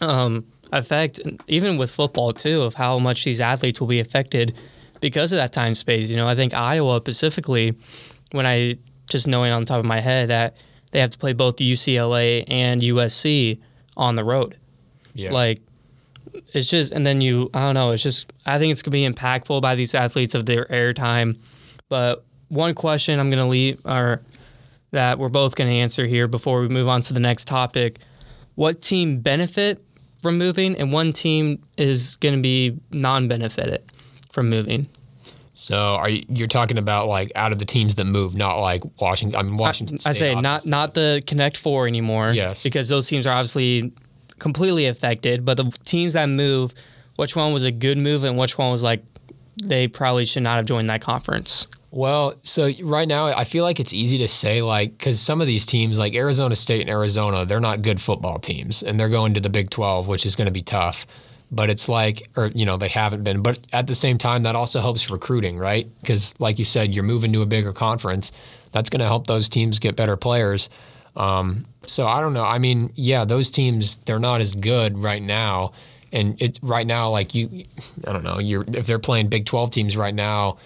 um, 0.00 0.46
effect, 0.72 1.20
even 1.48 1.76
with 1.76 1.90
football 1.90 2.32
too, 2.32 2.62
of 2.62 2.74
how 2.74 3.00
much 3.00 3.24
these 3.24 3.40
athletes 3.40 3.80
will 3.80 3.88
be 3.88 3.98
affected 3.98 4.56
because 5.00 5.32
of 5.32 5.36
that 5.36 5.52
time 5.52 5.74
space. 5.74 6.08
You 6.08 6.16
know, 6.16 6.28
I 6.28 6.36
think 6.36 6.54
Iowa 6.54 7.00
specifically, 7.00 7.74
when 8.30 8.46
I 8.46 8.78
just 9.06 9.26
knowing 9.26 9.52
on 9.52 9.64
top 9.64 9.78
of 9.78 9.84
my 9.84 10.00
head 10.00 10.28
that 10.30 10.62
they 10.92 11.00
have 11.00 11.10
to 11.10 11.18
play 11.18 11.32
both 11.32 11.56
UCLA 11.56 12.44
and 12.48 12.80
USC 12.82 13.58
on 13.96 14.14
the 14.14 14.24
road. 14.24 14.56
Yeah. 15.14 15.32
Like 15.32 15.60
it's 16.52 16.68
just 16.68 16.92
and 16.92 17.04
then 17.06 17.20
you 17.20 17.50
I 17.54 17.60
don't 17.60 17.74
know, 17.74 17.92
it's 17.92 18.02
just 18.02 18.32
I 18.44 18.58
think 18.58 18.72
it's 18.72 18.82
gonna 18.82 18.92
be 18.92 19.08
impactful 19.08 19.60
by 19.62 19.74
these 19.74 19.94
athletes 19.94 20.34
of 20.34 20.46
their 20.46 20.64
airtime. 20.66 21.38
But 21.88 22.24
one 22.48 22.74
question 22.74 23.18
I'm 23.18 23.30
gonna 23.30 23.48
leave 23.48 23.80
or 23.84 24.20
that 24.92 25.18
we're 25.18 25.28
both 25.28 25.56
gonna 25.56 25.70
answer 25.70 26.06
here 26.06 26.28
before 26.28 26.60
we 26.60 26.68
move 26.68 26.88
on 26.88 27.00
to 27.02 27.14
the 27.14 27.20
next 27.20 27.46
topic. 27.46 27.98
What 28.54 28.80
team 28.80 29.18
benefit 29.18 29.82
from 30.22 30.38
moving 30.38 30.76
and 30.76 30.92
one 30.92 31.12
team 31.12 31.62
is 31.76 32.16
gonna 32.16 32.38
be 32.38 32.78
non 32.90 33.28
benefited 33.28 33.82
from 34.32 34.50
moving? 34.50 34.88
So 35.56 35.76
are 35.76 36.10
you, 36.10 36.22
you're 36.28 36.46
talking 36.48 36.76
about 36.76 37.08
like 37.08 37.32
out 37.34 37.50
of 37.50 37.58
the 37.58 37.64
teams 37.64 37.94
that 37.94 38.04
move, 38.04 38.36
not 38.36 38.60
like 38.60 38.82
Washington? 39.00 39.40
I 39.40 39.42
mean 39.42 39.56
Washington. 39.56 39.96
I, 40.04 40.10
I 40.10 40.12
say 40.12 40.34
not 40.34 40.66
not 40.66 40.92
the 40.92 41.22
Connect 41.26 41.56
Four 41.56 41.88
anymore. 41.88 42.30
Yes, 42.32 42.62
because 42.62 42.88
those 42.88 43.08
teams 43.08 43.26
are 43.26 43.32
obviously 43.32 43.90
completely 44.38 44.86
affected. 44.86 45.46
But 45.46 45.56
the 45.56 45.70
teams 45.84 46.12
that 46.12 46.26
move, 46.26 46.74
which 47.16 47.34
one 47.34 47.54
was 47.54 47.64
a 47.64 47.70
good 47.70 47.96
move 47.96 48.24
and 48.24 48.36
which 48.36 48.58
one 48.58 48.70
was 48.70 48.82
like 48.82 49.02
they 49.64 49.88
probably 49.88 50.26
should 50.26 50.42
not 50.42 50.56
have 50.56 50.66
joined 50.66 50.90
that 50.90 51.00
conference? 51.00 51.68
Well, 51.90 52.34
so 52.42 52.70
right 52.82 53.08
now 53.08 53.28
I 53.28 53.44
feel 53.44 53.64
like 53.64 53.80
it's 53.80 53.94
easy 53.94 54.18
to 54.18 54.28
say 54.28 54.60
like 54.60 54.98
because 54.98 55.18
some 55.18 55.40
of 55.40 55.46
these 55.46 55.64
teams 55.64 55.98
like 55.98 56.14
Arizona 56.14 56.54
State 56.54 56.82
and 56.82 56.90
Arizona, 56.90 57.46
they're 57.46 57.60
not 57.60 57.80
good 57.80 57.98
football 57.98 58.38
teams, 58.38 58.82
and 58.82 59.00
they're 59.00 59.08
going 59.08 59.32
to 59.32 59.40
the 59.40 59.48
Big 59.48 59.70
Twelve, 59.70 60.06
which 60.06 60.26
is 60.26 60.36
going 60.36 60.48
to 60.48 60.52
be 60.52 60.62
tough 60.62 61.06
but 61.50 61.70
it's 61.70 61.88
like 61.88 62.28
or 62.36 62.48
you 62.54 62.66
know 62.66 62.76
they 62.76 62.88
haven't 62.88 63.22
been. 63.24 63.42
But 63.42 63.58
at 63.72 63.86
the 63.86 63.94
same 63.94 64.18
time 64.18 64.42
that 64.44 64.56
also 64.56 64.80
helps 64.80 65.10
recruiting 65.10 65.58
right? 65.58 65.86
Because 66.00 66.34
like 66.40 66.58
you 66.58 66.64
said 66.64 66.94
you're 66.94 67.04
moving 67.04 67.32
to 67.32 67.42
a 67.42 67.46
bigger 67.46 67.72
conference. 67.72 68.32
That's 68.72 68.90
going 68.90 69.00
to 69.00 69.06
help 69.06 69.26
those 69.26 69.48
teams 69.48 69.78
get 69.78 69.96
better 69.96 70.16
players. 70.16 70.68
Um, 71.14 71.64
so 71.86 72.06
i 72.06 72.20
don't 72.20 72.34
know. 72.34 72.44
I 72.44 72.58
mean 72.58 72.92
yeah 72.94 73.24
those 73.24 73.50
teams 73.50 73.98
they're 73.98 74.18
not 74.18 74.40
as 74.40 74.54
good 74.54 74.98
right 74.98 75.22
now. 75.22 75.72
And 76.12 76.40
it's 76.40 76.62
right 76.62 76.86
now 76.86 77.10
like 77.10 77.34
you 77.34 77.64
i 78.06 78.12
don't 78.12 78.24
know 78.24 78.38
you're 78.38 78.64
if 78.68 78.86
they're 78.86 78.98
playing 78.98 79.28
big 79.28 79.46
12 79.46 79.70
teams 79.70 79.96
right 79.96 80.14
now 80.14 80.58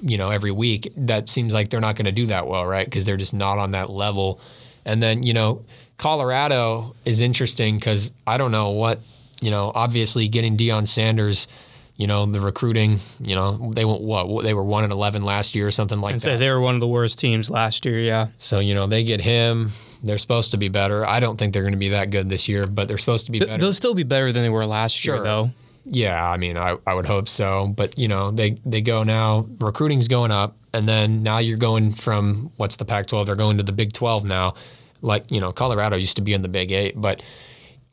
you 0.00 0.18
know 0.18 0.30
every 0.30 0.50
week 0.50 0.92
that 0.96 1.28
seems 1.28 1.54
like 1.54 1.68
they're 1.68 1.80
not 1.80 1.94
going 1.94 2.06
to 2.06 2.12
do 2.12 2.26
that 2.26 2.46
well 2.46 2.66
right? 2.66 2.84
Because 2.84 3.04
they're 3.04 3.16
just 3.16 3.34
not 3.34 3.58
on 3.58 3.70
that 3.72 3.90
level. 3.90 4.40
And 4.84 5.02
then 5.02 5.22
you 5.22 5.32
know 5.32 5.64
colorado 5.98 6.94
is 7.04 7.20
interesting 7.20 7.76
because 7.76 8.12
i 8.26 8.36
don't 8.36 8.50
know 8.50 8.70
what 8.70 8.98
you 9.42 9.50
know, 9.50 9.72
obviously 9.74 10.28
getting 10.28 10.56
Deion 10.56 10.86
Sanders, 10.86 11.48
you 11.96 12.06
know, 12.06 12.24
the 12.24 12.40
recruiting, 12.40 12.98
you 13.20 13.36
know, 13.36 13.72
they 13.74 13.84
went 13.84 14.00
what 14.00 14.44
they 14.44 14.54
were 14.54 14.64
one 14.64 14.84
and 14.84 14.92
eleven 14.92 15.24
last 15.24 15.54
year 15.54 15.66
or 15.66 15.70
something 15.70 16.00
like 16.00 16.14
I'd 16.14 16.20
that. 16.22 16.38
they 16.38 16.48
were 16.48 16.60
one 16.60 16.74
of 16.74 16.80
the 16.80 16.88
worst 16.88 17.18
teams 17.18 17.50
last 17.50 17.84
year. 17.84 17.98
Yeah. 17.98 18.28
So 18.38 18.60
you 18.60 18.74
know 18.74 18.86
they 18.86 19.04
get 19.04 19.20
him. 19.20 19.72
they're 20.02 20.18
supposed 20.18 20.52
to 20.52 20.56
be 20.56 20.68
better. 20.68 21.06
I 21.06 21.20
don't 21.20 21.36
think 21.36 21.52
they're 21.52 21.62
going 21.62 21.74
to 21.74 21.78
be 21.78 21.90
that 21.90 22.10
good 22.10 22.28
this 22.28 22.48
year, 22.48 22.64
but 22.64 22.88
they're 22.88 22.98
supposed 22.98 23.26
to 23.26 23.32
be 23.32 23.40
better. 23.40 23.58
They'll 23.58 23.74
still 23.74 23.94
be 23.94 24.04
better 24.04 24.32
than 24.32 24.42
they 24.44 24.48
were 24.48 24.64
last 24.64 25.04
year, 25.04 25.22
though. 25.22 25.50
Yeah, 25.84 26.24
I 26.24 26.36
mean, 26.36 26.56
I, 26.56 26.76
I 26.86 26.94
would 26.94 27.06
hope 27.06 27.28
so. 27.28 27.66
But 27.66 27.98
you 27.98 28.08
know, 28.08 28.30
they 28.30 28.52
they 28.64 28.80
go 28.80 29.02
now. 29.02 29.46
Recruiting's 29.60 30.08
going 30.08 30.30
up, 30.30 30.56
and 30.72 30.88
then 30.88 31.22
now 31.22 31.38
you're 31.38 31.58
going 31.58 31.92
from 31.92 32.52
what's 32.56 32.76
the 32.76 32.84
Pac-12? 32.84 33.26
They're 33.26 33.36
going 33.36 33.56
to 33.56 33.64
the 33.64 33.72
Big 33.72 33.92
12 33.92 34.24
now. 34.24 34.54
Like 35.02 35.30
you 35.30 35.40
know, 35.40 35.52
Colorado 35.52 35.96
used 35.96 36.16
to 36.16 36.22
be 36.22 36.32
in 36.32 36.42
the 36.42 36.48
Big 36.48 36.70
Eight, 36.70 36.94
but 36.96 37.22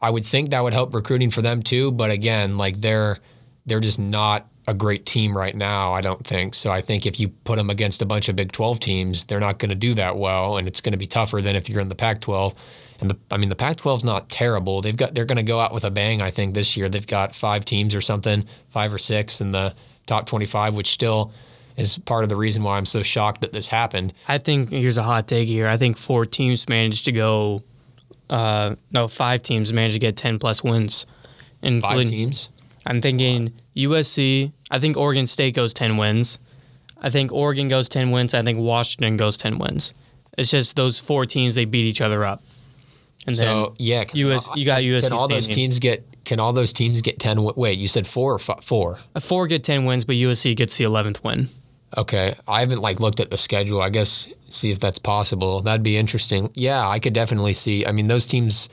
I 0.02 0.10
would 0.10 0.26
think 0.26 0.52
that 0.52 0.64
would 0.64 0.74
help 0.74 0.94
recruiting 0.94 1.30
for 1.30 1.42
them 1.42 1.62
too. 1.62 1.92
But 1.92 2.12
again, 2.12 2.58
like 2.58 2.80
they're 2.82 3.18
they're 3.66 3.80
just 3.80 4.00
not 4.00 4.48
a 4.68 4.74
great 4.74 5.06
team 5.06 5.36
right 5.36 5.56
now. 5.56 5.94
I 5.94 6.02
don't 6.02 6.26
think 6.26 6.54
so. 6.54 6.72
I 6.72 6.82
think 6.82 7.06
if 7.06 7.20
you 7.20 7.30
put 7.30 7.56
them 7.56 7.70
against 7.70 8.02
a 8.02 8.06
bunch 8.06 8.30
of 8.30 8.36
Big 8.36 8.52
12 8.52 8.80
teams, 8.80 9.26
they're 9.26 9.40
not 9.40 9.58
going 9.58 9.70
to 9.70 9.76
do 9.76 9.96
that 9.96 10.16
well, 10.16 10.58
and 10.58 10.68
it's 10.68 10.80
going 10.80 10.92
to 10.92 10.98
be 10.98 11.08
tougher 11.08 11.42
than 11.42 11.56
if 11.56 11.70
you're 11.70 11.82
in 11.82 11.90
the 11.90 11.96
Pac-12. 11.96 12.56
And 13.02 13.10
the, 13.10 13.18
I 13.32 13.38
mean, 13.38 13.50
the 13.50 13.56
Pac-12 13.56 13.98
is 13.98 14.04
not 14.04 14.30
terrible. 14.30 14.82
They've 14.82 14.96
got 14.96 15.16
they're 15.16 15.26
going 15.26 15.38
to 15.38 15.44
go 15.44 15.60
out 15.60 15.74
with 15.74 15.86
a 15.86 15.92
bang. 15.92 16.22
I 16.22 16.30
think 16.30 16.54
this 16.54 16.78
year 16.78 16.88
they've 16.88 17.06
got 17.06 17.34
five 17.34 17.66
teams 17.66 17.96
or 17.96 18.02
something, 18.02 18.46
five 18.68 18.94
or 18.94 19.00
six 19.00 19.42
in 19.42 19.52
the 19.52 19.74
top 20.06 20.28
25, 20.28 20.76
which 20.76 20.92
still 20.92 21.32
is 21.78 21.98
part 22.00 22.24
of 22.24 22.30
the 22.30 22.36
reason 22.36 22.62
why 22.62 22.78
I'm 22.78 22.86
so 22.86 23.02
shocked 23.02 23.42
that 23.42 23.54
this 23.54 23.70
happened. 23.70 24.14
I 24.28 24.38
think 24.38 24.70
here's 24.70 24.98
a 24.98 25.04
hot 25.04 25.28
take 25.28 25.48
here. 25.48 25.68
I 25.68 25.78
think 25.78 25.98
four 25.98 26.26
teams 26.26 26.68
managed 26.70 27.06
to 27.06 27.12
go. 27.12 27.64
Uh, 28.30 28.76
no, 28.92 29.08
five 29.08 29.42
teams 29.42 29.74
managed 29.74 29.96
to 29.96 30.00
get 30.00 30.16
ten 30.16 30.38
plus 30.40 30.64
wins, 30.64 31.06
Five 31.06 31.68
including. 31.74 32.08
teams. 32.08 32.50
I'm 32.86 33.02
thinking 33.02 33.54
USC. 33.76 34.52
I 34.72 34.80
think 34.80 34.98
Oregon 34.98 35.28
State 35.28 35.56
goes 35.56 35.74
ten 35.74 35.98
wins. 35.98 36.40
I 37.02 37.10
think 37.10 37.32
Oregon 37.34 37.68
goes 37.70 37.90
ten 37.90 38.12
wins. 38.12 38.34
I 38.34 38.42
think 38.42 38.60
Washington 38.60 39.18
goes 39.18 39.38
ten 39.38 39.58
wins. 39.58 39.94
It's 40.38 40.52
just 40.52 40.76
those 40.76 41.00
four 41.00 41.26
teams 41.26 41.56
they 41.56 41.66
beat 41.66 41.86
each 41.86 42.02
other 42.02 42.24
up, 42.24 42.42
and 43.28 43.36
So 43.36 43.76
yeah, 43.80 44.04
can, 44.06 44.20
US 44.20 44.50
you 44.56 44.66
got 44.66 44.82
USC. 44.82 45.04
can 45.10 45.14
all 45.14 45.28
those 45.28 45.46
standing. 45.46 45.56
teams 45.66 45.80
get? 45.80 46.06
Can 46.26 46.40
all 46.40 46.54
those 46.54 46.74
teams 46.74 47.02
get 47.02 47.18
10? 47.18 47.38
wi- 47.38 47.54
Wait, 47.56 47.80
you 47.80 47.88
said 47.88 48.06
four 48.06 48.34
or 48.36 48.38
four? 48.62 49.00
then 49.14 49.22
four 49.22 49.48
get 49.48 49.64
ten 49.64 49.86
wins, 49.86 50.06
but 50.06 50.16
USC 50.16 50.56
gets 50.56 50.78
the 50.78 50.84
eleventh 50.84 51.24
win. 51.24 51.50
Okay, 51.98 52.36
I 52.48 52.60
haven't 52.60 52.82
like 52.82 53.00
looked 53.00 53.20
at 53.20 53.32
the 53.32 53.38
schedule. 53.38 53.82
I 53.82 53.90
guess 53.90 54.28
see 54.50 54.72
if 54.72 54.80
that's 54.80 55.00
possible. 55.00 55.62
That'd 55.62 55.84
be 55.84 55.98
interesting. 55.98 56.52
Yeah, 56.54 56.88
I 56.88 57.00
could 57.00 57.14
definitely 57.14 57.54
see. 57.54 57.86
I 57.86 57.92
mean, 57.92 58.08
those 58.08 58.26
teams. 58.26 58.70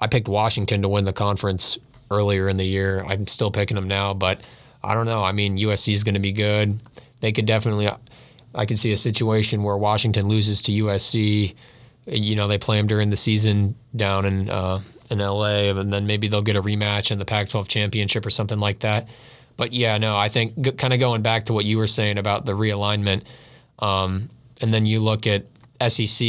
I 0.00 0.08
picked 0.08 0.28
Washington 0.28 0.82
to 0.82 0.88
win 0.88 1.04
the 1.04 1.12
conference 1.12 1.78
earlier 2.10 2.48
in 2.48 2.56
the 2.56 2.64
year. 2.64 3.04
I'm 3.06 3.26
still 3.26 3.50
picking 3.50 3.76
them 3.76 3.86
now, 3.86 4.14
but 4.14 4.40
I 4.82 4.94
don't 4.94 5.06
know. 5.06 5.22
I 5.22 5.32
mean, 5.32 5.58
USC 5.58 5.94
is 5.94 6.04
going 6.04 6.14
to 6.14 6.20
be 6.20 6.32
good. 6.32 6.78
They 7.20 7.32
could 7.32 7.46
definitely. 7.46 7.88
I 8.54 8.66
could 8.66 8.78
see 8.78 8.92
a 8.92 8.96
situation 8.96 9.62
where 9.62 9.76
Washington 9.76 10.28
loses 10.28 10.62
to 10.62 10.72
USC. 10.72 11.54
You 12.06 12.36
know, 12.36 12.48
they 12.48 12.58
play 12.58 12.76
them 12.76 12.86
during 12.86 13.10
the 13.10 13.16
season 13.16 13.74
down 13.94 14.24
in 14.24 14.50
uh, 14.50 14.80
in 15.10 15.18
LA, 15.18 15.70
and 15.70 15.92
then 15.92 16.06
maybe 16.06 16.28
they'll 16.28 16.42
get 16.42 16.56
a 16.56 16.62
rematch 16.62 17.10
in 17.10 17.18
the 17.18 17.24
Pac-12 17.24 17.68
championship 17.68 18.24
or 18.26 18.30
something 18.30 18.58
like 18.58 18.80
that. 18.80 19.08
But 19.56 19.72
yeah, 19.72 19.98
no, 19.98 20.16
I 20.16 20.28
think 20.28 20.58
g- 20.60 20.72
kind 20.72 20.92
of 20.92 21.00
going 21.00 21.22
back 21.22 21.44
to 21.44 21.52
what 21.52 21.64
you 21.64 21.78
were 21.78 21.86
saying 21.86 22.18
about 22.18 22.44
the 22.44 22.52
realignment, 22.52 23.24
um, 23.78 24.28
and 24.60 24.72
then 24.72 24.86
you 24.86 25.00
look 25.00 25.26
at 25.26 25.46
SEC. 25.88 26.26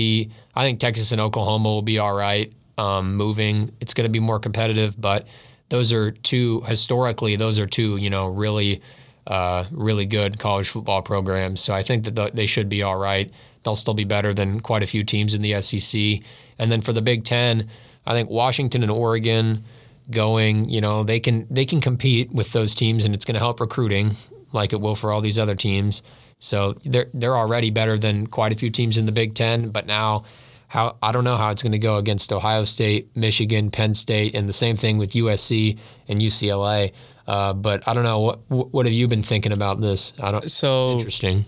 I 0.56 0.64
think 0.64 0.80
Texas 0.80 1.12
and 1.12 1.22
Oklahoma 1.22 1.70
will 1.70 1.82
be 1.82 2.00
all 2.00 2.16
right. 2.16 2.52
Um, 2.78 3.16
moving, 3.16 3.72
it's 3.82 3.96
going 3.96 4.06
to 4.06 4.12
be 4.12 4.20
more 4.20 4.40
competitive, 4.40 5.00
but 5.00 5.26
those 5.70 5.92
are 5.92 6.12
two 6.12 6.62
historically. 6.62 7.36
Those 7.36 7.58
are 7.58 7.66
two, 7.66 7.98
you 7.98 8.10
know, 8.10 8.28
really, 8.28 8.82
uh, 9.26 9.66
really 9.72 10.06
good 10.06 10.38
college 10.38 10.70
football 10.70 11.02
programs. 11.02 11.60
So 11.60 11.74
I 11.74 11.82
think 11.82 12.04
that 12.04 12.16
th- 12.16 12.34
they 12.34 12.46
should 12.46 12.70
be 12.70 12.84
all 12.84 12.98
right. 12.98 13.32
They'll 13.64 13.76
still 13.76 13.96
be 13.96 14.04
better 14.04 14.34
than 14.34 14.60
quite 14.60 14.84
a 14.84 14.88
few 14.88 15.04
teams 15.04 15.34
in 15.34 15.42
the 15.42 15.60
SEC. 15.60 16.22
And 16.60 16.72
then 16.72 16.82
for 16.82 16.94
the 16.94 17.02
Big 17.02 17.24
Ten, 17.24 17.68
I 18.06 18.14
think 18.14 18.30
Washington 18.30 18.84
and 18.84 18.92
Oregon 18.92 19.64
going, 20.10 20.70
you 20.70 20.80
know, 20.80 21.04
they 21.04 21.20
can 21.20 21.46
they 21.50 21.66
can 21.66 21.82
compete 21.82 22.32
with 22.32 22.54
those 22.54 22.74
teams, 22.74 23.06
and 23.06 23.14
it's 23.14 23.26
going 23.26 23.34
to 23.34 23.40
help 23.40 23.60
recruiting 23.60 24.16
like 24.54 24.72
it 24.72 24.80
will 24.80 24.96
for 24.96 25.12
all 25.12 25.22
these 25.22 25.38
other 25.38 25.56
teams. 25.56 26.04
So 26.40 26.74
they're 26.84 27.08
they're 27.14 27.36
already 27.36 27.70
better 27.72 27.98
than 27.98 28.28
quite 28.28 28.52
a 28.52 28.56
few 28.56 28.70
teams 28.70 28.98
in 28.98 29.06
the 29.06 29.12
Big 29.12 29.34
Ten, 29.34 29.70
but 29.70 29.86
now. 29.86 30.24
How 30.70 30.98
I 31.02 31.14
don't 31.14 31.24
know 31.24 31.38
how 31.38 31.52
it's 31.52 31.64
going 31.64 31.72
to 31.72 31.80
go 31.80 31.96
against 31.96 32.34
Ohio 32.34 32.66
State, 32.66 33.16
Michigan, 33.16 33.72
Penn 33.72 33.94
State, 33.94 34.36
and 34.36 34.50
the 34.50 34.54
same 34.54 34.76
thing 34.76 34.98
with 34.98 35.12
USC 35.12 35.78
and 36.10 36.20
UCLA. 36.20 36.92
Uh, 37.26 37.54
but 37.54 37.88
I 37.88 37.94
don't 37.94 38.04
know 38.04 38.20
what 38.20 38.40
what 38.50 38.86
have 38.86 38.92
you 38.92 39.08
been 39.08 39.24
thinking 39.24 39.54
about 39.54 39.80
this? 39.80 40.12
I 40.20 40.30
don't. 40.30 40.52
So- 40.52 40.96
it's 40.96 41.04
interesting. 41.04 41.46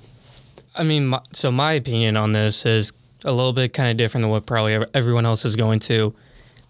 I 0.74 0.84
mean, 0.84 1.08
my, 1.08 1.20
so 1.34 1.52
my 1.52 1.74
opinion 1.74 2.16
on 2.16 2.32
this 2.32 2.66
is 2.66 2.94
a 3.26 3.32
little 3.34 3.52
bit 3.52 3.74
kind 3.74 3.92
of 3.92 3.98
different 3.98 4.24
than 4.24 4.32
what 4.32 4.46
probably 4.46 4.86
everyone 4.94 5.26
else 5.26 5.44
is 5.44 5.58
going 5.58 5.80
to. 5.80 6.16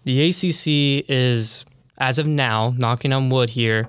The 0.02 0.30
ACC 0.30 1.08
is, 1.08 1.64
as 1.98 2.18
of 2.18 2.26
now, 2.26 2.74
knocking 2.76 3.12
on 3.12 3.30
wood 3.30 3.50
here, 3.50 3.88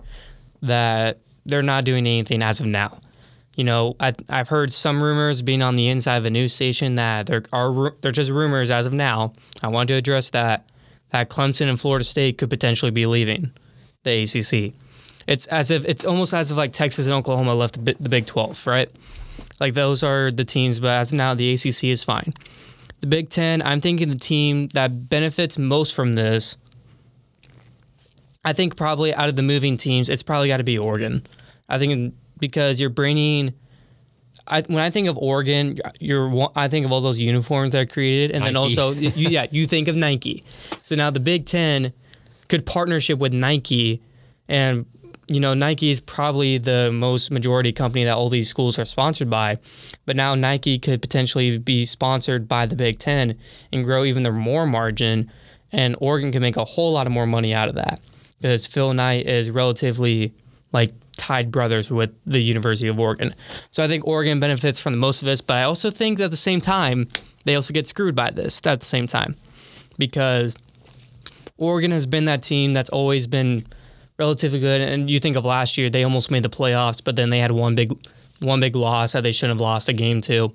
that 0.61 1.17
they're 1.47 1.63
not 1.63 1.85
doing 1.85 2.05
anything 2.05 2.43
as 2.43 2.59
of 2.59 2.67
now. 2.67 2.99
You 3.55 3.65
know, 3.65 3.95
I, 3.99 4.13
I've 4.29 4.47
heard 4.47 4.71
some 4.71 5.03
rumors 5.03 5.41
being 5.41 5.61
on 5.61 5.75
the 5.75 5.89
inside 5.89 6.17
of 6.17 6.25
a 6.25 6.29
news 6.29 6.53
station 6.53 6.95
that 6.95 7.25
there 7.25 7.43
are 7.51 7.91
they're 8.01 8.11
just 8.11 8.31
rumors 8.31 8.71
as 8.71 8.85
of 8.85 8.93
now. 8.93 9.33
I 9.61 9.69
want 9.69 9.89
to 9.89 9.93
address 9.93 10.29
that 10.29 10.69
that 11.09 11.29
Clemson 11.29 11.67
and 11.67 11.79
Florida 11.79 12.05
State 12.05 12.37
could 12.37 12.49
potentially 12.49 12.91
be 12.91 13.05
leaving 13.05 13.51
the 14.03 14.23
ACC. 14.23 14.73
It's 15.27 15.45
as 15.47 15.69
if 15.71 15.85
it's 15.85 16.05
almost 16.05 16.33
as 16.33 16.51
if 16.51 16.57
like 16.57 16.71
Texas 16.71 17.05
and 17.05 17.13
Oklahoma 17.13 17.53
left 17.53 17.83
the, 17.83 17.95
the 17.99 18.09
Big 18.09 18.25
12, 18.25 18.65
right? 18.65 18.89
Like 19.59 19.73
those 19.73 20.01
are 20.01 20.31
the 20.31 20.45
teams, 20.45 20.79
but 20.79 20.89
as 20.89 21.11
of 21.11 21.17
now, 21.17 21.33
the 21.33 21.53
ACC 21.53 21.85
is 21.85 22.03
fine. 22.03 22.33
The 23.01 23.07
Big 23.07 23.29
Ten, 23.29 23.61
I'm 23.61 23.81
thinking 23.81 24.09
the 24.09 24.15
team 24.15 24.67
that 24.69 25.09
benefits 25.09 25.57
most 25.57 25.93
from 25.93 26.15
this, 26.15 26.57
I 28.43 28.53
think 28.53 28.75
probably 28.75 29.13
out 29.13 29.29
of 29.29 29.35
the 29.35 29.43
moving 29.43 29.77
teams, 29.77 30.09
it's 30.09 30.23
probably 30.23 30.47
got 30.47 30.57
to 30.57 30.63
be 30.63 30.77
Oregon. 30.77 31.23
I 31.69 31.77
think 31.77 32.13
because 32.41 32.81
you're 32.81 32.89
bringing. 32.89 33.53
I, 34.47 34.61
when 34.63 34.79
I 34.79 34.89
think 34.89 35.07
of 35.07 35.17
Oregon, 35.17 35.77
you're 35.99 36.49
I 36.55 36.67
think 36.67 36.85
of 36.85 36.91
all 36.91 36.99
those 36.99 37.21
uniforms 37.21 37.71
that 37.71 37.79
are 37.79 37.85
created, 37.85 38.31
and 38.35 38.43
then 38.43 38.57
also 38.57 38.91
you, 38.91 39.29
yeah, 39.29 39.47
you 39.49 39.65
think 39.67 39.87
of 39.87 39.95
Nike. 39.95 40.43
So 40.83 40.95
now 40.95 41.09
the 41.09 41.21
Big 41.21 41.45
Ten 41.45 41.93
could 42.49 42.65
partnership 42.65 43.19
with 43.19 43.31
Nike, 43.31 44.01
and 44.49 44.85
you 45.27 45.39
know 45.39 45.53
Nike 45.53 45.91
is 45.91 46.01
probably 46.01 46.57
the 46.57 46.91
most 46.91 47.31
majority 47.31 47.71
company 47.71 48.03
that 48.03 48.15
all 48.15 48.27
these 48.27 48.49
schools 48.49 48.77
are 48.77 48.83
sponsored 48.83 49.29
by. 49.29 49.59
But 50.05 50.17
now 50.17 50.35
Nike 50.35 50.79
could 50.79 51.01
potentially 51.01 51.57
be 51.57 51.85
sponsored 51.85 52.49
by 52.49 52.65
the 52.65 52.75
Big 52.75 52.99
Ten 52.99 53.37
and 53.71 53.85
grow 53.85 54.03
even 54.03 54.23
their 54.23 54.33
more 54.33 54.65
margin, 54.65 55.31
and 55.71 55.95
Oregon 56.01 56.33
can 56.33 56.41
make 56.41 56.57
a 56.57 56.65
whole 56.65 56.91
lot 56.91 57.05
of 57.07 57.13
more 57.13 57.27
money 57.27 57.53
out 57.53 57.69
of 57.69 57.75
that 57.75 58.01
because 58.41 58.65
Phil 58.65 58.93
Knight 58.93 59.27
is 59.27 59.51
relatively 59.51 60.33
like 60.73 60.91
tied 61.21 61.51
brothers 61.51 61.91
with 61.91 62.11
the 62.25 62.39
University 62.39 62.87
of 62.87 62.99
Oregon. 62.99 63.35
So 63.69 63.83
I 63.83 63.87
think 63.87 64.07
Oregon 64.07 64.39
benefits 64.39 64.79
from 64.79 64.93
the 64.93 64.99
most 64.99 65.21
of 65.21 65.27
this, 65.27 65.39
but 65.39 65.57
I 65.57 65.63
also 65.63 65.91
think 65.91 66.17
that 66.17 66.25
at 66.25 66.31
the 66.31 66.37
same 66.37 66.59
time 66.59 67.07
they 67.45 67.55
also 67.55 67.73
get 67.73 67.85
screwed 67.85 68.15
by 68.15 68.31
this 68.31 68.59
at 68.65 68.79
the 68.79 68.85
same 68.85 69.05
time 69.05 69.35
because 69.99 70.57
Oregon 71.57 71.91
has 71.91 72.07
been 72.07 72.25
that 72.25 72.41
team 72.41 72.73
that's 72.73 72.89
always 72.89 73.27
been 73.27 73.65
relatively 74.17 74.59
good. 74.59 74.81
And 74.81 75.11
you 75.11 75.19
think 75.19 75.35
of 75.35 75.45
last 75.45 75.77
year, 75.77 75.91
they 75.91 76.03
almost 76.03 76.31
made 76.31 76.41
the 76.41 76.49
playoffs, 76.49 77.03
but 77.03 77.15
then 77.15 77.29
they 77.29 77.39
had 77.39 77.51
one 77.51 77.75
big 77.75 77.91
one 78.41 78.59
big 78.59 78.75
loss 78.75 79.11
that 79.11 79.21
they 79.21 79.31
shouldn't 79.31 79.59
have 79.59 79.61
lost 79.61 79.87
a 79.87 79.93
game 79.93 80.19
to. 80.21 80.51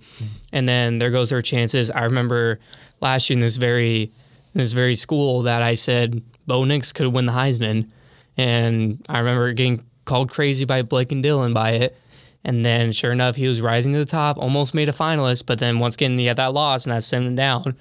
And 0.52 0.68
then 0.68 0.98
there 0.98 1.10
goes 1.10 1.30
their 1.30 1.40
chances. 1.40 1.88
I 1.92 2.02
remember 2.02 2.58
last 3.00 3.30
year 3.30 3.36
in 3.36 3.40
this 3.40 3.56
very 3.56 4.02
in 4.02 4.58
this 4.58 4.72
very 4.72 4.96
school 4.96 5.42
that 5.42 5.62
I 5.62 5.74
said 5.74 6.22
Bo 6.48 6.64
Nix 6.64 6.92
could 6.92 7.06
win 7.06 7.24
the 7.24 7.32
Heisman. 7.32 7.88
And 8.36 9.04
I 9.08 9.18
remember 9.18 9.52
getting 9.52 9.84
called 10.06 10.30
crazy 10.30 10.64
by 10.64 10.80
Blake 10.80 11.12
and 11.12 11.22
Dylan 11.22 11.52
by 11.52 11.72
it. 11.72 11.98
And 12.42 12.64
then 12.64 12.92
sure 12.92 13.12
enough, 13.12 13.36
he 13.36 13.48
was 13.48 13.60
rising 13.60 13.92
to 13.92 13.98
the 13.98 14.04
top, 14.04 14.38
almost 14.38 14.72
made 14.72 14.88
a 14.88 14.92
finalist, 14.92 15.44
but 15.46 15.58
then 15.58 15.78
once 15.78 15.96
again 15.96 16.16
he 16.16 16.26
had 16.26 16.36
that 16.36 16.54
loss 16.54 16.84
and 16.84 16.92
that 16.92 17.02
sent 17.02 17.26
him 17.26 17.34
down. 17.34 17.76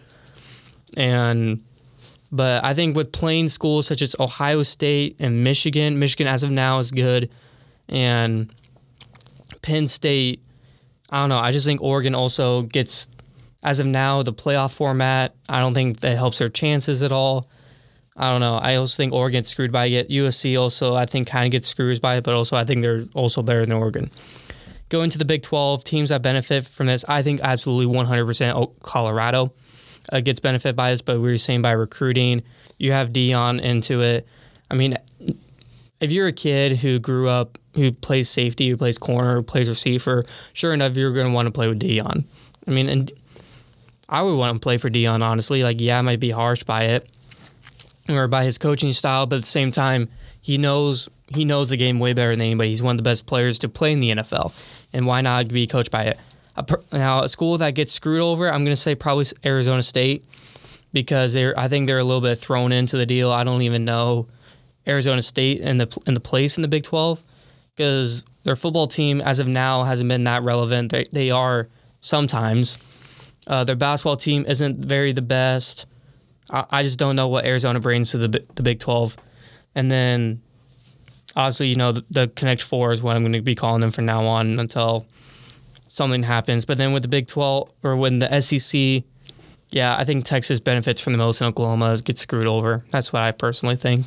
And 0.97 1.63
but 2.31 2.63
I 2.63 2.73
think 2.73 2.97
with 2.97 3.11
playing 3.11 3.49
schools 3.49 3.87
such 3.87 4.01
as 4.01 4.15
Ohio 4.19 4.63
State 4.63 5.15
and 5.19 5.43
Michigan, 5.43 5.99
Michigan 5.99 6.27
as 6.27 6.43
of 6.43 6.51
now 6.51 6.79
is 6.79 6.91
good, 6.91 7.29
and 7.87 8.51
Penn 9.61 9.87
State, 9.87 10.41
I 11.09 11.21
don't 11.21 11.29
know. 11.29 11.37
I 11.37 11.51
just 11.51 11.65
think 11.65 11.81
Oregon 11.81 12.15
also 12.15 12.63
gets, 12.63 13.07
as 13.63 13.79
of 13.79 13.85
now, 13.85 14.23
the 14.23 14.33
playoff 14.33 14.73
format. 14.73 15.35
I 15.47 15.59
don't 15.59 15.73
think 15.73 16.01
that 16.01 16.17
helps 16.17 16.39
their 16.39 16.49
chances 16.49 17.03
at 17.03 17.11
all. 17.11 17.47
I 18.17 18.31
don't 18.31 18.39
know. 18.39 18.55
I 18.55 18.75
also 18.75 18.95
think 18.95 19.11
Oregon 19.11 19.39
gets 19.39 19.49
screwed 19.49 19.71
by 19.71 19.87
it. 19.87 20.09
USC 20.09 20.57
also, 20.57 20.95
I 20.95 21.05
think, 21.05 21.27
kind 21.27 21.45
of 21.45 21.51
gets 21.51 21.67
screwed 21.67 21.99
by 21.99 22.17
it, 22.17 22.23
but 22.23 22.33
also 22.33 22.55
I 22.55 22.63
think 22.63 22.81
they're 22.81 23.03
also 23.13 23.41
better 23.41 23.65
than 23.65 23.75
Oregon. 23.75 24.09
Going 24.87 25.09
to 25.09 25.17
the 25.17 25.25
Big 25.25 25.43
12, 25.43 25.83
teams 25.83 26.09
that 26.09 26.21
benefit 26.21 26.65
from 26.65 26.87
this, 26.87 27.03
I 27.09 27.23
think 27.23 27.41
absolutely 27.41 27.93
100% 27.93 28.81
Colorado 28.83 29.51
uh, 30.13 30.21
gets 30.21 30.39
benefit 30.39 30.75
by 30.75 30.91
this, 30.91 31.01
but 31.01 31.15
we 31.15 31.29
were 31.29 31.37
saying 31.37 31.61
by 31.61 31.71
recruiting, 31.71 32.43
you 32.77 32.93
have 32.93 33.09
Deion 33.09 33.61
into 33.61 34.01
it. 34.01 34.27
I 34.71 34.75
mean, 34.75 34.97
if 35.99 36.11
you're 36.11 36.27
a 36.27 36.33
kid 36.33 36.77
who 36.77 36.99
grew 36.99 37.27
up, 37.27 37.57
who 37.73 37.91
plays 37.91 38.29
safety, 38.29 38.69
who 38.69 38.77
plays 38.77 38.97
corner, 38.97 39.35
who 39.35 39.43
plays 39.43 39.67
receiver, 39.67 40.23
sure 40.53 40.73
enough, 40.73 40.95
you're 40.95 41.13
going 41.13 41.27
to 41.27 41.33
want 41.33 41.47
to 41.47 41.51
play 41.51 41.67
with 41.67 41.79
Deion. 41.79 42.23
I 42.65 42.71
mean, 42.71 42.87
and 42.87 43.11
I 44.07 44.21
would 44.21 44.35
want 44.35 44.55
to 44.55 44.59
play 44.59 44.77
for 44.77 44.89
Deion. 44.89 45.21
Honestly, 45.21 45.63
like 45.63 45.81
yeah, 45.81 45.99
I 45.99 46.01
might 46.01 46.19
be 46.19 46.29
harsh 46.29 46.63
by 46.63 46.83
it 46.83 47.09
or 48.09 48.27
by 48.27 48.45
his 48.45 48.57
coaching 48.57 48.93
style, 48.93 49.25
but 49.25 49.37
at 49.37 49.41
the 49.41 49.47
same 49.47 49.71
time, 49.71 50.09
he 50.41 50.57
knows 50.57 51.09
he 51.33 51.43
knows 51.43 51.69
the 51.69 51.77
game 51.77 51.99
way 51.99 52.13
better 52.13 52.31
than 52.31 52.41
anybody. 52.41 52.69
He's 52.69 52.81
one 52.81 52.93
of 52.93 52.97
the 52.97 53.03
best 53.03 53.25
players 53.25 53.57
to 53.59 53.69
play 53.69 53.91
in 53.91 53.99
the 53.99 54.11
NFL, 54.11 54.57
and 54.93 55.07
why 55.07 55.21
not 55.21 55.47
be 55.49 55.67
coached 55.67 55.91
by 55.91 56.05
it? 56.05 56.19
Now, 56.91 57.23
a 57.23 57.29
school 57.29 57.57
that 57.57 57.71
gets 57.71 57.93
screwed 57.93 58.21
over, 58.21 58.47
I'm 58.47 58.63
going 58.63 58.75
to 58.75 58.81
say 58.81 58.95
probably 58.95 59.25
Arizona 59.43 59.83
State 59.83 60.23
because 60.93 61.33
they're 61.33 61.57
I 61.59 61.67
think 61.67 61.87
they're 61.87 61.99
a 61.99 62.03
little 62.03 62.21
bit 62.21 62.37
thrown 62.37 62.71
into 62.71 62.97
the 62.97 63.05
deal. 63.05 63.31
I 63.31 63.43
don't 63.43 63.61
even 63.61 63.85
know 63.85 64.27
Arizona 64.87 65.21
State 65.21 65.61
and 65.61 65.79
the 65.79 66.01
in 66.07 66.13
the 66.13 66.19
place 66.19 66.57
in 66.57 66.61
the 66.61 66.67
Big 66.67 66.83
12 66.83 67.21
because 67.75 68.23
their 68.43 68.55
football 68.55 68.87
team 68.87 69.19
as 69.19 69.39
of 69.39 69.47
now 69.47 69.83
hasn't 69.83 70.07
been 70.07 70.23
that 70.23 70.43
relevant. 70.43 70.91
They 70.91 71.05
they 71.11 71.31
are 71.31 71.67
sometimes. 72.01 72.77
Uh, 73.47 73.63
their 73.63 73.75
basketball 73.75 74.17
team 74.17 74.43
isn't 74.47 74.83
very 74.83 75.11
the 75.11 75.21
best. 75.21 75.85
I, 76.49 76.83
just 76.83 76.99
don't 76.99 77.15
know 77.15 77.27
what 77.27 77.45
Arizona 77.45 77.79
brings 77.79 78.11
to 78.11 78.17
the 78.17 78.43
the 78.55 78.63
Big 78.63 78.79
12. 78.79 79.17
And 79.73 79.91
then 79.91 80.41
obviously, 81.35 81.67
you 81.67 81.75
know, 81.75 81.91
the, 81.91 82.05
the 82.09 82.27
Connect 82.29 82.61
Four 82.61 82.91
is 82.91 83.01
what 83.01 83.15
I'm 83.15 83.23
going 83.23 83.33
to 83.33 83.41
be 83.41 83.55
calling 83.55 83.81
them 83.81 83.91
from 83.91 84.05
now 84.05 84.25
on 84.25 84.59
until 84.59 85.05
something 85.87 86.23
happens. 86.23 86.65
But 86.65 86.77
then 86.77 86.93
with 86.93 87.03
the 87.03 87.09
Big 87.09 87.27
12 87.27 87.69
or 87.83 87.95
when 87.95 88.19
the 88.19 88.41
SEC, 88.41 89.03
yeah, 89.71 89.97
I 89.97 90.05
think 90.05 90.25
Texas 90.25 90.59
benefits 90.59 91.01
from 91.01 91.13
the 91.13 91.17
most 91.17 91.41
and 91.41 91.47
Oklahoma 91.47 91.97
gets 92.03 92.21
screwed 92.21 92.47
over. 92.47 92.85
That's 92.91 93.11
what 93.11 93.23
I 93.23 93.31
personally 93.31 93.75
think. 93.75 94.05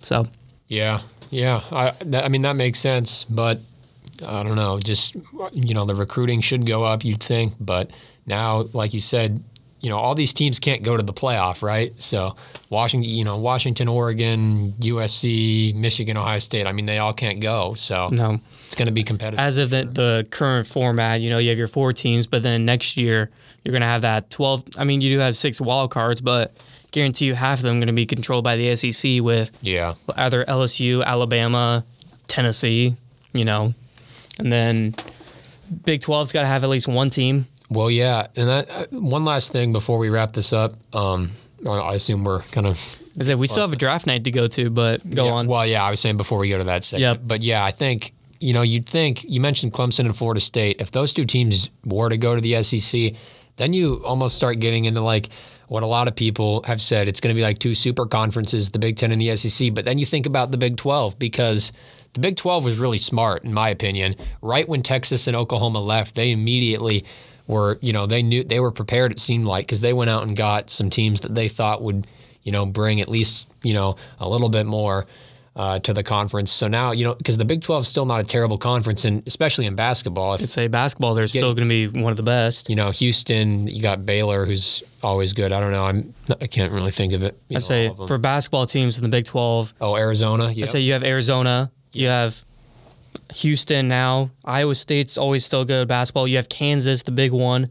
So, 0.00 0.26
Yeah, 0.68 1.00
yeah. 1.30 1.60
I 1.70 1.92
that, 2.06 2.24
I 2.24 2.28
mean 2.28 2.42
that 2.42 2.56
makes 2.56 2.78
sense, 2.78 3.24
but 3.24 3.58
I 4.26 4.42
don't 4.42 4.56
know. 4.56 4.78
Just 4.78 5.14
you 5.52 5.74
know, 5.74 5.84
the 5.84 5.94
recruiting 5.94 6.40
should 6.40 6.66
go 6.66 6.84
up. 6.84 7.04
You'd 7.04 7.22
think, 7.22 7.54
but 7.60 7.90
now, 8.26 8.64
like 8.72 8.92
you 8.92 9.00
said, 9.00 9.42
you 9.80 9.90
know, 9.90 9.98
all 9.98 10.14
these 10.14 10.32
teams 10.32 10.58
can't 10.58 10.82
go 10.82 10.96
to 10.96 11.02
the 11.02 11.12
playoff, 11.12 11.62
right? 11.62 11.98
So 12.00 12.34
Washington, 12.70 13.08
you 13.08 13.24
know, 13.24 13.36
Washington, 13.36 13.88
Oregon, 13.88 14.72
USC, 14.72 15.74
Michigan, 15.74 16.16
Ohio 16.16 16.38
State. 16.38 16.66
I 16.66 16.72
mean, 16.72 16.86
they 16.86 16.98
all 16.98 17.12
can't 17.12 17.40
go. 17.40 17.74
So 17.74 18.08
no. 18.08 18.40
it's 18.64 18.74
going 18.74 18.86
to 18.86 18.92
be 18.92 19.04
competitive. 19.04 19.38
As 19.38 19.58
of 19.58 19.70
the, 19.70 19.84
the 19.84 20.26
current 20.30 20.66
format, 20.66 21.20
you 21.20 21.30
know, 21.30 21.38
you 21.38 21.50
have 21.50 21.58
your 21.58 21.68
four 21.68 21.92
teams, 21.92 22.26
but 22.26 22.42
then 22.42 22.64
next 22.64 22.96
year 22.96 23.30
you're 23.62 23.72
going 23.72 23.82
to 23.82 23.88
have 23.88 24.02
that 24.02 24.30
12. 24.30 24.64
I 24.78 24.84
mean, 24.84 25.00
you 25.00 25.10
do 25.10 25.18
have 25.18 25.36
six 25.36 25.60
wild 25.60 25.90
cards, 25.90 26.20
but 26.20 26.52
guarantee 26.90 27.26
you 27.26 27.34
half 27.34 27.58
of 27.58 27.64
them 27.64 27.78
going 27.78 27.88
to 27.88 27.92
be 27.92 28.06
controlled 28.06 28.44
by 28.44 28.56
the 28.56 28.74
SEC 28.76 29.22
with 29.22 29.56
yeah, 29.60 29.94
either 30.16 30.44
LSU, 30.44 31.04
Alabama, 31.04 31.84
Tennessee, 32.28 32.96
you 33.32 33.44
know, 33.44 33.74
and 34.38 34.50
then 34.50 34.94
Big 35.84 36.00
12's 36.00 36.32
got 36.32 36.42
to 36.42 36.46
have 36.46 36.64
at 36.64 36.70
least 36.70 36.88
one 36.88 37.10
team. 37.10 37.46
Well, 37.70 37.90
yeah, 37.90 38.28
and 38.36 38.48
that 38.48 38.70
uh, 38.70 38.86
one 38.90 39.24
last 39.24 39.52
thing 39.52 39.72
before 39.72 39.98
we 39.98 40.08
wrap 40.08 40.32
this 40.32 40.52
up. 40.52 40.74
Um, 40.94 41.30
I 41.66 41.94
assume 41.94 42.24
we're 42.24 42.42
kind 42.42 42.66
of 42.66 42.78
Is 43.16 43.26
that 43.26 43.38
we 43.38 43.46
still 43.46 43.62
have 43.62 43.72
a 43.72 43.76
draft 43.76 44.06
night 44.06 44.24
to 44.24 44.30
go 44.30 44.46
to, 44.46 44.70
but 44.70 45.08
go 45.08 45.26
yeah, 45.26 45.32
on. 45.32 45.46
Well, 45.46 45.66
yeah, 45.66 45.82
I 45.82 45.90
was 45.90 46.00
saying 46.00 46.16
before 46.16 46.38
we 46.38 46.48
go 46.48 46.58
to 46.58 46.64
that 46.64 46.84
segment. 46.84 47.20
Yep. 47.20 47.28
But 47.28 47.40
yeah, 47.40 47.64
I 47.64 47.70
think 47.70 48.12
you 48.40 48.52
know 48.52 48.62
you'd 48.62 48.86
think 48.86 49.24
you 49.24 49.40
mentioned 49.40 49.72
Clemson 49.72 50.00
and 50.00 50.16
Florida 50.16 50.40
State. 50.40 50.80
If 50.80 50.90
those 50.90 51.12
two 51.12 51.24
teams 51.24 51.70
were 51.84 52.08
to 52.08 52.16
go 52.16 52.34
to 52.34 52.40
the 52.40 52.62
SEC, 52.62 53.14
then 53.56 53.72
you 53.72 54.02
almost 54.04 54.36
start 54.36 54.58
getting 54.58 54.84
into 54.84 55.00
like 55.00 55.28
what 55.68 55.82
a 55.82 55.86
lot 55.86 56.06
of 56.06 56.14
people 56.14 56.62
have 56.64 56.80
said. 56.80 57.08
It's 57.08 57.20
going 57.20 57.34
to 57.34 57.38
be 57.38 57.42
like 57.42 57.58
two 57.58 57.74
super 57.74 58.06
conferences, 58.06 58.70
the 58.70 58.78
Big 58.78 58.96
Ten 58.96 59.10
and 59.10 59.20
the 59.20 59.34
SEC. 59.36 59.74
But 59.74 59.84
then 59.84 59.98
you 59.98 60.06
think 60.06 60.26
about 60.26 60.50
the 60.50 60.58
Big 60.58 60.76
Twelve 60.76 61.18
because. 61.18 61.72
The 62.12 62.20
Big 62.20 62.36
12 62.38 62.64
was 62.64 62.78
really 62.78 62.96
smart, 62.96 63.44
in 63.44 63.52
my 63.52 63.68
opinion. 63.68 64.16
Right 64.40 64.66
when 64.66 64.80
Texas 64.80 65.26
and 65.26 65.36
Oklahoma 65.36 65.80
left, 65.80 66.14
they 66.14 66.32
immediately 66.32 67.04
were, 67.46 67.78
you 67.80 67.92
know, 67.92 68.06
they 68.06 68.22
knew 68.22 68.44
they 68.44 68.60
were 68.60 68.72
prepared. 68.72 69.12
It 69.12 69.18
seemed 69.18 69.46
like 69.46 69.66
because 69.66 69.80
they 69.80 69.92
went 69.92 70.10
out 70.10 70.22
and 70.22 70.36
got 70.36 70.70
some 70.70 70.90
teams 70.90 71.20
that 71.22 71.34
they 71.34 71.48
thought 71.48 71.82
would, 71.82 72.06
you 72.42 72.52
know, 72.52 72.66
bring 72.66 73.00
at 73.00 73.08
least, 73.08 73.48
you 73.62 73.74
know, 73.74 73.94
a 74.18 74.28
little 74.28 74.48
bit 74.48 74.66
more 74.66 75.06
uh, 75.56 75.78
to 75.80 75.94
the 75.94 76.02
conference. 76.02 76.52
So 76.52 76.68
now, 76.68 76.92
you 76.92 77.04
know, 77.04 77.14
because 77.14 77.38
the 77.38 77.44
Big 77.44 77.62
12 77.62 77.82
is 77.82 77.88
still 77.88 78.04
not 78.04 78.20
a 78.20 78.24
terrible 78.24 78.58
conference, 78.58 79.06
and 79.06 79.26
especially 79.26 79.64
in 79.64 79.74
basketball. 79.74 80.34
If 80.34 80.42
I'd 80.42 80.48
say 80.50 80.68
basketball, 80.68 81.14
they're 81.14 81.26
still 81.26 81.54
going 81.54 81.66
to 81.66 81.88
be 81.88 82.00
one 82.00 82.10
of 82.10 82.18
the 82.18 82.22
best. 82.22 82.68
you 82.68 82.76
know, 82.76 82.90
Houston, 82.90 83.66
you 83.66 83.80
got 83.80 84.04
Baylor, 84.04 84.44
who's 84.44 84.82
always 85.02 85.32
good. 85.32 85.52
I 85.52 85.60
don't 85.60 85.72
know. 85.72 85.86
I'm 85.86 86.12
I 86.40 86.46
can't 86.46 86.72
really 86.72 86.90
think 86.90 87.14
of 87.14 87.22
it. 87.22 87.38
I'd 87.50 87.54
know, 87.54 87.60
say 87.60 87.86
all 87.86 87.92
of 87.92 87.98
them. 87.98 88.08
for 88.08 88.18
basketball 88.18 88.66
teams 88.66 88.98
in 88.98 89.02
the 89.02 89.08
Big 89.08 89.24
12, 89.24 89.74
oh, 89.80 89.96
Arizona. 89.96 90.52
Yeah. 90.52 90.64
I'd 90.64 90.70
say 90.70 90.80
you 90.80 90.92
have 90.92 91.02
Arizona, 91.02 91.70
you 91.92 92.08
have 92.08 92.44
Houston 93.34 93.88
now, 93.88 94.30
Iowa 94.44 94.74
State's 94.74 95.16
always 95.18 95.44
still 95.44 95.64
good 95.64 95.82
at 95.82 95.88
basketball. 95.88 96.26
You 96.28 96.36
have 96.36 96.48
Kansas, 96.48 97.02
the 97.02 97.10
big 97.12 97.32
one. 97.32 97.68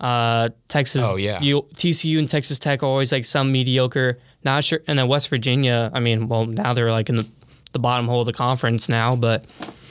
Uh, 0.00 0.50
Texas, 0.68 1.02
Oh, 1.04 1.16
yeah. 1.16 1.40
you, 1.40 1.62
TCU 1.74 2.18
and 2.18 2.28
Texas 2.28 2.58
Tech 2.58 2.82
are 2.82 2.86
always 2.86 3.10
like 3.12 3.24
some 3.24 3.50
mediocre. 3.50 4.18
Not 4.44 4.62
sure, 4.64 4.80
and 4.86 4.98
then 4.98 5.08
West 5.08 5.28
Virginia. 5.28 5.90
I 5.92 6.00
mean, 6.00 6.28
well, 6.28 6.46
now 6.46 6.72
they're 6.72 6.92
like 6.92 7.08
in 7.08 7.16
the, 7.16 7.28
the 7.72 7.78
bottom 7.80 8.06
hole 8.06 8.20
of 8.20 8.26
the 8.26 8.32
conference 8.32 8.88
now, 8.88 9.16
but 9.16 9.44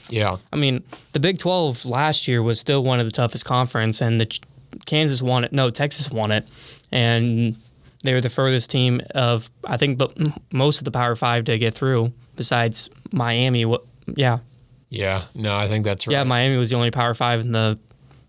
yeah. 0.10 0.38
I 0.54 0.56
mean, 0.56 0.84
the 1.12 1.20
Big 1.20 1.38
12 1.38 1.86
last 1.86 2.28
year 2.30 2.42
was 2.42 2.58
still 2.60 2.82
one 2.84 3.00
of 3.02 3.06
the 3.06 3.12
toughest 3.12 3.44
conference, 3.44 4.00
and 4.02 4.20
the 4.20 4.26
Ch- 4.28 4.40
Kansas 4.86 5.22
won 5.22 5.44
it. 5.44 5.52
No, 5.52 5.70
Texas 5.70 6.10
won 6.10 6.32
it, 6.32 6.48
and 6.94 7.58
they 8.04 8.14
were 8.14 8.22
the 8.22 8.30
furthest 8.30 8.70
team 8.70 9.02
of 9.14 9.50
I 9.66 9.76
think 9.76 10.00
the, 10.00 10.34
most 10.54 10.78
of 10.80 10.86
the 10.86 10.92
Power 10.92 11.16
Five 11.18 11.44
to 11.46 11.58
get 11.58 11.74
through, 11.74 12.14
besides 12.38 12.90
Miami. 13.12 13.66
What? 13.66 13.82
Yeah, 14.16 14.40
Yeah. 14.90 15.26
No, 15.36 15.56
I 15.56 15.68
think 15.68 15.84
that's 15.86 16.08
right. 16.08 16.14
yeah. 16.14 16.24
Miami 16.24 16.58
was 16.58 16.70
the 16.70 16.76
only 16.76 16.92
Power 16.92 17.14
Five 17.14 17.42
in 17.42 17.52
the 17.52 17.78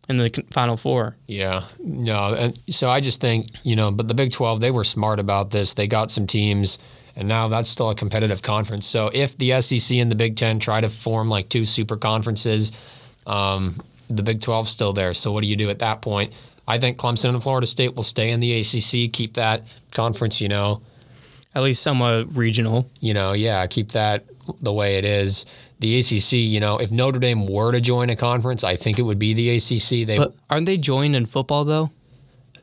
in 0.09 0.17
the 0.17 0.45
Final 0.51 0.77
Four. 0.77 1.17
Yeah, 1.27 1.65
no, 1.79 2.35
and 2.35 2.59
so 2.71 2.89
I 2.89 3.01
just 3.01 3.21
think 3.21 3.51
you 3.63 3.77
know, 3.77 3.91
but 3.91 4.09
the 4.09 4.15
Big 4.15 4.33
Twelve 4.33 4.61
they 4.61 4.71
were 4.71 4.85
smart 4.85 5.21
about 5.21 5.51
this. 5.51 5.75
They 5.75 5.87
got 5.87 6.11
some 6.11 6.27
teams, 6.27 6.79
and 7.15 7.29
now 7.29 7.49
that's 7.49 7.69
still 7.69 7.91
a 7.91 7.95
competitive 7.95 8.41
conference. 8.43 8.87
So 8.87 9.11
if 9.13 9.37
the 9.39 9.61
SEC 9.61 9.99
and 9.99 10.11
the 10.11 10.15
Big 10.17 10.37
Ten 10.37 10.59
try 10.61 10.81
to 10.81 10.89
form 10.89 11.29
like 11.29 11.49
two 11.51 11.65
super 11.67 11.97
conferences, 11.99 12.73
um, 13.27 13.79
the 14.09 14.23
Big 14.23 14.41
12's 14.41 14.71
still 14.71 14.95
there. 14.95 15.13
So 15.13 15.31
what 15.33 15.43
do 15.43 15.47
you 15.47 15.57
do 15.57 15.69
at 15.69 15.81
that 15.81 16.01
point? 16.01 16.33
I 16.67 16.79
think 16.79 16.97
Clemson 16.99 17.31
and 17.31 17.43
Florida 17.43 17.67
State 17.67 17.95
will 17.95 18.03
stay 18.03 18.31
in 18.31 18.41
the 18.41 18.61
ACC, 18.61 19.13
keep 19.13 19.35
that 19.35 19.67
conference, 19.93 20.41
you 20.41 20.49
know, 20.49 20.81
At 21.55 21.63
least 21.63 21.83
somewhat 21.83 22.35
regional. 22.35 22.91
you 23.01 23.13
know, 23.15 23.33
yeah, 23.35 23.67
keep 23.67 23.93
that 23.93 24.25
the 24.63 24.73
way 24.73 24.97
it 24.97 25.05
is. 25.05 25.45
The 25.81 25.99
ACC, 25.99 26.33
you 26.33 26.59
know, 26.61 26.79
if 26.79 26.91
Notre 26.91 27.21
Dame 27.21 27.47
were 27.47 27.71
to 27.73 27.81
join 27.81 28.11
a 28.11 28.17
conference, 28.17 28.65
I 28.65 28.75
think 28.77 28.99
it 28.99 29.03
would 29.03 29.19
be 29.19 29.33
the 29.35 29.51
ACC. 29.57 30.07
They 30.07 30.17
But 30.19 30.35
aren't 30.51 30.67
they 30.67 30.77
joined 30.79 31.15
in 31.15 31.27
football 31.27 31.65
though? 31.65 31.91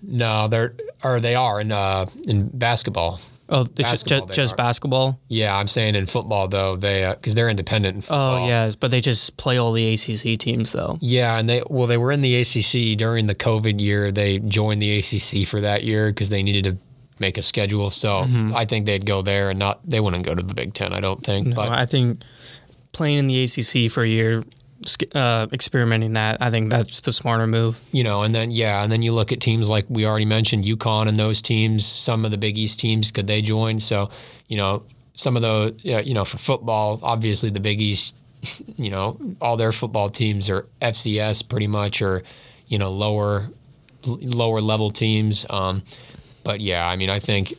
no, 0.02 0.48
they're 0.48 0.74
or 1.04 1.20
they 1.20 1.36
are 1.36 1.60
in 1.62 1.72
uh 1.72 2.08
in 2.28 2.50
basketball. 2.50 3.20
Oh, 3.48 3.62
it's 3.62 3.70
just 3.70 4.06
Basketball 4.08 4.28
just, 4.28 4.36
just 4.38 4.58
basketball. 4.58 5.20
Yeah, 5.28 5.56
I'm 5.56 5.68
saying 5.68 5.94
in 5.96 6.08
football 6.08 6.48
though 6.48 6.76
they 6.78 7.12
because 7.16 7.36
they're 7.36 7.50
independent 7.50 7.96
in 7.96 8.02
football. 8.02 8.44
Oh 8.44 8.48
yes, 8.48 8.76
but 8.76 8.90
they 8.92 9.00
just 9.02 9.38
play 9.38 9.58
all 9.58 9.72
the 9.72 9.94
ACC 9.94 10.38
teams 10.40 10.72
though. 10.72 10.98
Yeah, 11.00 11.38
and 11.38 11.48
they 11.50 11.62
well 11.70 11.88
they 11.88 11.98
were 11.98 12.12
in 12.12 12.22
the 12.22 12.36
ACC 12.42 12.98
during 12.98 13.28
the 13.28 13.36
COVID 13.36 13.80
year. 13.80 14.12
They 14.12 14.40
joined 14.40 14.82
the 14.82 14.98
ACC 14.98 15.48
for 15.48 15.62
that 15.62 15.84
year 15.84 16.08
because 16.08 16.30
they 16.30 16.42
needed 16.44 16.64
to 16.66 16.78
make 17.20 17.38
a 17.38 17.42
schedule. 17.44 17.90
So 17.92 18.24
Mm-hmm. 18.24 18.56
I 18.56 18.66
think 18.66 18.86
they'd 18.88 19.06
go 19.06 19.22
there 19.22 19.52
and 19.52 19.60
not 19.60 19.80
they 19.88 20.00
wouldn't 20.00 20.26
go 20.26 20.34
to 20.34 20.42
the 20.44 20.54
Big 20.56 20.74
Ten. 20.74 20.92
I 20.92 21.00
don't 21.00 21.24
think. 21.24 21.48
No, 21.48 21.56
but 21.56 21.70
I 21.70 21.86
think 21.86 22.24
playing 22.96 23.20
in 23.20 23.28
the 23.28 23.44
ACC 23.44 23.92
for 23.92 24.04
a 24.04 24.08
year, 24.08 24.44
uh, 25.14 25.48
experimenting 25.52 26.14
that, 26.14 26.42
I 26.42 26.50
think 26.50 26.70
that's 26.70 27.02
the 27.02 27.12
smarter 27.12 27.46
move. 27.46 27.80
you 27.92 28.04
know, 28.04 28.24
and 28.24 28.34
then 28.34 28.52
yeah, 28.52 28.84
and 28.84 28.92
then 28.92 29.02
you 29.02 29.14
look 29.14 29.32
at 29.32 29.42
teams 29.42 29.70
like 29.70 29.86
we 29.90 30.06
already 30.06 30.26
mentioned, 30.26 30.64
UConn 30.64 31.08
and 31.08 31.18
those 31.18 31.42
teams. 31.42 31.86
Some 31.86 32.26
of 32.26 32.32
the 32.32 32.38
Big 32.38 32.58
East 32.58 32.80
teams 32.80 33.12
could 33.12 33.28
they 33.28 33.42
join? 33.42 33.80
So 33.80 34.10
you 34.48 34.58
know, 34.58 34.84
some 35.14 35.36
of 35.36 35.42
those, 35.42 35.74
yeah, 35.84 36.00
you 36.00 36.14
know, 36.14 36.26
for 36.26 36.38
football, 36.38 37.00
obviously 37.04 37.50
the 37.50 37.60
Big 37.60 37.82
East, 37.82 38.14
you 38.78 38.90
know, 38.90 39.20
all 39.42 39.58
their 39.58 39.72
football 39.72 40.10
teams 40.10 40.50
are 40.50 40.66
FCS 40.82 41.48
pretty 41.48 41.68
much, 41.68 42.02
or 42.02 42.24
you 42.68 42.80
know, 42.80 42.92
lower 42.92 43.50
lower 44.06 44.62
level 44.62 44.90
teams. 44.90 45.46
Um, 45.50 45.84
but 46.44 46.62
yeah, 46.62 46.88
I 46.88 46.96
mean, 46.96 47.10
I 47.10 47.20
think 47.20 47.54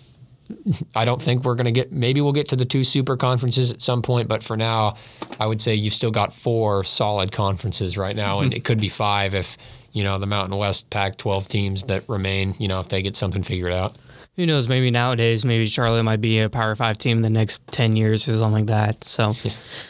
I 0.95 1.05
don't 1.05 1.21
think 1.21 1.45
we're 1.45 1.55
going 1.55 1.67
to 1.67 1.73
get. 1.73 1.93
Maybe 1.93 2.21
we'll 2.21 2.33
get 2.33 2.49
to 2.49 2.57
the 2.57 2.65
two 2.65 2.85
super 2.85 3.17
conferences 3.17 3.71
at 3.71 3.81
some 3.81 4.03
point, 4.03 4.29
but 4.29 4.43
for 4.43 4.57
now, 4.57 4.97
I 5.41 5.47
would 5.47 5.61
say 5.61 5.75
you've 5.75 5.95
still 5.95 6.11
got 6.11 6.33
four 6.33 6.85
solid 6.85 7.33
conferences 7.33 7.97
right 7.97 8.17
now, 8.17 8.41
and 8.41 8.53
it 8.55 8.65
could 8.65 8.81
be 8.81 8.89
five 8.89 9.35
if 9.35 9.57
you 9.93 10.05
know 10.05 10.19
the 10.19 10.27
Mountain 10.27 10.57
West 10.57 10.91
Pac-12 10.91 11.49
teams 11.49 11.85
that 11.85 12.09
remain. 12.09 12.55
You 12.59 12.69
know, 12.69 12.81
if 12.81 12.89
they 12.89 13.03
get 13.03 13.17
something 13.17 13.43
figured 13.43 13.73
out. 13.73 13.97
Who 14.37 14.45
knows? 14.45 14.69
Maybe 14.69 14.91
nowadays, 14.91 15.47
maybe 15.47 15.65
Charlotte 15.65 16.03
might 16.03 16.21
be 16.21 16.41
a 16.41 16.51
Power 16.51 16.75
Five 16.77 16.99
team 16.99 17.19
in 17.19 17.23
the 17.23 17.31
next 17.31 17.67
ten 17.69 17.97
years 17.97 18.29
or 18.29 18.37
something 18.37 18.67
like 18.67 18.67
that. 18.67 19.05
So, 19.05 19.33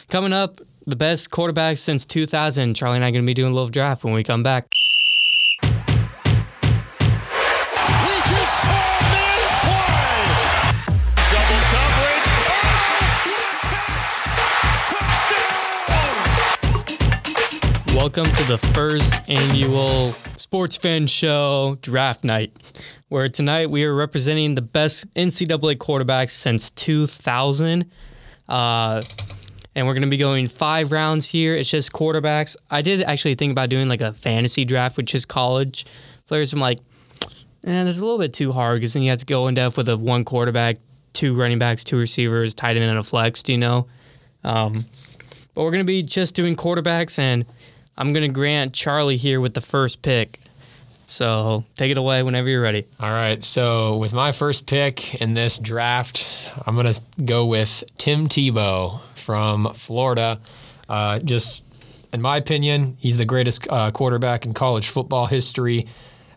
coming 0.09 0.33
up, 0.33 0.61
the 0.87 0.95
best 0.95 1.29
quarterback 1.29 1.77
since 1.77 2.05
2000. 2.05 2.73
Charlie 2.73 2.95
and 2.95 3.03
I 3.03 3.09
are 3.09 3.11
going 3.11 3.23
to 3.23 3.27
be 3.27 3.33
doing 3.33 3.51
a 3.51 3.55
little 3.55 3.69
draft 3.69 4.03
when 4.03 4.13
we 4.13 4.23
come 4.23 4.41
back. 4.41 4.67
Welcome 18.07 18.33
to 18.35 18.43
the 18.45 18.57
first 18.73 19.29
annual 19.29 20.13
sports 20.37 20.77
fan 20.77 21.07
show 21.07 21.77
draft 21.81 22.23
night, 22.23 22.55
where 23.09 23.27
tonight 23.27 23.69
we 23.69 23.83
are 23.83 23.93
representing 23.93 24.55
the 24.55 24.61
best 24.61 25.13
NCAA 25.15 25.75
quarterbacks 25.75 26.29
since 26.29 26.69
2000. 26.69 27.91
Uh, 28.47 29.01
and 29.75 29.85
we're 29.85 29.93
going 29.93 30.03
to 30.03 30.09
be 30.09 30.15
going 30.15 30.47
five 30.47 30.93
rounds 30.93 31.25
here. 31.25 31.53
It's 31.57 31.69
just 31.69 31.91
quarterbacks. 31.91 32.55
I 32.71 32.81
did 32.81 33.03
actually 33.03 33.35
think 33.35 33.51
about 33.51 33.67
doing 33.67 33.89
like 33.89 33.99
a 33.99 34.13
fantasy 34.13 34.63
draft, 34.63 34.95
which 34.95 35.13
is 35.13 35.25
college 35.25 35.85
players. 36.27 36.53
I'm 36.53 36.61
like, 36.61 36.79
eh, 37.65 37.83
that's 37.83 37.99
a 37.99 38.01
little 38.01 38.19
bit 38.19 38.31
too 38.31 38.53
hard 38.53 38.79
because 38.79 38.93
then 38.93 39.03
you 39.03 39.09
have 39.09 39.19
to 39.19 39.25
go 39.25 39.49
in 39.49 39.55
depth 39.55 39.75
with 39.75 39.89
a 39.89 39.97
one 39.97 40.23
quarterback, 40.23 40.77
two 41.11 41.33
running 41.33 41.59
backs, 41.59 41.83
two 41.83 41.97
receivers, 41.97 42.53
tight 42.53 42.77
end, 42.77 42.85
and 42.85 42.99
a 42.99 43.03
flex. 43.03 43.43
Do 43.43 43.51
you 43.51 43.57
know? 43.57 43.89
Um, 44.45 44.85
but 45.53 45.63
we're 45.63 45.71
going 45.71 45.83
to 45.83 45.87
be 45.87 46.03
just 46.03 46.35
doing 46.35 46.55
quarterbacks, 46.55 47.19
and 47.19 47.45
I'm 47.97 48.13
going 48.13 48.27
to 48.27 48.33
grant 48.33 48.73
Charlie 48.73 49.17
here 49.17 49.41
with 49.41 49.53
the 49.53 49.61
first 49.61 50.01
pick. 50.01 50.39
So 51.07 51.63
take 51.75 51.89
it 51.89 51.97
away 51.97 52.21
whenever 52.21 52.47
you're 52.47 52.61
ready. 52.61 52.85
All 52.99 53.09
right. 53.09 53.43
So 53.43 53.97
with 53.97 54.13
my 54.13 54.31
first 54.31 54.67
pick 54.67 55.19
in 55.21 55.33
this 55.33 55.57
draft, 55.57 56.27
I'm 56.65 56.75
going 56.75 56.93
to 56.93 57.01
go 57.23 57.45
with 57.45 57.83
Tim 57.97 58.27
Tebow 58.27 59.01
from 59.15 59.73
Florida. 59.73 60.39
Uh, 60.87 61.19
just 61.19 61.63
in 62.13 62.21
my 62.21 62.37
opinion, 62.37 62.97
he's 62.99 63.17
the 63.17 63.25
greatest 63.25 63.67
uh, 63.69 63.89
quarterback 63.91 64.45
in 64.45 64.53
college 64.53 64.89
football 64.89 65.25
history. 65.25 65.87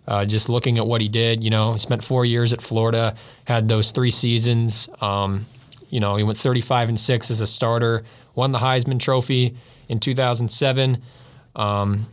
Uh, 0.09 0.25
just 0.25 0.49
looking 0.49 0.79
at 0.79 0.87
what 0.87 1.01
he 1.01 1.09
did, 1.09 1.45
you 1.45 1.51
know, 1.51 1.77
spent 1.77 2.03
four 2.03 2.25
years 2.25 2.53
at 2.53 2.63
Florida, 2.63 3.15
had 3.45 3.69
those 3.69 3.91
three 3.91 4.11
seasons. 4.11 4.89
Um, 5.01 5.47
you 5.91 6.01
know, 6.01 6.17
he 6.17 6.23
went 6.23 6.39
35 6.39 6.89
and 6.89 6.99
six 6.99 7.31
as 7.31 7.41
a 7.41 7.47
starter, 7.47 8.03
won 8.35 8.51
the 8.51 8.59
Heisman 8.59 8.99
Trophy 8.99 9.57
in 9.89 10.01
2007. 10.01 11.03
Um, 11.57 12.07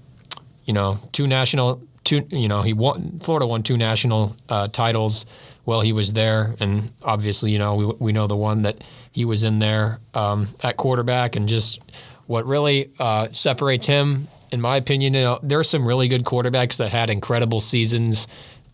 you 0.65 0.73
know, 0.73 0.97
two 1.11 1.27
national, 1.27 1.81
two. 2.03 2.23
You 2.29 2.47
know, 2.47 2.61
he 2.61 2.73
won. 2.73 3.19
Florida 3.19 3.47
won 3.47 3.63
two 3.63 3.77
national 3.77 4.35
uh, 4.49 4.67
titles 4.67 5.25
while 5.63 5.81
he 5.81 5.93
was 5.93 6.13
there, 6.13 6.55
and 6.59 6.91
obviously, 7.03 7.51
you 7.51 7.59
know, 7.59 7.75
we 7.75 7.85
we 7.99 8.11
know 8.11 8.27
the 8.27 8.35
one 8.35 8.63
that 8.63 8.83
he 9.11 9.25
was 9.25 9.43
in 9.43 9.59
there 9.59 9.99
um, 10.13 10.47
at 10.63 10.77
quarterback, 10.77 11.35
and 11.35 11.47
just 11.47 11.81
what 12.27 12.45
really 12.45 12.91
uh, 12.99 13.27
separates 13.31 13.85
him, 13.85 14.27
in 14.51 14.61
my 14.61 14.77
opinion, 14.77 15.13
you 15.13 15.21
know, 15.21 15.39
there 15.43 15.59
are 15.59 15.63
some 15.63 15.87
really 15.87 16.07
good 16.07 16.23
quarterbacks 16.23 16.77
that 16.77 16.91
had 16.91 17.09
incredible 17.09 17.59
seasons, 17.59 18.27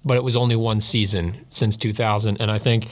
but 0.03 0.18
it 0.18 0.24
was 0.24 0.36
only 0.36 0.55
one 0.55 0.80
season 0.80 1.45
since 1.51 1.78
2000, 1.78 2.41
and 2.41 2.51
I 2.51 2.57
think. 2.57 2.88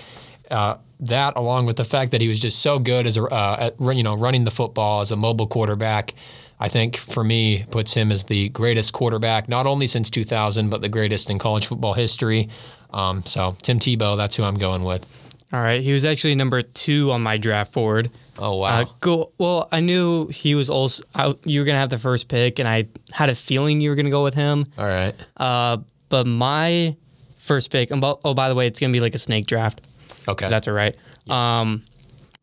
Uh, 0.49 0.77
that, 0.99 1.35
along 1.35 1.65
with 1.65 1.77
the 1.77 1.83
fact 1.83 2.11
that 2.11 2.21
he 2.21 2.27
was 2.27 2.39
just 2.39 2.59
so 2.59 2.77
good 2.77 3.07
as 3.07 3.17
a, 3.17 3.23
uh, 3.23 3.71
at 3.71 3.95
you 3.97 4.03
know 4.03 4.15
running 4.15 4.43
the 4.43 4.51
football 4.51 5.01
as 5.01 5.11
a 5.11 5.15
mobile 5.15 5.47
quarterback, 5.47 6.13
I 6.61 6.69
think 6.69 6.95
for 6.95 7.23
me 7.23 7.65
puts 7.71 7.91
him 7.93 8.11
as 8.11 8.25
the 8.25 8.49
greatest 8.49 8.93
quarterback, 8.93 9.49
not 9.49 9.65
only 9.65 9.87
since 9.87 10.11
2000, 10.11 10.69
but 10.69 10.81
the 10.81 10.89
greatest 10.89 11.31
in 11.31 11.39
college 11.39 11.65
football 11.65 11.93
history. 11.93 12.49
Um, 12.93 13.25
so 13.25 13.55
Tim 13.63 13.79
Tebow, 13.79 14.15
that's 14.15 14.35
who 14.35 14.43
I'm 14.43 14.55
going 14.55 14.83
with. 14.83 15.07
All 15.51 15.59
right, 15.59 15.81
he 15.81 15.91
was 15.91 16.05
actually 16.05 16.35
number 16.35 16.61
two 16.61 17.11
on 17.11 17.21
my 17.21 17.35
draft 17.35 17.73
board. 17.73 18.09
Oh 18.39 18.57
wow! 18.57 18.81
Uh, 18.81 18.85
go, 19.01 19.31
well, 19.37 19.67
I 19.71 19.81
knew 19.81 20.27
he 20.27 20.55
was 20.55 20.69
also 20.69 21.03
I, 21.13 21.33
you 21.43 21.59
were 21.59 21.65
gonna 21.65 21.79
have 21.79 21.89
the 21.89 21.97
first 21.97 22.29
pick, 22.29 22.59
and 22.59 22.69
I 22.69 22.85
had 23.11 23.29
a 23.29 23.35
feeling 23.35 23.81
you 23.81 23.89
were 23.89 23.97
gonna 23.97 24.11
go 24.11 24.23
with 24.23 24.33
him. 24.33 24.65
All 24.77 24.87
right. 24.87 25.13
Uh, 25.35 25.77
but 26.07 26.25
my 26.25 26.95
first 27.37 27.69
pick, 27.69 27.91
and 27.91 28.01
oh, 28.01 28.33
by 28.33 28.47
the 28.47 28.55
way, 28.55 28.65
it's 28.67 28.79
gonna 28.79 28.93
be 28.93 29.01
like 29.01 29.13
a 29.13 29.17
snake 29.17 29.45
draft. 29.45 29.81
Okay. 30.25 30.47
That's 30.49 30.69
all 30.69 30.73
right. 30.73 30.95
Um, 31.29 31.83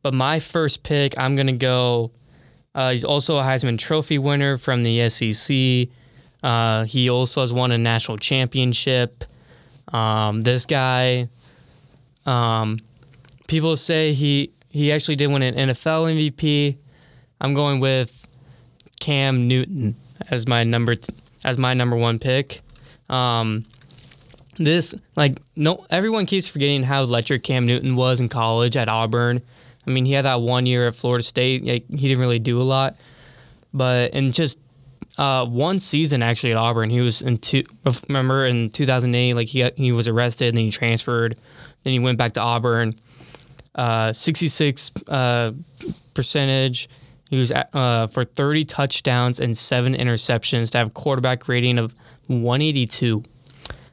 but 0.02 0.12
my 0.12 0.38
first 0.38 0.82
pick, 0.82 1.16
I'm 1.16 1.34
gonna 1.34 1.52
go. 1.52 2.10
Uh, 2.78 2.92
he's 2.92 3.02
also 3.02 3.38
a 3.38 3.42
Heisman 3.42 3.76
Trophy 3.76 4.18
winner 4.18 4.56
from 4.56 4.84
the 4.84 5.08
SEC. 5.08 5.88
Uh, 6.44 6.84
he 6.84 7.10
also 7.10 7.40
has 7.40 7.52
won 7.52 7.72
a 7.72 7.78
national 7.78 8.18
championship. 8.18 9.24
Um, 9.92 10.42
this 10.42 10.64
guy, 10.64 11.26
um, 12.24 12.78
people 13.48 13.74
say 13.74 14.12
he 14.12 14.52
he 14.68 14.92
actually 14.92 15.16
did 15.16 15.26
win 15.26 15.42
an 15.42 15.54
NFL 15.70 16.30
MVP. 16.30 16.76
I'm 17.40 17.52
going 17.52 17.80
with 17.80 18.24
Cam 19.00 19.48
Newton 19.48 19.96
as 20.30 20.46
my 20.46 20.62
number 20.62 20.94
t- 20.94 21.12
as 21.44 21.58
my 21.58 21.74
number 21.74 21.96
one 21.96 22.20
pick. 22.20 22.60
Um, 23.10 23.64
this 24.56 24.94
like 25.16 25.42
no 25.56 25.84
everyone 25.90 26.26
keeps 26.26 26.46
forgetting 26.46 26.84
how 26.84 27.02
electric 27.02 27.42
Cam 27.42 27.66
Newton 27.66 27.96
was 27.96 28.20
in 28.20 28.28
college 28.28 28.76
at 28.76 28.88
Auburn. 28.88 29.42
I 29.88 29.90
mean, 29.90 30.04
he 30.04 30.12
had 30.12 30.26
that 30.26 30.40
one 30.42 30.66
year 30.66 30.86
at 30.86 30.94
Florida 30.94 31.22
State. 31.22 31.64
Like, 31.64 31.88
he 31.88 32.08
didn't 32.08 32.20
really 32.20 32.38
do 32.38 32.60
a 32.60 32.62
lot, 32.62 32.94
but 33.72 34.12
in 34.12 34.32
just 34.32 34.58
uh, 35.16 35.46
one 35.46 35.80
season 35.80 36.22
actually 36.22 36.52
at 36.52 36.58
Auburn, 36.58 36.90
he 36.90 37.00
was 37.00 37.22
in 37.22 37.38
two. 37.38 37.64
Remember 38.08 38.46
in 38.46 38.70
2008, 38.70 39.34
like 39.34 39.48
he 39.48 39.68
he 39.76 39.92
was 39.92 40.06
arrested, 40.06 40.48
and 40.48 40.58
then 40.58 40.66
he 40.66 40.70
transferred, 40.70 41.36
then 41.82 41.92
he 41.92 41.98
went 41.98 42.18
back 42.18 42.34
to 42.34 42.40
Auburn. 42.40 42.94
Uh, 43.74 44.12
66 44.12 44.90
uh, 45.08 45.52
percentage. 46.12 46.88
He 47.30 47.36
was 47.36 47.50
at, 47.52 47.74
uh, 47.74 48.06
for 48.08 48.24
30 48.24 48.64
touchdowns 48.64 49.38
and 49.38 49.56
seven 49.56 49.94
interceptions 49.94 50.70
to 50.72 50.78
have 50.78 50.94
quarterback 50.94 51.46
rating 51.46 51.78
of 51.78 51.94
182. 52.26 53.22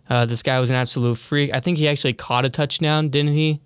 Uh, 0.10 0.26
this 0.26 0.42
guy 0.42 0.60
was 0.60 0.70
an 0.70 0.76
absolute 0.76 1.18
freak. 1.18 1.54
I 1.54 1.60
think 1.60 1.78
he 1.78 1.88
actually 1.88 2.14
caught 2.14 2.46
a 2.46 2.50
touchdown, 2.50 3.10
didn't 3.10 3.34
he? 3.34 3.62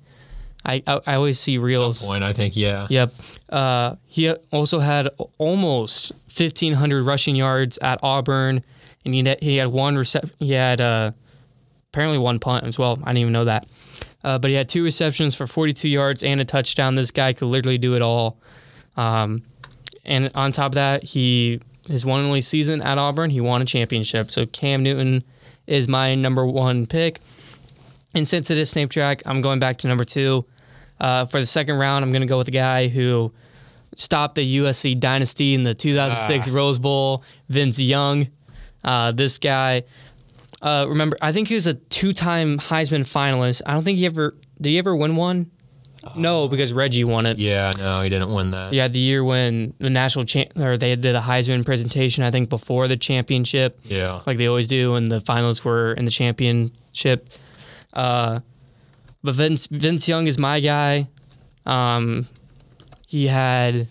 I 0.74 0.84
I, 0.88 1.00
I 1.08 1.16
always 1.16 1.40
see 1.40 1.58
reels. 1.58 2.00
Some 2.00 2.10
point, 2.10 2.24
I 2.24 2.34
think, 2.34 2.56
yeah. 2.56 2.88
Yep. 2.90 3.12
Uh, 3.50 3.96
he 4.06 4.32
also 4.52 4.80
had 4.80 5.10
almost 5.38 6.12
1,500 6.36 7.04
rushing 7.04 7.36
yards 7.36 7.80
at 7.82 8.00
Auburn, 8.04 8.64
and 9.06 9.14
he 9.14 9.24
had, 9.24 9.42
he 9.42 9.58
had 9.58 9.70
one 9.70 9.96
recep- 9.96 10.32
He 10.40 10.54
had 10.54 10.80
uh, 10.82 11.12
apparently 11.92 12.20
one 12.20 12.40
punt 12.40 12.66
as 12.66 12.78
well. 12.78 13.00
I 13.04 13.10
didn't 13.10 13.18
even 13.18 13.34
know 13.34 13.46
that. 13.46 13.68
Uh, 14.24 14.38
but 14.38 14.50
he 14.50 14.56
had 14.56 14.68
two 14.68 14.84
receptions 14.84 15.34
for 15.34 15.48
42 15.48 15.88
yards 15.88 16.24
and 16.24 16.42
a 16.42 16.46
touchdown. 16.46 16.96
This 16.96 17.12
guy 17.12 17.34
could 17.34 17.46
literally 17.46 17.78
do 17.78 17.96
it 17.96 18.02
all. 18.02 18.38
Um, 18.98 19.44
and 20.06 20.30
on 20.36 20.52
top 20.52 20.72
of 20.72 20.76
that, 20.76 21.04
he 21.04 21.62
his 21.90 22.06
one 22.06 22.20
and 22.20 22.28
only 22.28 22.42
season 22.42 22.82
at 22.82 22.98
Auburn, 22.98 23.30
he 23.30 23.42
won 23.42 23.62
a 23.62 23.66
championship. 23.66 24.30
So 24.32 24.46
Cam 24.46 24.84
Newton 24.84 25.24
is 25.68 25.88
my 25.88 26.16
number 26.16 26.46
one 26.46 26.86
pick. 26.86 27.20
And 28.14 28.28
since 28.28 28.50
it 28.50 28.58
is 28.58 28.70
snake 28.70 28.90
draft, 28.90 29.24
I'm 29.26 29.42
going 29.42 29.60
back 29.60 29.78
to 29.78 29.88
number 29.88 30.04
two. 30.04 30.46
Uh, 31.00 31.26
for 31.26 31.40
the 31.40 31.46
second 31.46 31.78
round, 31.78 32.04
I'm 32.04 32.12
going 32.12 32.22
to 32.22 32.28
go 32.28 32.38
with 32.38 32.48
a 32.48 32.52
guy 32.52 32.88
who 32.88 33.32
stopped 33.96 34.36
the 34.36 34.58
USC 34.60 35.00
dynasty 35.00 35.54
in 35.54 35.64
the 35.64 35.74
2006 35.74 36.48
Ah. 36.48 36.54
Rose 36.54 36.80
Bowl, 36.80 37.24
Vince 37.50 37.80
Young. 37.80 38.28
Uh, 38.84 39.12
this 39.12 39.38
guy, 39.38 39.84
uh, 40.62 40.86
remember, 40.88 41.18
I 41.22 41.32
think 41.32 41.48
he 41.48 41.56
was 41.56 41.68
a 41.68 41.74
two-time 41.74 42.58
Heisman 42.60 43.02
finalist. 43.02 43.62
I 43.66 43.74
don't 43.74 43.84
think 43.84 43.98
he 43.98 44.06
ever 44.06 44.36
did. 44.62 44.70
He 44.70 44.78
ever 44.78 44.96
win 44.96 45.16
one? 45.16 45.52
no, 46.16 46.48
because 46.48 46.72
Reggie 46.72 47.04
won 47.04 47.26
it. 47.26 47.38
Yeah, 47.40 47.72
no, 47.78 47.98
he 48.02 48.08
didn't 48.08 48.34
win 48.34 48.52
that. 48.52 48.72
Yeah, 48.72 48.88
the 48.88 49.00
year 49.00 49.22
when 49.22 49.74
the 49.80 49.90
national 49.90 50.24
champ 50.24 50.58
or 50.58 50.78
they 50.78 50.96
did 50.96 51.14
a 51.14 51.20
Heisman 51.20 51.66
presentation, 51.66 52.24
I 52.24 52.32
think 52.32 52.50
before 52.50 52.88
the 52.88 52.96
championship, 52.96 53.78
Yeah. 53.84 54.22
like 54.26 54.38
they 54.38 54.48
always 54.48 54.68
do, 54.68 54.96
and 54.96 55.08
the 55.08 55.20
finalists 55.20 55.66
were 55.66 55.92
in 55.94 56.06
the 56.06 56.12
championship. 56.12 57.28
Uh, 57.94 58.40
but 59.24 59.36
Vince 59.36 59.68
Vince 59.68 60.08
Young 60.08 60.28
is 60.28 60.38
my 60.38 60.60
guy. 60.60 61.08
Um, 61.66 62.28
he 63.08 63.28
had 63.28 63.88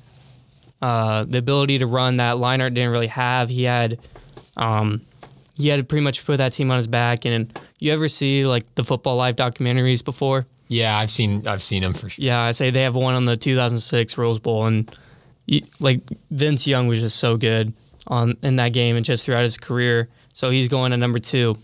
uh, 0.80 1.24
the 1.24 1.38
ability 1.38 1.78
to 1.78 1.86
run 1.86 2.16
that 2.16 2.36
Leinart 2.36 2.74
didn't 2.74 2.90
really 2.90 3.08
have. 3.08 3.48
He 3.48 3.64
had 3.64 3.98
um, 4.56 5.02
he 5.56 5.68
had 5.68 5.78
to 5.78 5.84
pretty 5.84 6.04
much 6.04 6.24
put 6.24 6.36
that 6.38 6.52
team 6.52 6.70
on 6.70 6.76
his 6.76 6.86
back. 6.86 7.24
And 7.24 7.58
you 7.78 7.92
ever 7.92 8.08
see 8.08 8.46
like 8.46 8.74
the 8.74 8.84
Football 8.84 9.16
Life 9.16 9.36
documentaries 9.36 10.04
before? 10.04 10.46
Yeah, 10.68 10.96
I've 10.96 11.10
seen 11.10 11.46
I've 11.46 11.62
seen 11.62 11.82
him 11.82 11.92
for 11.92 12.08
sure. 12.08 12.24
Yeah, 12.24 12.40
I 12.40 12.52
say 12.52 12.70
they 12.70 12.82
have 12.82 12.94
one 12.94 13.14
on 13.14 13.24
the 13.24 13.36
2006 13.36 14.18
Rose 14.18 14.38
Bowl, 14.38 14.66
and 14.66 14.96
you, 15.46 15.62
like 15.80 16.00
Vince 16.30 16.66
Young 16.66 16.86
was 16.86 17.00
just 17.00 17.16
so 17.16 17.36
good 17.36 17.72
on 18.06 18.36
in 18.42 18.56
that 18.56 18.72
game 18.72 18.96
and 18.96 19.04
just 19.04 19.24
throughout 19.24 19.42
his 19.42 19.56
career. 19.56 20.08
So 20.32 20.50
he's 20.50 20.68
going 20.68 20.92
to 20.92 20.96
number 20.96 21.18
two. 21.18 21.56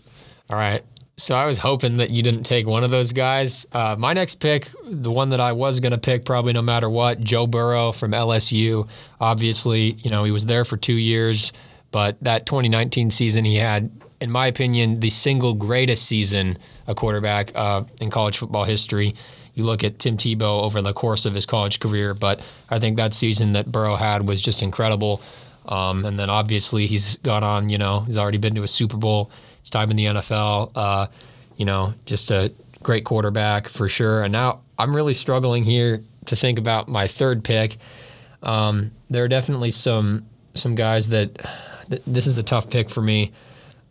All 0.51 0.59
right. 0.59 0.83
So 1.17 1.33
I 1.33 1.45
was 1.45 1.57
hoping 1.57 1.97
that 1.97 2.11
you 2.11 2.21
didn't 2.21 2.43
take 2.43 2.67
one 2.67 2.83
of 2.83 2.91
those 2.91 3.13
guys. 3.13 3.65
Uh, 3.71 3.95
my 3.97 4.11
next 4.11 4.35
pick, 4.35 4.69
the 4.83 5.11
one 5.11 5.29
that 5.29 5.39
I 5.39 5.53
was 5.53 5.79
going 5.79 5.93
to 5.93 5.97
pick, 5.97 6.25
probably 6.25 6.51
no 6.51 6.61
matter 6.61 6.89
what, 6.89 7.21
Joe 7.21 7.47
Burrow 7.47 7.93
from 7.93 8.11
LSU. 8.11 8.87
Obviously, 9.21 9.91
you 9.91 10.09
know 10.09 10.25
he 10.25 10.31
was 10.31 10.45
there 10.45 10.65
for 10.65 10.75
two 10.75 10.95
years, 10.95 11.53
but 11.91 12.21
that 12.21 12.45
2019 12.45 13.09
season 13.11 13.45
he 13.45 13.55
had, 13.55 13.89
in 14.19 14.29
my 14.29 14.47
opinion, 14.47 14.99
the 14.99 15.09
single 15.09 15.53
greatest 15.53 16.05
season 16.05 16.57
a 16.87 16.93
quarterback 16.93 17.51
uh, 17.55 17.83
in 18.01 18.09
college 18.09 18.37
football 18.37 18.65
history. 18.65 19.15
You 19.53 19.63
look 19.63 19.85
at 19.85 19.99
Tim 19.99 20.17
Tebow 20.17 20.63
over 20.63 20.81
the 20.81 20.91
course 20.91 21.25
of 21.25 21.33
his 21.33 21.45
college 21.45 21.79
career, 21.79 22.13
but 22.13 22.41
I 22.69 22.79
think 22.79 22.97
that 22.97 23.13
season 23.13 23.53
that 23.53 23.71
Burrow 23.71 23.95
had 23.95 24.27
was 24.27 24.41
just 24.41 24.61
incredible. 24.61 25.21
Um, 25.67 26.05
and 26.05 26.19
then 26.19 26.29
obviously 26.29 26.87
he's 26.87 27.15
gone 27.17 27.43
on, 27.43 27.69
you 27.69 27.77
know, 27.77 28.01
he's 28.01 28.17
already 28.17 28.37
been 28.37 28.53
to 28.55 28.63
a 28.63 28.67
Super 28.67 28.97
Bowl. 28.97 29.31
His 29.65 29.71
time 29.71 29.89
in 29.89 29.97
the 29.97 30.05
NFL, 30.05 30.71
uh, 30.75 31.07
you 31.57 31.65
know, 31.65 31.91
just 32.05 32.29
a 32.29 32.53
great 32.83 33.03
quarterback 33.03 33.67
for 33.67 33.87
sure. 33.87 34.21
And 34.21 34.31
now 34.31 34.59
I'm 34.77 34.95
really 34.95 35.15
struggling 35.15 35.63
here 35.63 36.01
to 36.25 36.35
think 36.35 36.59
about 36.59 36.87
my 36.87 37.07
third 37.07 37.43
pick. 37.43 37.77
Um, 38.43 38.91
there 39.09 39.23
are 39.23 39.27
definitely 39.27 39.71
some 39.71 40.23
some 40.53 40.75
guys 40.75 41.09
that 41.09 41.43
th- 41.89 42.03
this 42.05 42.27
is 42.27 42.37
a 42.37 42.43
tough 42.43 42.69
pick 42.69 42.91
for 42.91 43.01
me. 43.01 43.31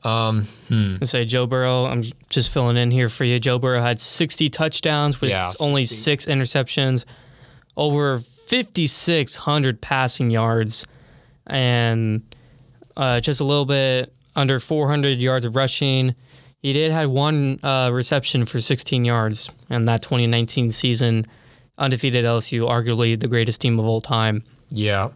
Um, 0.04 0.42
hmm. 0.68 0.98
I 1.02 1.06
say 1.06 1.24
Joe 1.24 1.44
Burrow. 1.48 1.86
I'm 1.86 2.04
just 2.28 2.52
filling 2.52 2.76
in 2.76 2.92
here 2.92 3.08
for 3.08 3.24
you. 3.24 3.40
Joe 3.40 3.58
Burrow 3.58 3.82
had 3.82 3.98
60 3.98 4.48
touchdowns 4.50 5.20
with 5.20 5.30
Yeah, 5.30 5.50
only 5.58 5.86
six 5.86 6.26
interceptions, 6.26 7.04
over 7.76 8.20
5,600 8.20 9.80
passing 9.80 10.30
yards, 10.30 10.86
and 11.48 12.22
uh, 12.96 13.18
just 13.18 13.40
a 13.40 13.44
little 13.44 13.64
bit 13.64 14.12
under 14.36 14.60
400 14.60 15.20
yards 15.20 15.44
of 15.44 15.56
rushing. 15.56 16.14
He 16.60 16.72
did 16.72 16.92
have 16.92 17.10
one 17.10 17.60
uh, 17.62 17.90
reception 17.92 18.46
for 18.46 18.58
16 18.60 19.04
yards 19.04 19.50
in 19.68 19.84
that 19.86 20.02
2019 20.02 20.70
season. 20.70 21.26
Undefeated 21.76 22.24
LSU, 22.24 22.66
arguably 22.68 23.18
the 23.18 23.28
greatest 23.28 23.60
team 23.60 23.78
of 23.78 23.86
all 23.86 24.00
time. 24.00 24.44
Yeah, 24.70 25.10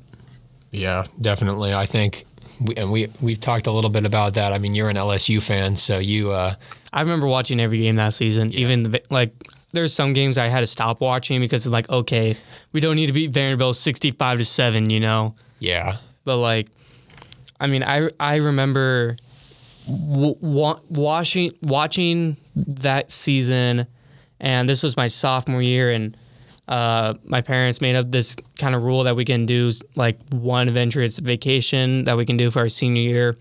yeah, 0.70 1.04
definitely. 1.20 1.72
I 1.72 1.86
think, 1.86 2.24
we, 2.60 2.74
and 2.76 2.90
we 2.90 3.08
we've 3.22 3.40
talked 3.40 3.66
a 3.66 3.72
little 3.72 3.90
bit 3.90 4.04
about 4.04 4.34
that. 4.34 4.52
I 4.52 4.58
mean, 4.58 4.74
you're 4.74 4.90
an 4.90 4.96
LSU 4.96 5.42
fan, 5.42 5.76
so 5.76 5.98
you. 5.98 6.32
Uh, 6.32 6.56
I 6.92 7.00
remember 7.00 7.26
watching 7.26 7.60
every 7.60 7.78
game 7.78 7.96
that 7.96 8.12
season. 8.14 8.52
Even 8.52 8.82
the, 8.82 9.02
like, 9.08 9.32
there's 9.72 9.94
some 9.94 10.12
games 10.14 10.36
I 10.36 10.48
had 10.48 10.60
to 10.60 10.66
stop 10.66 11.00
watching 11.00 11.40
because 11.40 11.64
it's 11.64 11.72
like, 11.72 11.88
okay, 11.88 12.36
we 12.72 12.80
don't 12.80 12.96
need 12.96 13.06
to 13.06 13.12
beat 13.12 13.30
Vanderbilt 13.30 13.76
65 13.76 14.38
to 14.38 14.44
seven, 14.44 14.90
you 14.90 14.98
know. 15.00 15.34
yeah, 15.60 15.98
But 16.24 16.38
like, 16.38 16.68
I 17.60 17.66
mean, 17.66 17.82
I 17.84 18.08
I 18.20 18.36
remember 18.36 19.16
w- 19.86 20.36
wa- 20.40 20.80
watching 20.90 21.52
watching 21.62 22.36
that 22.56 23.10
season, 23.10 23.86
and 24.40 24.68
this 24.68 24.82
was 24.82 24.96
my 24.96 25.08
sophomore 25.08 25.62
year, 25.62 25.90
and 25.90 26.16
uh, 26.68 27.14
my 27.24 27.40
parents 27.40 27.80
made 27.80 27.96
up 27.96 28.10
this 28.10 28.36
kind 28.58 28.74
of 28.74 28.82
rule 28.82 29.04
that 29.04 29.16
we 29.16 29.24
can 29.24 29.46
do 29.46 29.70
like 29.96 30.18
one 30.30 30.68
adventurous 30.68 31.18
vacation 31.18 32.04
that 32.04 32.16
we 32.16 32.24
can 32.24 32.36
do 32.36 32.50
for 32.50 32.60
our 32.60 32.68
senior 32.68 33.02
year. 33.02 33.36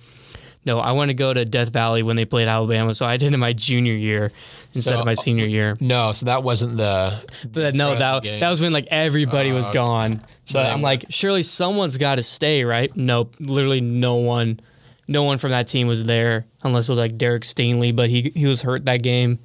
No, 0.68 0.80
I 0.80 0.91
want 0.91 1.09
to 1.09 1.15
go 1.15 1.34
to 1.34 1.45
Death 1.45 1.70
Valley 1.72 2.03
when 2.03 2.15
they 2.18 2.26
played 2.26 2.47
Alabama, 2.47 2.93
so 2.93 3.05
I 3.05 3.18
did 3.18 3.28
it 3.28 3.34
in 3.34 3.39
my 3.39 3.53
junior 3.53 3.93
year 3.93 4.32
instead 4.76 4.93
So- 4.93 4.99
of 4.99 5.05
my 5.05 5.13
senior 5.15 5.45
year. 5.45 5.78
no. 5.80 6.11
So 6.11 6.26
that 6.28 6.43
wasn't 6.43 6.78
the. 6.78 7.20
But 7.51 7.74
no, 7.74 7.95
that 7.95 8.24
that 8.24 8.49
was 8.49 8.59
when 8.61 8.74
like 8.74 8.88
everybody 8.91 9.51
was 9.51 9.70
gone. 9.72 10.22
So 10.45 10.59
I'm 10.59 10.82
like, 10.82 11.05
surely 11.09 11.41
someone's 11.43 11.97
got 11.97 12.15
to 12.15 12.24
stay, 12.24 12.63
right? 12.63 12.95
Nope, 12.95 13.36
literally 13.39 13.82
no 13.82 14.15
one, 14.18 14.59
no 15.07 15.24
one 15.24 15.38
from 15.39 15.51
that 15.51 15.68
team 15.68 15.88
was 15.88 16.03
there 16.05 16.45
unless 16.63 16.89
it 16.89 16.91
was 16.91 16.99
like 16.99 17.18
Derek 17.18 17.43
Stingley, 17.43 17.95
but 17.95 18.09
he 18.09 18.32
he 18.36 18.45
was 18.45 18.61
hurt 18.61 18.86
that 18.86 19.01
game, 19.01 19.39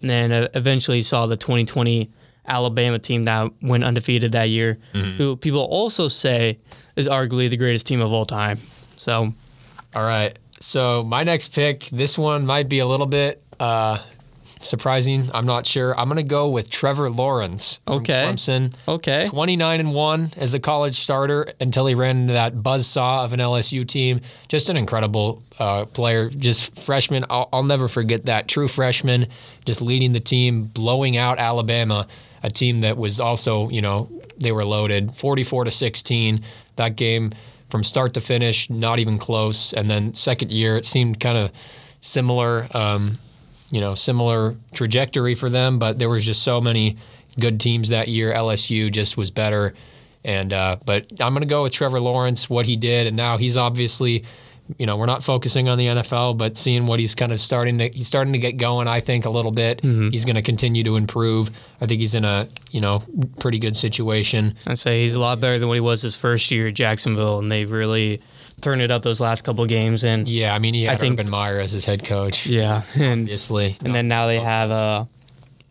and 0.00 0.10
then 0.10 0.32
uh, 0.32 0.48
eventually 0.54 1.00
saw 1.00 1.26
the 1.26 1.36
2020 1.36 2.10
Alabama 2.48 2.98
team 2.98 3.24
that 3.24 3.50
went 3.62 3.84
undefeated 3.84 4.32
that 4.32 4.48
year, 4.50 4.78
Mm-hmm. 4.94 5.16
who 5.16 5.36
people 5.36 5.60
also 5.62 6.08
say 6.08 6.58
is 6.96 7.06
arguably 7.08 7.48
the 7.50 7.56
greatest 7.56 7.86
team 7.86 8.00
of 8.00 8.12
all 8.12 8.24
time. 8.26 8.58
So 8.96 9.32
All 9.94 10.02
right. 10.04 10.36
So 10.60 11.02
my 11.02 11.22
next 11.22 11.54
pick, 11.54 11.84
this 11.86 12.16
one 12.16 12.46
might 12.46 12.68
be 12.68 12.78
a 12.78 12.86
little 12.86 13.06
bit 13.06 13.42
uh, 13.60 14.02
surprising. 14.60 15.28
I'm 15.32 15.46
not 15.46 15.66
sure. 15.66 15.98
I'm 15.98 16.08
gonna 16.08 16.22
go 16.22 16.48
with 16.48 16.70
Trevor 16.70 17.10
Lawrence. 17.10 17.80
Okay. 17.86 18.24
Clemson. 18.26 18.74
okay, 18.88 19.26
29 19.26 19.80
and 19.80 19.94
1 19.94 20.32
as 20.36 20.54
a 20.54 20.60
college 20.60 21.00
starter 21.00 21.52
until 21.60 21.86
he 21.86 21.94
ran 21.94 22.18
into 22.18 22.32
that 22.34 22.54
buzzsaw 22.54 23.24
of 23.24 23.32
an 23.32 23.40
LSU 23.40 23.86
team. 23.86 24.20
Just 24.48 24.68
an 24.68 24.76
incredible 24.76 25.42
uh, 25.58 25.84
player. 25.86 26.30
Just 26.30 26.78
freshman. 26.78 27.24
I'll, 27.30 27.48
I'll 27.52 27.62
never 27.62 27.88
forget 27.88 28.26
that. 28.26 28.48
True 28.48 28.68
freshman, 28.68 29.26
just 29.64 29.80
leading 29.80 30.12
the 30.12 30.20
team, 30.20 30.64
blowing 30.64 31.16
out 31.16 31.38
Alabama, 31.38 32.06
a 32.42 32.50
team 32.50 32.80
that 32.80 32.96
was 32.96 33.20
also, 33.20 33.68
you 33.70 33.82
know, 33.82 34.08
they 34.38 34.52
were 34.52 34.64
loaded 34.64 35.14
44 35.14 35.64
to 35.64 35.70
16. 35.70 36.42
That 36.76 36.96
game 36.96 37.32
from 37.70 37.82
start 37.82 38.14
to 38.14 38.20
finish, 38.20 38.70
not 38.70 38.98
even 38.98 39.18
close. 39.18 39.72
And 39.72 39.88
then 39.88 40.14
second 40.14 40.52
year, 40.52 40.76
it 40.76 40.84
seemed 40.84 41.20
kind 41.20 41.38
of 41.38 41.50
similar. 42.00 42.68
Um, 42.72 43.18
you 43.70 43.80
know, 43.80 43.94
similar 43.94 44.56
trajectory 44.74 45.34
for 45.34 45.50
them, 45.50 45.78
but 45.78 45.98
there 45.98 46.08
was 46.08 46.24
just 46.24 46.42
so 46.42 46.60
many 46.60 46.96
good 47.38 47.60
teams 47.60 47.88
that 47.88 48.08
year. 48.08 48.32
LSU 48.32 48.90
just 48.92 49.16
was 49.16 49.30
better. 49.30 49.74
And 50.24 50.52
uh, 50.52 50.76
but 50.84 51.06
I'm 51.20 51.32
going 51.32 51.42
to 51.42 51.48
go 51.48 51.62
with 51.62 51.72
Trevor 51.72 52.00
Lawrence, 52.00 52.50
what 52.50 52.66
he 52.66 52.76
did, 52.76 53.06
and 53.06 53.16
now 53.16 53.36
he's 53.36 53.56
obviously, 53.56 54.24
you 54.78 54.86
know, 54.86 54.96
we're 54.96 55.06
not 55.06 55.22
focusing 55.22 55.68
on 55.68 55.78
the 55.78 55.86
NFL, 55.86 56.36
but 56.38 56.56
seeing 56.56 56.86
what 56.86 56.98
he's 56.98 57.14
kind 57.14 57.32
of 57.32 57.40
starting 57.40 57.78
to 57.78 57.88
he's 57.88 58.06
starting 58.06 58.32
to 58.32 58.38
get 58.38 58.56
going. 58.56 58.88
I 58.88 59.00
think 59.00 59.24
a 59.24 59.30
little 59.30 59.52
bit. 59.52 59.80
He's 59.82 60.24
going 60.24 60.36
to 60.36 60.42
continue 60.42 60.82
to 60.84 60.96
improve. 60.96 61.50
I 61.80 61.86
think 61.86 62.00
he's 62.00 62.14
in 62.14 62.24
a 62.24 62.48
you 62.70 62.80
know 62.80 63.02
pretty 63.38 63.58
good 63.58 63.76
situation. 63.76 64.56
I'd 64.66 64.78
say 64.78 65.02
he's 65.02 65.14
a 65.14 65.20
lot 65.20 65.40
better 65.40 65.58
than 65.58 65.68
what 65.68 65.74
he 65.74 65.80
was 65.80 66.02
his 66.02 66.16
first 66.16 66.50
year 66.50 66.68
at 66.68 66.74
Jacksonville, 66.74 67.38
and 67.38 67.50
they've 67.50 67.70
really 67.70 68.20
turned 68.60 68.82
it 68.82 68.90
up 68.90 69.02
those 69.02 69.20
last 69.20 69.42
couple 69.42 69.64
games. 69.66 70.04
And 70.04 70.28
Yeah, 70.28 70.54
I 70.54 70.58
mean 70.58 70.74
he 70.74 70.84
had 70.84 70.96
I 70.96 71.00
think- 71.00 71.14
Urban 71.14 71.30
Meyer 71.30 71.60
as 71.60 71.72
his 71.72 71.84
head 71.84 72.04
coach. 72.04 72.46
yeah, 72.46 72.82
and 72.98 73.22
Obviously, 73.22 73.76
And 73.84 73.94
then 73.94 74.08
now 74.08 74.26
they 74.26 74.40
have 74.40 74.70
uh, 74.70 75.04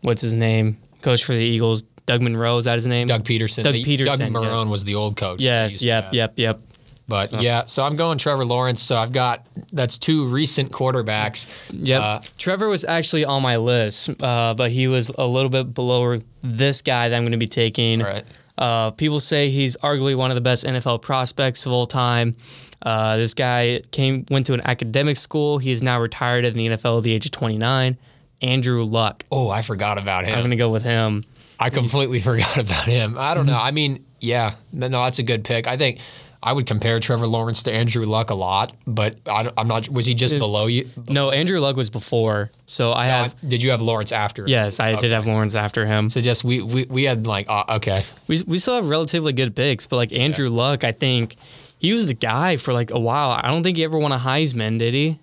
what's 0.02 0.22
his 0.22 0.34
name? 0.34 0.78
Coach 1.02 1.24
for 1.24 1.32
the 1.32 1.38
Eagles, 1.38 1.82
Doug 2.06 2.22
Monroe. 2.22 2.56
Is 2.58 2.64
that 2.64 2.74
his 2.74 2.86
name? 2.86 3.06
Doug 3.08 3.24
Pederson. 3.24 3.62
Doug 3.64 3.74
Pederson, 3.74 4.18
Doug 4.18 4.20
Marrone 4.32 4.64
yes. 4.64 4.68
was 4.68 4.84
the 4.84 4.94
old 4.94 5.16
coach. 5.16 5.40
Yes. 5.40 5.82
Yep. 5.82 6.14
Yep. 6.14 6.38
Yep. 6.38 6.60
But 7.08 7.40
yeah, 7.40 7.64
so 7.64 7.84
I'm 7.84 7.94
going 7.94 8.18
Trevor 8.18 8.44
Lawrence. 8.44 8.82
So 8.82 8.96
I've 8.96 9.12
got 9.12 9.46
that's 9.72 9.96
two 9.96 10.26
recent 10.26 10.72
quarterbacks. 10.72 11.46
Yeah, 11.70 12.00
Uh, 12.00 12.22
Trevor 12.36 12.68
was 12.68 12.84
actually 12.84 13.24
on 13.24 13.42
my 13.42 13.56
list, 13.58 14.10
uh, 14.22 14.54
but 14.54 14.72
he 14.72 14.88
was 14.88 15.10
a 15.16 15.26
little 15.26 15.50
bit 15.50 15.72
below 15.74 16.16
this 16.42 16.82
guy 16.82 17.08
that 17.08 17.16
I'm 17.16 17.22
going 17.22 17.32
to 17.32 17.38
be 17.38 17.46
taking. 17.46 18.00
right. 18.00 18.24
Uh, 18.58 18.90
people 18.90 19.20
say 19.20 19.50
he's 19.50 19.76
arguably 19.78 20.16
one 20.16 20.30
of 20.30 20.34
the 20.34 20.40
best 20.40 20.64
NFL 20.64 21.02
prospects 21.02 21.66
of 21.66 21.72
all 21.72 21.86
time. 21.86 22.34
Uh, 22.82 23.16
this 23.16 23.34
guy 23.34 23.82
came 23.90 24.24
went 24.30 24.46
to 24.46 24.54
an 24.54 24.62
academic 24.64 25.16
school. 25.16 25.58
He 25.58 25.70
is 25.72 25.82
now 25.82 26.00
retired 26.00 26.44
in 26.44 26.54
the 26.54 26.66
NFL 26.68 26.98
at 26.98 27.04
the 27.04 27.12
age 27.14 27.26
of 27.26 27.32
29. 27.32 27.96
Andrew 28.42 28.82
Luck. 28.84 29.24
Oh, 29.30 29.48
I 29.48 29.62
forgot 29.62 29.98
about 29.98 30.24
him. 30.24 30.34
I'm 30.34 30.40
going 30.40 30.50
to 30.50 30.56
go 30.56 30.70
with 30.70 30.82
him. 30.82 31.24
I 31.60 31.70
completely 31.70 32.20
forgot 32.30 32.56
about 32.58 32.84
him. 32.86 33.16
I 33.18 33.34
don't 33.34 33.46
know. 33.46 33.58
I 33.58 33.70
mean, 33.70 34.04
yeah, 34.20 34.54
no, 34.72 34.88
that's 34.88 35.18
a 35.18 35.22
good 35.22 35.44
pick. 35.44 35.66
I 35.66 35.76
think 35.76 36.00
I 36.42 36.52
would 36.52 36.66
compare 36.66 37.00
Trevor 37.00 37.26
Lawrence 37.26 37.62
to 37.64 37.72
Andrew 37.72 38.04
Luck 38.04 38.30
a 38.30 38.34
lot, 38.34 38.74
but 38.86 39.16
I, 39.26 39.50
am 39.56 39.68
not. 39.68 39.88
Was 39.88 40.06
he 40.06 40.14
just 40.14 40.38
below 40.38 40.66
you? 40.66 40.88
No, 41.08 41.30
Andrew 41.30 41.58
Luck 41.60 41.76
was 41.76 41.90
before, 41.90 42.50
so 42.66 42.92
I 42.92 43.06
have. 43.06 43.34
Did 43.48 43.62
you 43.62 43.70
have 43.70 43.82
Lawrence 43.82 44.12
after? 44.12 44.46
Yes, 44.46 44.78
I 44.78 44.94
did 44.96 45.10
have 45.12 45.26
Lawrence 45.26 45.54
after 45.54 45.86
him. 45.86 46.08
So 46.10 46.20
just 46.20 46.44
we 46.44 46.62
we, 46.62 46.84
we 46.84 47.04
had 47.04 47.26
like 47.26 47.46
uh, 47.48 47.64
okay. 47.76 48.04
We 48.28 48.42
we 48.46 48.58
still 48.58 48.76
have 48.76 48.88
relatively 48.88 49.32
good 49.32 49.56
picks, 49.56 49.86
but 49.86 49.96
like 49.96 50.12
Andrew 50.12 50.48
Luck, 50.48 50.84
I 50.84 50.92
think 50.92 51.36
he 51.78 51.92
was 51.92 52.06
the 52.06 52.14
guy 52.14 52.56
for 52.56 52.72
like 52.72 52.90
a 52.90 52.98
while. 53.00 53.30
I 53.30 53.48
don't 53.50 53.62
think 53.62 53.76
he 53.76 53.84
ever 53.84 53.98
won 53.98 54.12
a 54.12 54.18
Heisman, 54.18 54.78
did 54.78 54.94
he? 54.94 55.18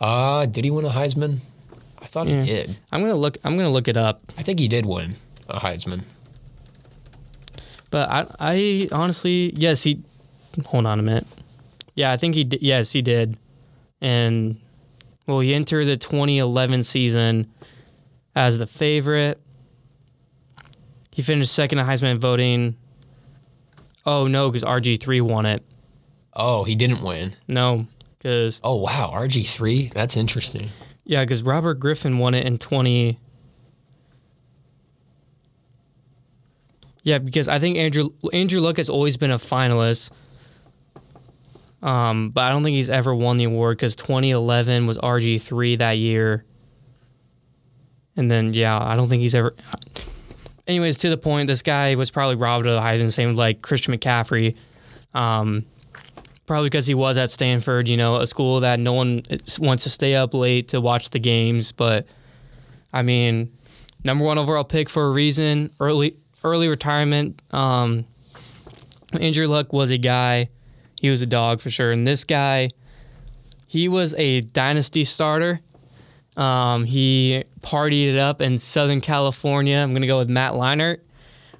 Uh, 0.00 0.46
did 0.46 0.64
he 0.64 0.70
win 0.70 0.84
a 0.84 0.90
Heisman? 0.90 1.38
I 2.00 2.06
thought 2.06 2.26
Yeah. 2.26 2.40
he 2.42 2.46
did. 2.46 2.78
I'm 2.92 3.00
gonna 3.00 3.14
look. 3.14 3.38
I'm 3.44 3.56
gonna 3.56 3.70
look 3.70 3.88
it 3.88 3.96
up. 3.96 4.20
I 4.38 4.42
think 4.42 4.58
he 4.58 4.68
did 4.68 4.86
win 4.86 5.14
a 5.48 5.58
Heisman. 5.60 6.02
But 7.90 8.08
I 8.08 8.26
I 8.38 8.88
honestly 8.92 9.52
yes 9.56 9.82
he. 9.82 10.02
Hold 10.66 10.86
on 10.86 10.98
a 10.98 11.02
minute. 11.02 11.26
Yeah, 11.94 12.12
I 12.12 12.16
think 12.16 12.34
he 12.34 12.44
did. 12.44 12.62
Yes, 12.62 12.92
he 12.92 13.02
did. 13.02 13.36
And 14.00 14.60
well, 15.26 15.40
he 15.40 15.54
entered 15.54 15.86
the 15.86 15.96
2011 15.96 16.82
season 16.82 17.50
as 18.34 18.58
the 18.58 18.66
favorite. 18.66 19.40
He 21.12 21.22
finished 21.22 21.52
second 21.52 21.78
in 21.78 21.86
Heisman 21.86 22.18
voting. 22.18 22.76
Oh 24.06 24.26
no, 24.26 24.48
because 24.48 24.64
RG 24.64 25.00
three 25.00 25.20
won 25.20 25.46
it. 25.46 25.62
Oh, 26.32 26.64
he 26.64 26.74
didn't 26.74 27.02
win. 27.02 27.34
No, 27.46 27.86
because 28.18 28.60
Oh 28.64 28.76
wow, 28.76 29.10
RG 29.14 29.46
three. 29.48 29.88
That's 29.88 30.16
interesting. 30.16 30.68
Yeah, 31.04 31.24
because 31.24 31.42
Robert 31.42 31.74
Griffin 31.74 32.18
won 32.18 32.34
it 32.34 32.46
in 32.46 32.56
20. 32.58 33.18
Yeah, 37.02 37.18
because 37.18 37.48
I 37.48 37.58
think 37.58 37.76
Andrew 37.78 38.10
Andrew 38.32 38.60
Luck 38.60 38.76
has 38.76 38.88
always 38.88 39.16
been 39.16 39.30
a 39.30 39.38
finalist. 39.38 40.10
Um, 41.82 42.30
but 42.30 42.42
I 42.42 42.50
don't 42.50 42.62
think 42.62 42.74
he's 42.74 42.90
ever 42.90 43.14
won 43.14 43.38
the 43.38 43.44
award 43.44 43.78
because 43.78 43.96
2011 43.96 44.86
was 44.86 44.98
RG 44.98 45.40
three 45.40 45.76
that 45.76 45.92
year. 45.92 46.44
And 48.16 48.30
then 48.30 48.52
yeah, 48.52 48.78
I 48.78 48.96
don't 48.96 49.08
think 49.08 49.22
he's 49.22 49.34
ever. 49.34 49.54
Anyways, 50.66 50.98
to 50.98 51.10
the 51.10 51.16
point, 51.16 51.46
this 51.46 51.62
guy 51.62 51.94
was 51.94 52.10
probably 52.10 52.36
robbed 52.36 52.66
of 52.66 52.74
the 52.74 52.80
Heisman, 52.80 53.10
same 53.10 53.34
like 53.34 53.62
Christian 53.62 53.94
McCaffrey. 53.94 54.56
Um, 55.14 55.64
probably 56.46 56.68
because 56.68 56.86
he 56.86 56.94
was 56.94 57.16
at 57.16 57.30
Stanford, 57.30 57.88
you 57.88 57.96
know, 57.96 58.16
a 58.16 58.26
school 58.26 58.60
that 58.60 58.78
no 58.78 58.92
one 58.92 59.22
wants 59.58 59.84
to 59.84 59.90
stay 59.90 60.14
up 60.14 60.34
late 60.34 60.68
to 60.68 60.80
watch 60.80 61.10
the 61.10 61.18
games. 61.18 61.72
But 61.72 62.06
I 62.92 63.02
mean, 63.02 63.52
number 64.04 64.24
one 64.24 64.36
overall 64.36 64.64
pick 64.64 64.88
for 64.88 65.06
a 65.06 65.10
reason. 65.10 65.70
Early 65.80 66.14
early 66.44 66.68
retirement. 66.68 67.40
Um, 67.52 68.04
Andrew 69.18 69.46
Luck 69.46 69.72
was 69.72 69.90
a 69.90 69.98
guy. 69.98 70.50
He 71.00 71.08
was 71.08 71.22
a 71.22 71.26
dog 71.26 71.62
for 71.62 71.70
sure. 71.70 71.92
And 71.92 72.06
this 72.06 72.24
guy, 72.24 72.68
he 73.66 73.88
was 73.88 74.14
a 74.18 74.42
dynasty 74.42 75.02
starter. 75.04 75.60
Um, 76.36 76.84
he 76.84 77.42
partied 77.62 78.10
it 78.10 78.18
up 78.18 78.42
in 78.42 78.58
Southern 78.58 79.00
California. 79.00 79.78
I'm 79.78 79.94
gonna 79.94 80.06
go 80.06 80.18
with 80.18 80.28
Matt 80.28 80.52
Leinart. 80.52 80.98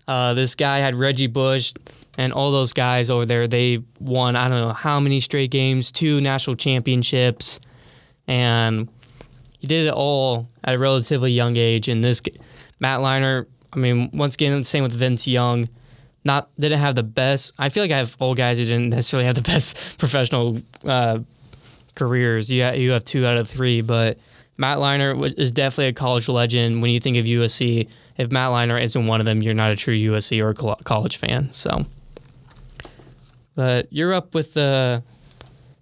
Uh, 0.07 0.35
this 0.35 0.55
guy 0.55 0.81
had 0.81 0.95
Reggie 0.95 1.27
Bush 1.27 1.73
and 2.19 2.35
all 2.35 2.53
those 2.53 2.75
guys 2.75 3.09
over 3.09 3.25
there. 3.25 3.47
They 3.47 3.79
won 3.99 4.37
I 4.37 4.47
don't 4.49 4.61
know 4.61 4.75
how 4.75 5.01
many 5.01 5.21
straight 5.21 5.51
games, 5.51 5.91
two 5.91 6.21
national 6.21 6.57
championships, 6.57 7.61
and 8.27 8.91
he 9.59 9.67
did 9.67 9.87
it 9.87 9.95
all 9.95 10.49
at 10.63 10.75
a 10.75 10.79
relatively 10.79 11.33
young 11.33 11.57
age. 11.57 11.89
And 11.89 12.05
this 12.05 12.21
Matt 12.79 13.01
Leinart, 13.01 13.47
I 13.73 13.79
mean, 13.79 14.11
once 14.13 14.35
again, 14.35 14.63
same 14.65 14.83
with 14.83 14.93
Vince 14.93 15.27
Young. 15.27 15.71
Not 16.25 16.51
didn't 16.59 16.81
have 16.81 16.95
the 16.95 17.03
best. 17.03 17.55
I 17.59 17.71
feel 17.71 17.83
like 17.83 17.91
I 17.91 17.99
have 17.99 18.17
old 18.21 18.37
guys 18.37 18.59
who 18.59 18.65
didn't 18.65 18.91
necessarily 18.91 19.27
have 19.27 19.35
the 19.35 19.43
best 19.53 19.99
professional 19.99 20.59
uh, 20.85 21.21
careers. 21.95 22.51
You 22.51 22.63
ha- 22.63 22.73
you 22.73 22.91
have 22.91 23.05
two 23.05 23.27
out 23.27 23.37
of 23.37 23.49
three, 23.49 23.81
but 23.81 24.19
Matt 24.59 24.79
Leinart 24.79 25.17
was, 25.17 25.33
is 25.35 25.51
definitely 25.51 25.87
a 25.87 25.93
college 25.95 26.29
legend. 26.29 26.83
When 26.83 26.91
you 26.91 27.01
think 27.01 27.17
of 27.17 27.25
USC, 27.25 27.89
if 28.19 28.31
Matt 28.31 28.51
Leinart 28.51 28.83
isn't 28.83 29.07
one 29.07 29.21
of 29.21 29.27
them, 29.27 29.43
you're 29.43 29.55
not 29.55 29.71
a 29.71 29.77
true 29.77 29.97
USC 29.97 30.43
or 30.43 30.53
col- 30.53 30.81
college 30.85 31.17
fan. 31.17 31.49
So, 31.55 31.87
but 33.55 33.91
you're 33.91 34.13
up 34.13 34.35
with 34.35 34.53
the 34.53 35.03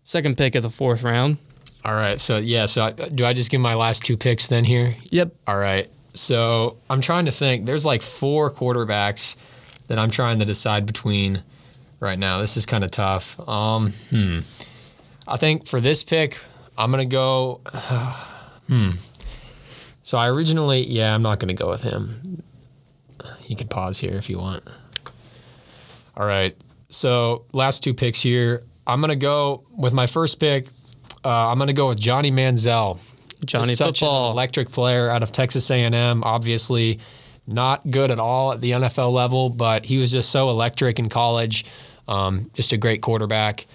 second 0.04 0.38
pick 0.38 0.54
of 0.54 0.62
the 0.62 0.70
fourth 0.70 1.02
round. 1.02 1.38
All 1.84 1.94
right. 1.94 2.20
So 2.20 2.36
yeah. 2.36 2.66
So 2.66 2.84
I, 2.84 2.92
do 2.92 3.24
I 3.24 3.32
just 3.32 3.50
give 3.50 3.60
my 3.60 3.74
last 3.74 4.04
two 4.04 4.16
picks 4.16 4.46
then 4.46 4.64
here? 4.64 4.94
Yep. 5.10 5.34
All 5.46 5.58
right. 5.58 5.88
So 6.14 6.78
I'm 6.88 7.00
trying 7.00 7.26
to 7.26 7.32
think. 7.32 7.66
There's 7.66 7.84
like 7.86 8.02
four 8.02 8.50
quarterbacks 8.50 9.36
that 9.88 9.98
I'm 9.98 10.10
trying 10.10 10.38
to 10.38 10.44
decide 10.44 10.86
between 10.86 11.42
right 12.00 12.18
now. 12.18 12.40
This 12.40 12.56
is 12.56 12.64
kind 12.64 12.84
of 12.84 12.90
tough. 12.90 13.38
Um, 13.48 13.92
hmm. 14.10 14.38
I 15.26 15.36
think 15.36 15.66
for 15.66 15.80
this 15.80 16.04
pick, 16.04 16.38
I'm 16.76 16.90
gonna 16.90 17.04
go. 17.06 17.60
hmm. 18.68 18.90
So 20.02 20.16
I 20.16 20.28
originally, 20.28 20.86
yeah, 20.86 21.14
I'm 21.14 21.22
not 21.22 21.40
gonna 21.40 21.54
go 21.54 21.68
with 21.68 21.82
him. 21.82 22.42
You 23.46 23.56
can 23.56 23.68
pause 23.68 23.98
here 23.98 24.14
if 24.14 24.30
you 24.30 24.38
want. 24.38 24.62
All 26.16 26.26
right. 26.26 26.56
So 26.88 27.44
last 27.52 27.82
two 27.82 27.94
picks 27.94 28.20
here. 28.20 28.62
I'm 28.86 29.00
gonna 29.00 29.16
go 29.16 29.64
with 29.76 29.92
my 29.92 30.06
first 30.06 30.40
pick. 30.40 30.66
Uh, 31.24 31.48
I'm 31.48 31.58
gonna 31.58 31.72
go 31.72 31.88
with 31.88 31.98
Johnny 31.98 32.30
Manziel. 32.30 32.98
Johnny 33.44 33.68
Just 33.68 33.78
such 33.78 34.00
Football. 34.00 34.26
an 34.26 34.32
electric 34.32 34.70
player 34.70 35.10
out 35.10 35.22
of 35.22 35.30
Texas 35.30 35.70
A&M. 35.70 36.24
Obviously, 36.24 36.98
not 37.48 37.90
good 37.90 38.10
at 38.10 38.18
all 38.18 38.52
at 38.52 38.60
the 38.60 38.72
NFL 38.72 39.10
level, 39.10 39.48
but 39.48 39.84
he 39.84 39.96
was 39.98 40.12
just 40.12 40.30
so 40.30 40.50
electric 40.50 40.98
in 40.98 41.08
college. 41.08 41.64
Um, 42.06 42.50
just 42.54 42.72
a 42.72 42.76
great 42.76 43.00
quarterback. 43.02 43.66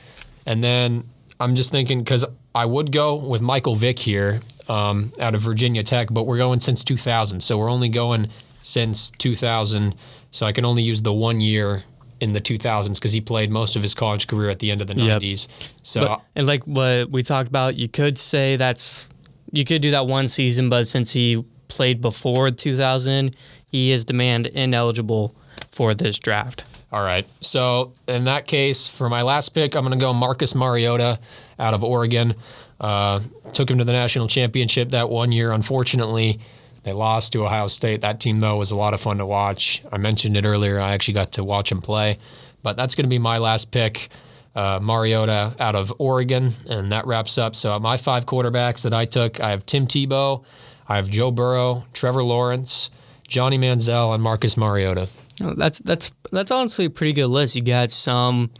And 0.45 0.63
then 0.63 1.03
I'm 1.39 1.55
just 1.55 1.71
thinking 1.71 1.99
because 1.99 2.25
I 2.55 2.65
would 2.65 2.91
go 2.91 3.15
with 3.15 3.41
Michael 3.41 3.75
Vick 3.75 3.99
here 3.99 4.41
um, 4.69 5.11
out 5.19 5.35
of 5.35 5.41
Virginia 5.41 5.83
Tech, 5.83 6.07
but 6.11 6.23
we're 6.23 6.37
going 6.37 6.59
since 6.59 6.83
2000, 6.83 7.41
so 7.41 7.57
we're 7.57 7.69
only 7.69 7.89
going 7.89 8.29
since 8.61 9.09
2000. 9.17 9.95
So 10.31 10.45
I 10.45 10.51
can 10.51 10.65
only 10.65 10.83
use 10.83 11.01
the 11.01 11.13
one 11.13 11.41
year 11.41 11.83
in 12.21 12.31
the 12.33 12.41
2000s 12.41 12.95
because 12.95 13.11
he 13.11 13.21
played 13.21 13.51
most 13.51 13.75
of 13.75 13.81
his 13.81 13.93
college 13.93 14.27
career 14.27 14.49
at 14.49 14.59
the 14.59 14.71
end 14.71 14.81
of 14.81 14.87
the 14.87 14.95
Yep. 14.95 15.21
90s. 15.21 15.47
So 15.81 16.07
But, 16.07 16.21
and 16.35 16.47
like 16.47 16.63
what 16.63 17.09
we 17.09 17.21
talked 17.23 17.49
about, 17.49 17.75
you 17.75 17.87
could 17.87 18.17
say 18.17 18.55
that's 18.55 19.09
you 19.51 19.65
could 19.65 19.81
do 19.81 19.91
that 19.91 20.07
one 20.07 20.27
season, 20.27 20.69
but 20.69 20.87
since 20.87 21.11
he 21.11 21.43
played 21.67 22.01
before 22.01 22.49
2000, 22.49 23.35
he 23.73 23.91
is 23.91 24.05
demand 24.05 24.45
ineligible 24.45 25.35
for 25.71 25.95
this 25.95 26.19
draft. 26.19 26.63
All 26.91 27.03
right. 27.03 27.25
So 27.41 27.91
in 28.07 28.25
that 28.25 28.45
case, 28.45 28.87
for 28.87 29.09
my 29.09 29.23
last 29.23 29.49
pick, 29.49 29.75
I'm 29.75 29.83
going 29.83 29.97
to 29.97 30.01
go 30.01 30.13
Marcus 30.13 30.53
Mariota 30.53 31.19
out 31.57 31.73
of 31.73 31.83
Oregon. 31.83 32.35
Uh, 32.79 33.19
took 33.51 33.71
him 33.71 33.79
to 33.79 33.83
the 33.83 33.91
national 33.91 34.27
championship 34.27 34.91
that 34.91 35.09
one 35.09 35.31
year. 35.31 35.51
Unfortunately, 35.51 36.39
they 36.83 36.93
lost 36.93 37.33
to 37.33 37.43
Ohio 37.43 37.65
State. 37.65 38.01
That 38.01 38.19
team, 38.19 38.39
though, 38.39 38.57
was 38.57 38.69
a 38.69 38.75
lot 38.75 38.93
of 38.93 39.01
fun 39.01 39.17
to 39.17 39.25
watch. 39.25 39.81
I 39.91 39.97
mentioned 39.97 40.37
it 40.37 40.45
earlier. 40.45 40.79
I 40.79 40.93
actually 40.93 41.15
got 41.15 41.31
to 41.33 41.43
watch 41.43 41.71
him 41.71 41.81
play. 41.81 42.19
But 42.61 42.77
that's 42.77 42.93
going 42.93 43.05
to 43.05 43.09
be 43.09 43.17
my 43.17 43.39
last 43.39 43.71
pick, 43.71 44.09
uh, 44.53 44.79
Mariota 44.79 45.55
out 45.59 45.73
of 45.73 45.91
Oregon. 45.97 46.51
And 46.69 46.91
that 46.91 47.07
wraps 47.07 47.39
up. 47.39 47.55
So 47.55 47.79
my 47.79 47.97
five 47.97 48.27
quarterbacks 48.27 48.83
that 48.83 48.93
I 48.93 49.05
took, 49.05 49.39
I 49.39 49.49
have 49.49 49.65
Tim 49.65 49.87
Tebow, 49.87 50.43
I 50.87 50.97
have 50.97 51.09
Joe 51.09 51.31
Burrow, 51.31 51.85
Trevor 51.93 52.23
Lawrence, 52.23 52.91
Johnny 53.33 53.57
Manziel, 53.57 54.13
and 54.13 54.21
Marcus 54.21 54.55
Mariota. 54.55 55.09
Oh, 55.41 55.55
That's 55.55 55.79
that's 55.79 56.11
that's 56.31 56.51
honestly 56.51 56.85
a 56.85 56.89
pretty 56.91 57.13
good 57.13 57.25
list. 57.27 57.55
You 57.55 57.63
got 57.63 57.89
some, 57.89 58.51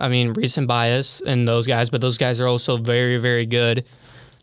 I 0.00 0.08
mean, 0.08 0.32
recent 0.32 0.66
bias 0.66 1.20
in 1.20 1.44
those 1.44 1.68
guys, 1.68 1.90
but 1.90 2.00
those 2.00 2.18
guys 2.18 2.40
are 2.40 2.48
also 2.48 2.76
very 2.76 3.18
very 3.18 3.46
good. 3.46 3.86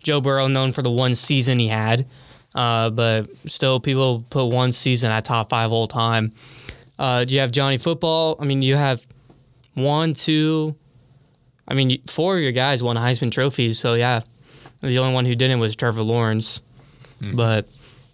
Joe 0.02 0.22
Burrow 0.22 0.48
known 0.48 0.72
for 0.72 0.82
the 0.84 0.90
one 0.90 1.16
season 1.16 1.60
he 1.60 1.68
had, 1.68 2.08
uh, 2.56 2.92
but 2.92 3.28
still 3.46 3.82
people 3.82 4.24
put 4.30 4.46
one 4.46 4.72
season 4.72 5.12
at 5.12 5.26
top 5.26 5.50
five 5.50 5.74
all 5.74 5.86
time. 5.88 6.32
Uh, 6.98 7.26
you 7.28 7.40
have 7.42 7.52
Johnny 7.52 7.78
Football. 7.78 8.38
I 8.40 8.46
mean, 8.46 8.62
you 8.62 8.78
have 8.78 9.06
one, 9.74 10.14
two. 10.14 10.78
I 11.68 11.74
mean, 11.74 12.02
four 12.08 12.38
of 12.38 12.42
your 12.42 12.54
guys 12.54 12.82
won 12.82 12.96
Heisman 12.96 13.32
trophies. 13.32 13.78
So 13.80 13.96
yeah, 13.96 14.22
the 14.80 14.98
only 14.98 15.14
one 15.14 15.26
who 15.26 15.36
didn't 15.36 15.60
was 15.60 15.76
Trevor 15.76 16.04
Lawrence. 16.04 16.64
But 17.36 17.68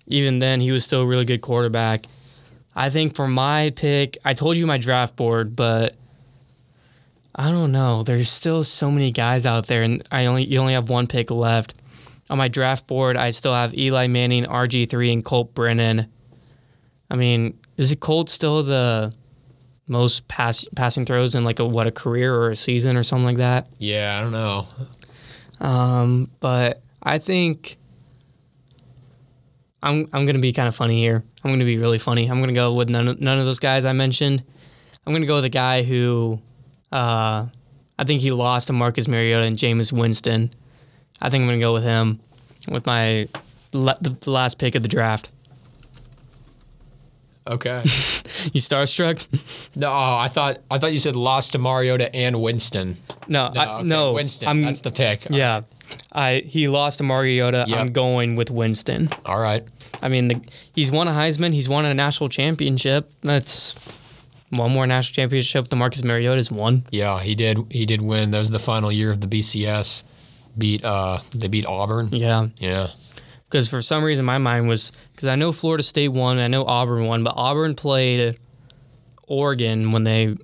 even 0.07 0.39
then, 0.39 0.61
he 0.61 0.71
was 0.71 0.85
still 0.85 1.01
a 1.01 1.05
really 1.05 1.25
good 1.25 1.41
quarterback. 1.41 2.05
I 2.75 2.89
think 2.89 3.15
for 3.15 3.27
my 3.27 3.71
pick, 3.75 4.17
I 4.23 4.33
told 4.33 4.57
you 4.57 4.67
my 4.67 4.77
draft 4.77 5.15
board, 5.15 5.55
but 5.55 5.95
I 7.35 7.49
don't 7.51 7.71
know. 7.71 8.03
There's 8.03 8.29
still 8.29 8.63
so 8.63 8.89
many 8.89 9.11
guys 9.11 9.45
out 9.45 9.67
there, 9.67 9.83
and 9.83 10.01
I 10.11 10.25
only 10.25 10.43
you 10.43 10.59
only 10.59 10.73
have 10.73 10.89
one 10.89 11.07
pick 11.07 11.31
left. 11.31 11.73
On 12.29 12.37
my 12.37 12.47
draft 12.47 12.87
board, 12.87 13.15
I 13.15 13.29
still 13.29 13.53
have 13.53 13.77
Eli 13.77 14.07
Manning, 14.07 14.45
RG 14.45 14.89
three, 14.89 15.11
and 15.11 15.23
Colt 15.23 15.53
Brennan. 15.53 16.07
I 17.09 17.15
mean, 17.15 17.57
is 17.77 17.91
it 17.91 17.99
Colt 17.99 18.29
still 18.29 18.63
the 18.63 19.13
most 19.87 20.27
pass, 20.27 20.67
passing 20.75 21.05
throws 21.05 21.35
in 21.35 21.43
like 21.43 21.59
a 21.59 21.65
what 21.65 21.87
a 21.87 21.91
career 21.91 22.35
or 22.35 22.49
a 22.49 22.55
season 22.55 22.97
or 22.97 23.03
something 23.03 23.25
like 23.25 23.37
that? 23.37 23.67
Yeah, 23.77 24.17
I 24.17 24.21
don't 24.21 24.33
know. 24.33 24.67
Um, 25.59 26.29
but 26.39 26.81
I 27.01 27.17
think 27.17 27.77
I'm 29.83 30.07
I'm 30.13 30.25
gonna 30.25 30.39
be 30.39 30.53
kind 30.53 30.67
of 30.67 30.75
funny 30.75 30.99
here. 30.99 31.23
I'm 31.43 31.51
gonna 31.51 31.65
be 31.65 31.77
really 31.77 31.99
funny. 31.99 32.27
I'm 32.29 32.39
gonna 32.39 32.53
go 32.53 32.73
with 32.73 32.89
none 32.89 33.07
of, 33.07 33.21
none 33.21 33.39
of 33.39 33.45
those 33.45 33.59
guys 33.59 33.85
I 33.85 33.93
mentioned. 33.93 34.43
I'm 35.05 35.13
gonna 35.13 35.25
go 35.25 35.35
with 35.35 35.45
a 35.45 35.49
guy 35.49 35.83
who 35.83 36.39
uh, 36.91 37.45
I 37.99 38.03
think 38.05 38.21
he 38.21 38.31
lost 38.31 38.67
to 38.67 38.73
Marcus 38.73 39.07
Mariota 39.07 39.45
and 39.45 39.57
Jameis 39.57 39.91
Winston. 39.91 40.51
I 41.21 41.29
think 41.29 41.41
I'm 41.43 41.47
gonna 41.47 41.59
go 41.59 41.73
with 41.73 41.83
him 41.83 42.19
with 42.67 42.85
my 42.85 43.27
la- 43.73 43.97
the, 44.01 44.29
last 44.29 44.57
pick 44.59 44.75
of 44.75 44.81
the 44.83 44.89
draft. 44.89 45.29
Okay. 47.47 47.83
You 48.53 48.61
starstruck? 48.61 49.25
no, 49.75 49.91
I 49.91 50.27
thought 50.29 50.59
I 50.69 50.77
thought 50.77 50.91
you 50.93 50.99
said 50.99 51.15
lost 51.15 51.53
to 51.53 51.57
Mariota 51.57 52.13
and 52.15 52.39
Winston. 52.41 52.97
No, 53.27 53.49
No, 53.51 53.59
I, 53.59 53.73
okay, 53.75 53.83
no. 53.83 54.13
Winston. 54.13 54.47
I'm, 54.47 54.61
that's 54.61 54.81
the 54.81 54.91
pick. 54.91 55.27
yeah. 55.29 55.61
I 56.11 56.43
he 56.45 56.67
lost 56.67 56.97
to 56.99 57.03
Mariota. 57.03 57.65
Yep. 57.67 57.77
I'm 57.79 57.87
going 57.91 58.35
with 58.35 58.49
Winston. 58.51 59.09
All 59.25 59.39
right. 59.39 59.63
I 60.01 60.09
mean, 60.09 60.27
the, 60.27 60.41
he's 60.75 60.91
won 60.91 61.07
a 61.07 61.11
Heisman. 61.11 61.53
He's 61.53 61.67
won 61.69 61.85
a 61.85 61.93
national 61.93 62.29
championship. 62.29 63.09
That's 63.21 63.73
one 64.49 64.71
more 64.71 64.85
national 64.87 65.13
championship 65.15 65.67
The 65.69 65.75
Marcus 65.75 66.03
Mariota's 66.03 66.51
won. 66.51 66.85
Yeah, 66.91 67.19
he 67.19 67.35
did. 67.35 67.57
He 67.71 67.85
did 67.85 68.01
win. 68.01 68.31
That 68.31 68.39
was 68.39 68.49
the 68.51 68.59
final 68.59 68.91
year 68.91 69.11
of 69.11 69.19
the 69.21 69.27
BCS. 69.27 70.03
Beat. 70.57 70.83
Uh, 70.83 71.19
they 71.33 71.47
beat 71.47 71.65
Auburn. 71.65 72.09
Yeah, 72.11 72.47
Yeah. 72.59 72.87
because 73.45 73.67
for 73.69 73.81
some 73.81 74.03
reason 74.03 74.25
my 74.25 74.37
mind 74.39 74.67
was 74.67 74.91
because 75.11 75.27
I 75.27 75.35
know 75.35 75.51
Florida 75.51 75.83
State 75.83 76.09
won, 76.09 76.37
I 76.39 76.47
know 76.47 76.65
Auburn 76.65 77.05
won, 77.05 77.23
but 77.23 77.33
Auburn 77.35 77.75
played 77.75 78.37
Oregon 79.27 79.91
when 79.91 80.03
they 80.03 80.35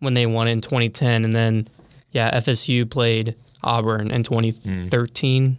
when 0.00 0.14
they 0.14 0.26
won 0.26 0.46
in 0.48 0.60
2010, 0.60 1.24
and 1.24 1.34
then 1.34 1.66
yeah, 2.12 2.38
FSU 2.38 2.88
played 2.88 3.34
Auburn 3.62 4.10
in 4.10 4.22
2013. 4.22 5.58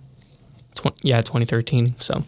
Twen- 0.76 0.94
yeah, 1.02 1.22
2013. 1.22 1.96
So, 2.00 2.24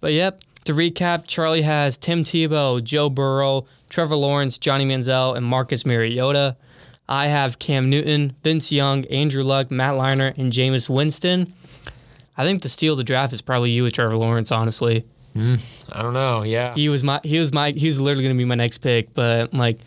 but 0.00 0.12
yep. 0.12 0.40
To 0.64 0.74
recap, 0.74 1.26
Charlie 1.26 1.62
has 1.62 1.96
Tim 1.96 2.24
Tebow, 2.24 2.82
Joe 2.84 3.08
Burrow, 3.08 3.64
Trevor 3.88 4.16
Lawrence, 4.16 4.58
Johnny 4.58 4.84
Manziel, 4.84 5.34
and 5.34 5.46
Marcus 5.46 5.86
Mariota. 5.86 6.56
I 7.08 7.28
have 7.28 7.58
Cam 7.58 7.88
Newton, 7.88 8.34
Vince 8.44 8.70
Young, 8.70 9.06
Andrew 9.06 9.42
Luck, 9.42 9.70
Matt 9.70 9.94
Leinart, 9.94 10.36
and 10.36 10.52
Jameis 10.52 10.90
Winston. 10.90 11.54
I 12.36 12.44
think 12.44 12.60
the 12.60 12.68
steal 12.68 12.92
of 12.92 12.98
the 12.98 13.04
draft 13.04 13.32
is 13.32 13.40
probably 13.40 13.70
you 13.70 13.82
with 13.84 13.94
Trevor 13.94 14.16
Lawrence. 14.16 14.52
Honestly, 14.52 15.06
I 15.34 16.02
don't 16.02 16.12
know. 16.14 16.44
Yeah. 16.44 16.74
he 16.74 16.88
was 16.90 17.02
my 17.02 17.20
he 17.24 17.38
was 17.38 17.52
my 17.52 17.72
he 17.74 17.86
was 17.86 17.98
literally 17.98 18.24
gonna 18.24 18.34
be 18.38 18.44
my 18.44 18.54
next 18.54 18.78
pick, 18.78 19.14
but 19.14 19.50
I'm 19.52 19.58
like, 19.58 19.78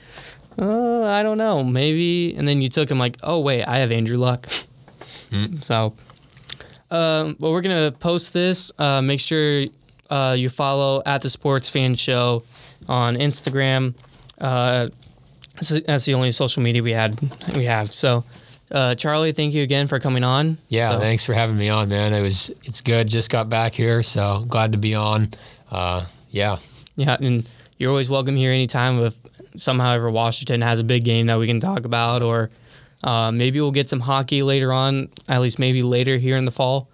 uh, 0.58 1.04
I 1.04 1.22
don't 1.22 1.38
know, 1.38 1.64
maybe. 1.64 2.36
And 2.36 2.48
then 2.48 2.60
you 2.60 2.70
took 2.70 2.90
him 2.90 2.98
like, 2.98 3.18
oh 3.22 3.40
wait, 3.42 3.66
I 3.66 3.78
have 3.80 3.92
Andrew 3.92 4.18
Luck. 4.18 4.48
So, 5.60 5.94
um, 6.90 7.36
well, 7.40 7.52
we're 7.52 7.62
gonna 7.62 7.92
post 7.92 8.34
this. 8.34 8.72
Uh, 8.78 9.02
make 9.02 9.20
sure 9.20 9.66
uh, 10.10 10.36
you 10.38 10.50
follow 10.50 11.02
at 11.06 11.22
the 11.22 11.30
Sports 11.30 11.70
Fan 11.70 11.96
Show 11.96 12.44
on 12.90 13.16
Instagram. 13.16 13.94
Uh, 14.40 14.90
that's 15.56 15.70
the- 15.70 15.82
that's 15.82 16.06
the 16.06 16.14
only 16.16 16.32
social 16.32 16.62
media 16.64 16.82
we 16.84 16.92
had 16.94 17.18
we 17.56 17.66
have. 17.66 17.94
So, 17.94 18.24
uh, 18.72 18.96
Charlie, 18.96 19.32
thank 19.32 19.54
you 19.54 19.64
again 19.64 19.88
for 19.88 20.00
coming 20.00 20.24
on. 20.24 20.58
Yeah. 20.70 20.92
So- 20.92 21.00
Thanks 21.00 21.24
for 21.24 21.34
having 21.34 21.58
me 21.58 21.70
on, 21.70 21.88
man. 21.90 22.14
It 22.14 22.22
was. 22.22 22.52
It's 22.64 22.82
good. 22.82 23.08
Just 23.10 23.30
got 23.30 23.50
back 23.50 23.74
here, 23.74 24.04
so 24.04 24.46
glad 24.50 24.72
to 24.74 24.78
be 24.78 24.96
on. 24.96 25.30
Uh, 25.72 26.06
yeah. 26.30 26.58
Yeah, 26.98 27.16
and 27.22 27.48
you're 27.78 27.90
always 27.90 28.10
welcome 28.10 28.36
here 28.36 28.52
anytime 28.52 29.00
if 29.04 29.16
somehow 29.56 29.94
ever 29.94 30.10
Washington 30.12 30.62
has 30.62 30.80
a 30.80 30.84
big 30.84 31.04
game 31.06 31.28
that 31.28 31.40
we 31.40 31.48
can 31.48 31.60
talk 31.60 31.86
about 31.86 32.22
or 32.22 32.50
Uh, 33.04 33.32
maybe 33.32 33.60
we'll 33.60 33.72
get 33.72 33.90
some 33.90 34.00
hockey 34.00 34.44
later 34.44 34.72
on, 34.72 35.10
at 35.28 35.42
least 35.42 35.58
maybe 35.60 35.82
later 35.84 36.18
here 36.18 36.38
in 36.38 36.46
the 36.46 36.52
fall, 36.52 36.90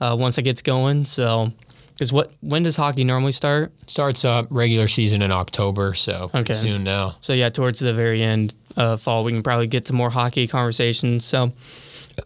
uh, 0.00 0.16
once 0.18 0.36
it 0.38 0.42
gets 0.42 0.62
going. 0.62 1.04
So, 1.04 1.52
because 1.92 2.12
what 2.12 2.32
when 2.40 2.62
does 2.64 2.74
hockey 2.76 3.04
normally 3.04 3.32
start? 3.32 3.72
Starts 3.86 4.24
up 4.24 4.46
regular 4.50 4.88
season 4.88 5.22
in 5.22 5.30
October, 5.30 5.94
so 5.94 6.30
Okay. 6.34 6.52
soon 6.54 6.82
now. 6.82 7.16
So 7.20 7.32
yeah, 7.32 7.48
towards 7.48 7.78
the 7.78 7.92
very 7.92 8.22
end 8.22 8.54
of 8.76 9.00
fall, 9.00 9.22
we 9.24 9.32
can 9.32 9.42
probably 9.42 9.66
get 9.68 9.86
to 9.86 9.92
more 9.92 10.10
hockey 10.10 10.48
conversations. 10.48 11.24
So, 11.24 11.52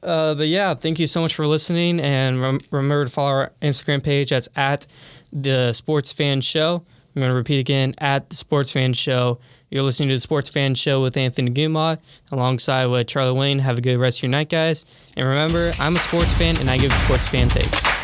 uh, 0.02 0.34
but 0.34 0.48
yeah, 0.48 0.72
thank 0.74 0.98
you 0.98 1.06
so 1.06 1.20
much 1.20 1.34
for 1.34 1.46
listening, 1.46 2.00
and 2.00 2.40
rem- 2.40 2.60
remember 2.70 3.04
to 3.04 3.10
follow 3.10 3.30
our 3.30 3.52
Instagram 3.60 4.02
page. 4.02 4.30
That's 4.30 4.48
at 4.56 4.86
the 5.32 5.72
Sports 5.72 6.12
Fan 6.12 6.40
Show. 6.40 6.82
I'm 7.14 7.20
going 7.20 7.30
to 7.30 7.34
repeat 7.36 7.58
again 7.60 7.94
at 7.98 8.30
the 8.30 8.36
Sports 8.36 8.70
Fan 8.72 8.92
Show. 8.92 9.38
You're 9.76 9.84
listening 9.84 10.08
to 10.08 10.14
the 10.14 10.20
Sports 10.22 10.48
Fan 10.48 10.74
Show 10.74 11.02
with 11.02 11.18
Anthony 11.18 11.50
Gumod 11.50 11.98
alongside 12.32 12.86
with 12.86 13.08
Charlie 13.08 13.38
Wing. 13.38 13.58
Have 13.58 13.76
a 13.76 13.82
good 13.82 13.98
rest 13.98 14.20
of 14.20 14.22
your 14.22 14.30
night, 14.30 14.48
guys. 14.48 14.86
And 15.18 15.28
remember, 15.28 15.70
I'm 15.78 15.96
a 15.96 15.98
sports 15.98 16.32
fan, 16.38 16.56
and 16.56 16.70
I 16.70 16.78
give 16.78 16.90
sports 16.94 17.28
fan 17.28 17.50
takes. 17.50 17.95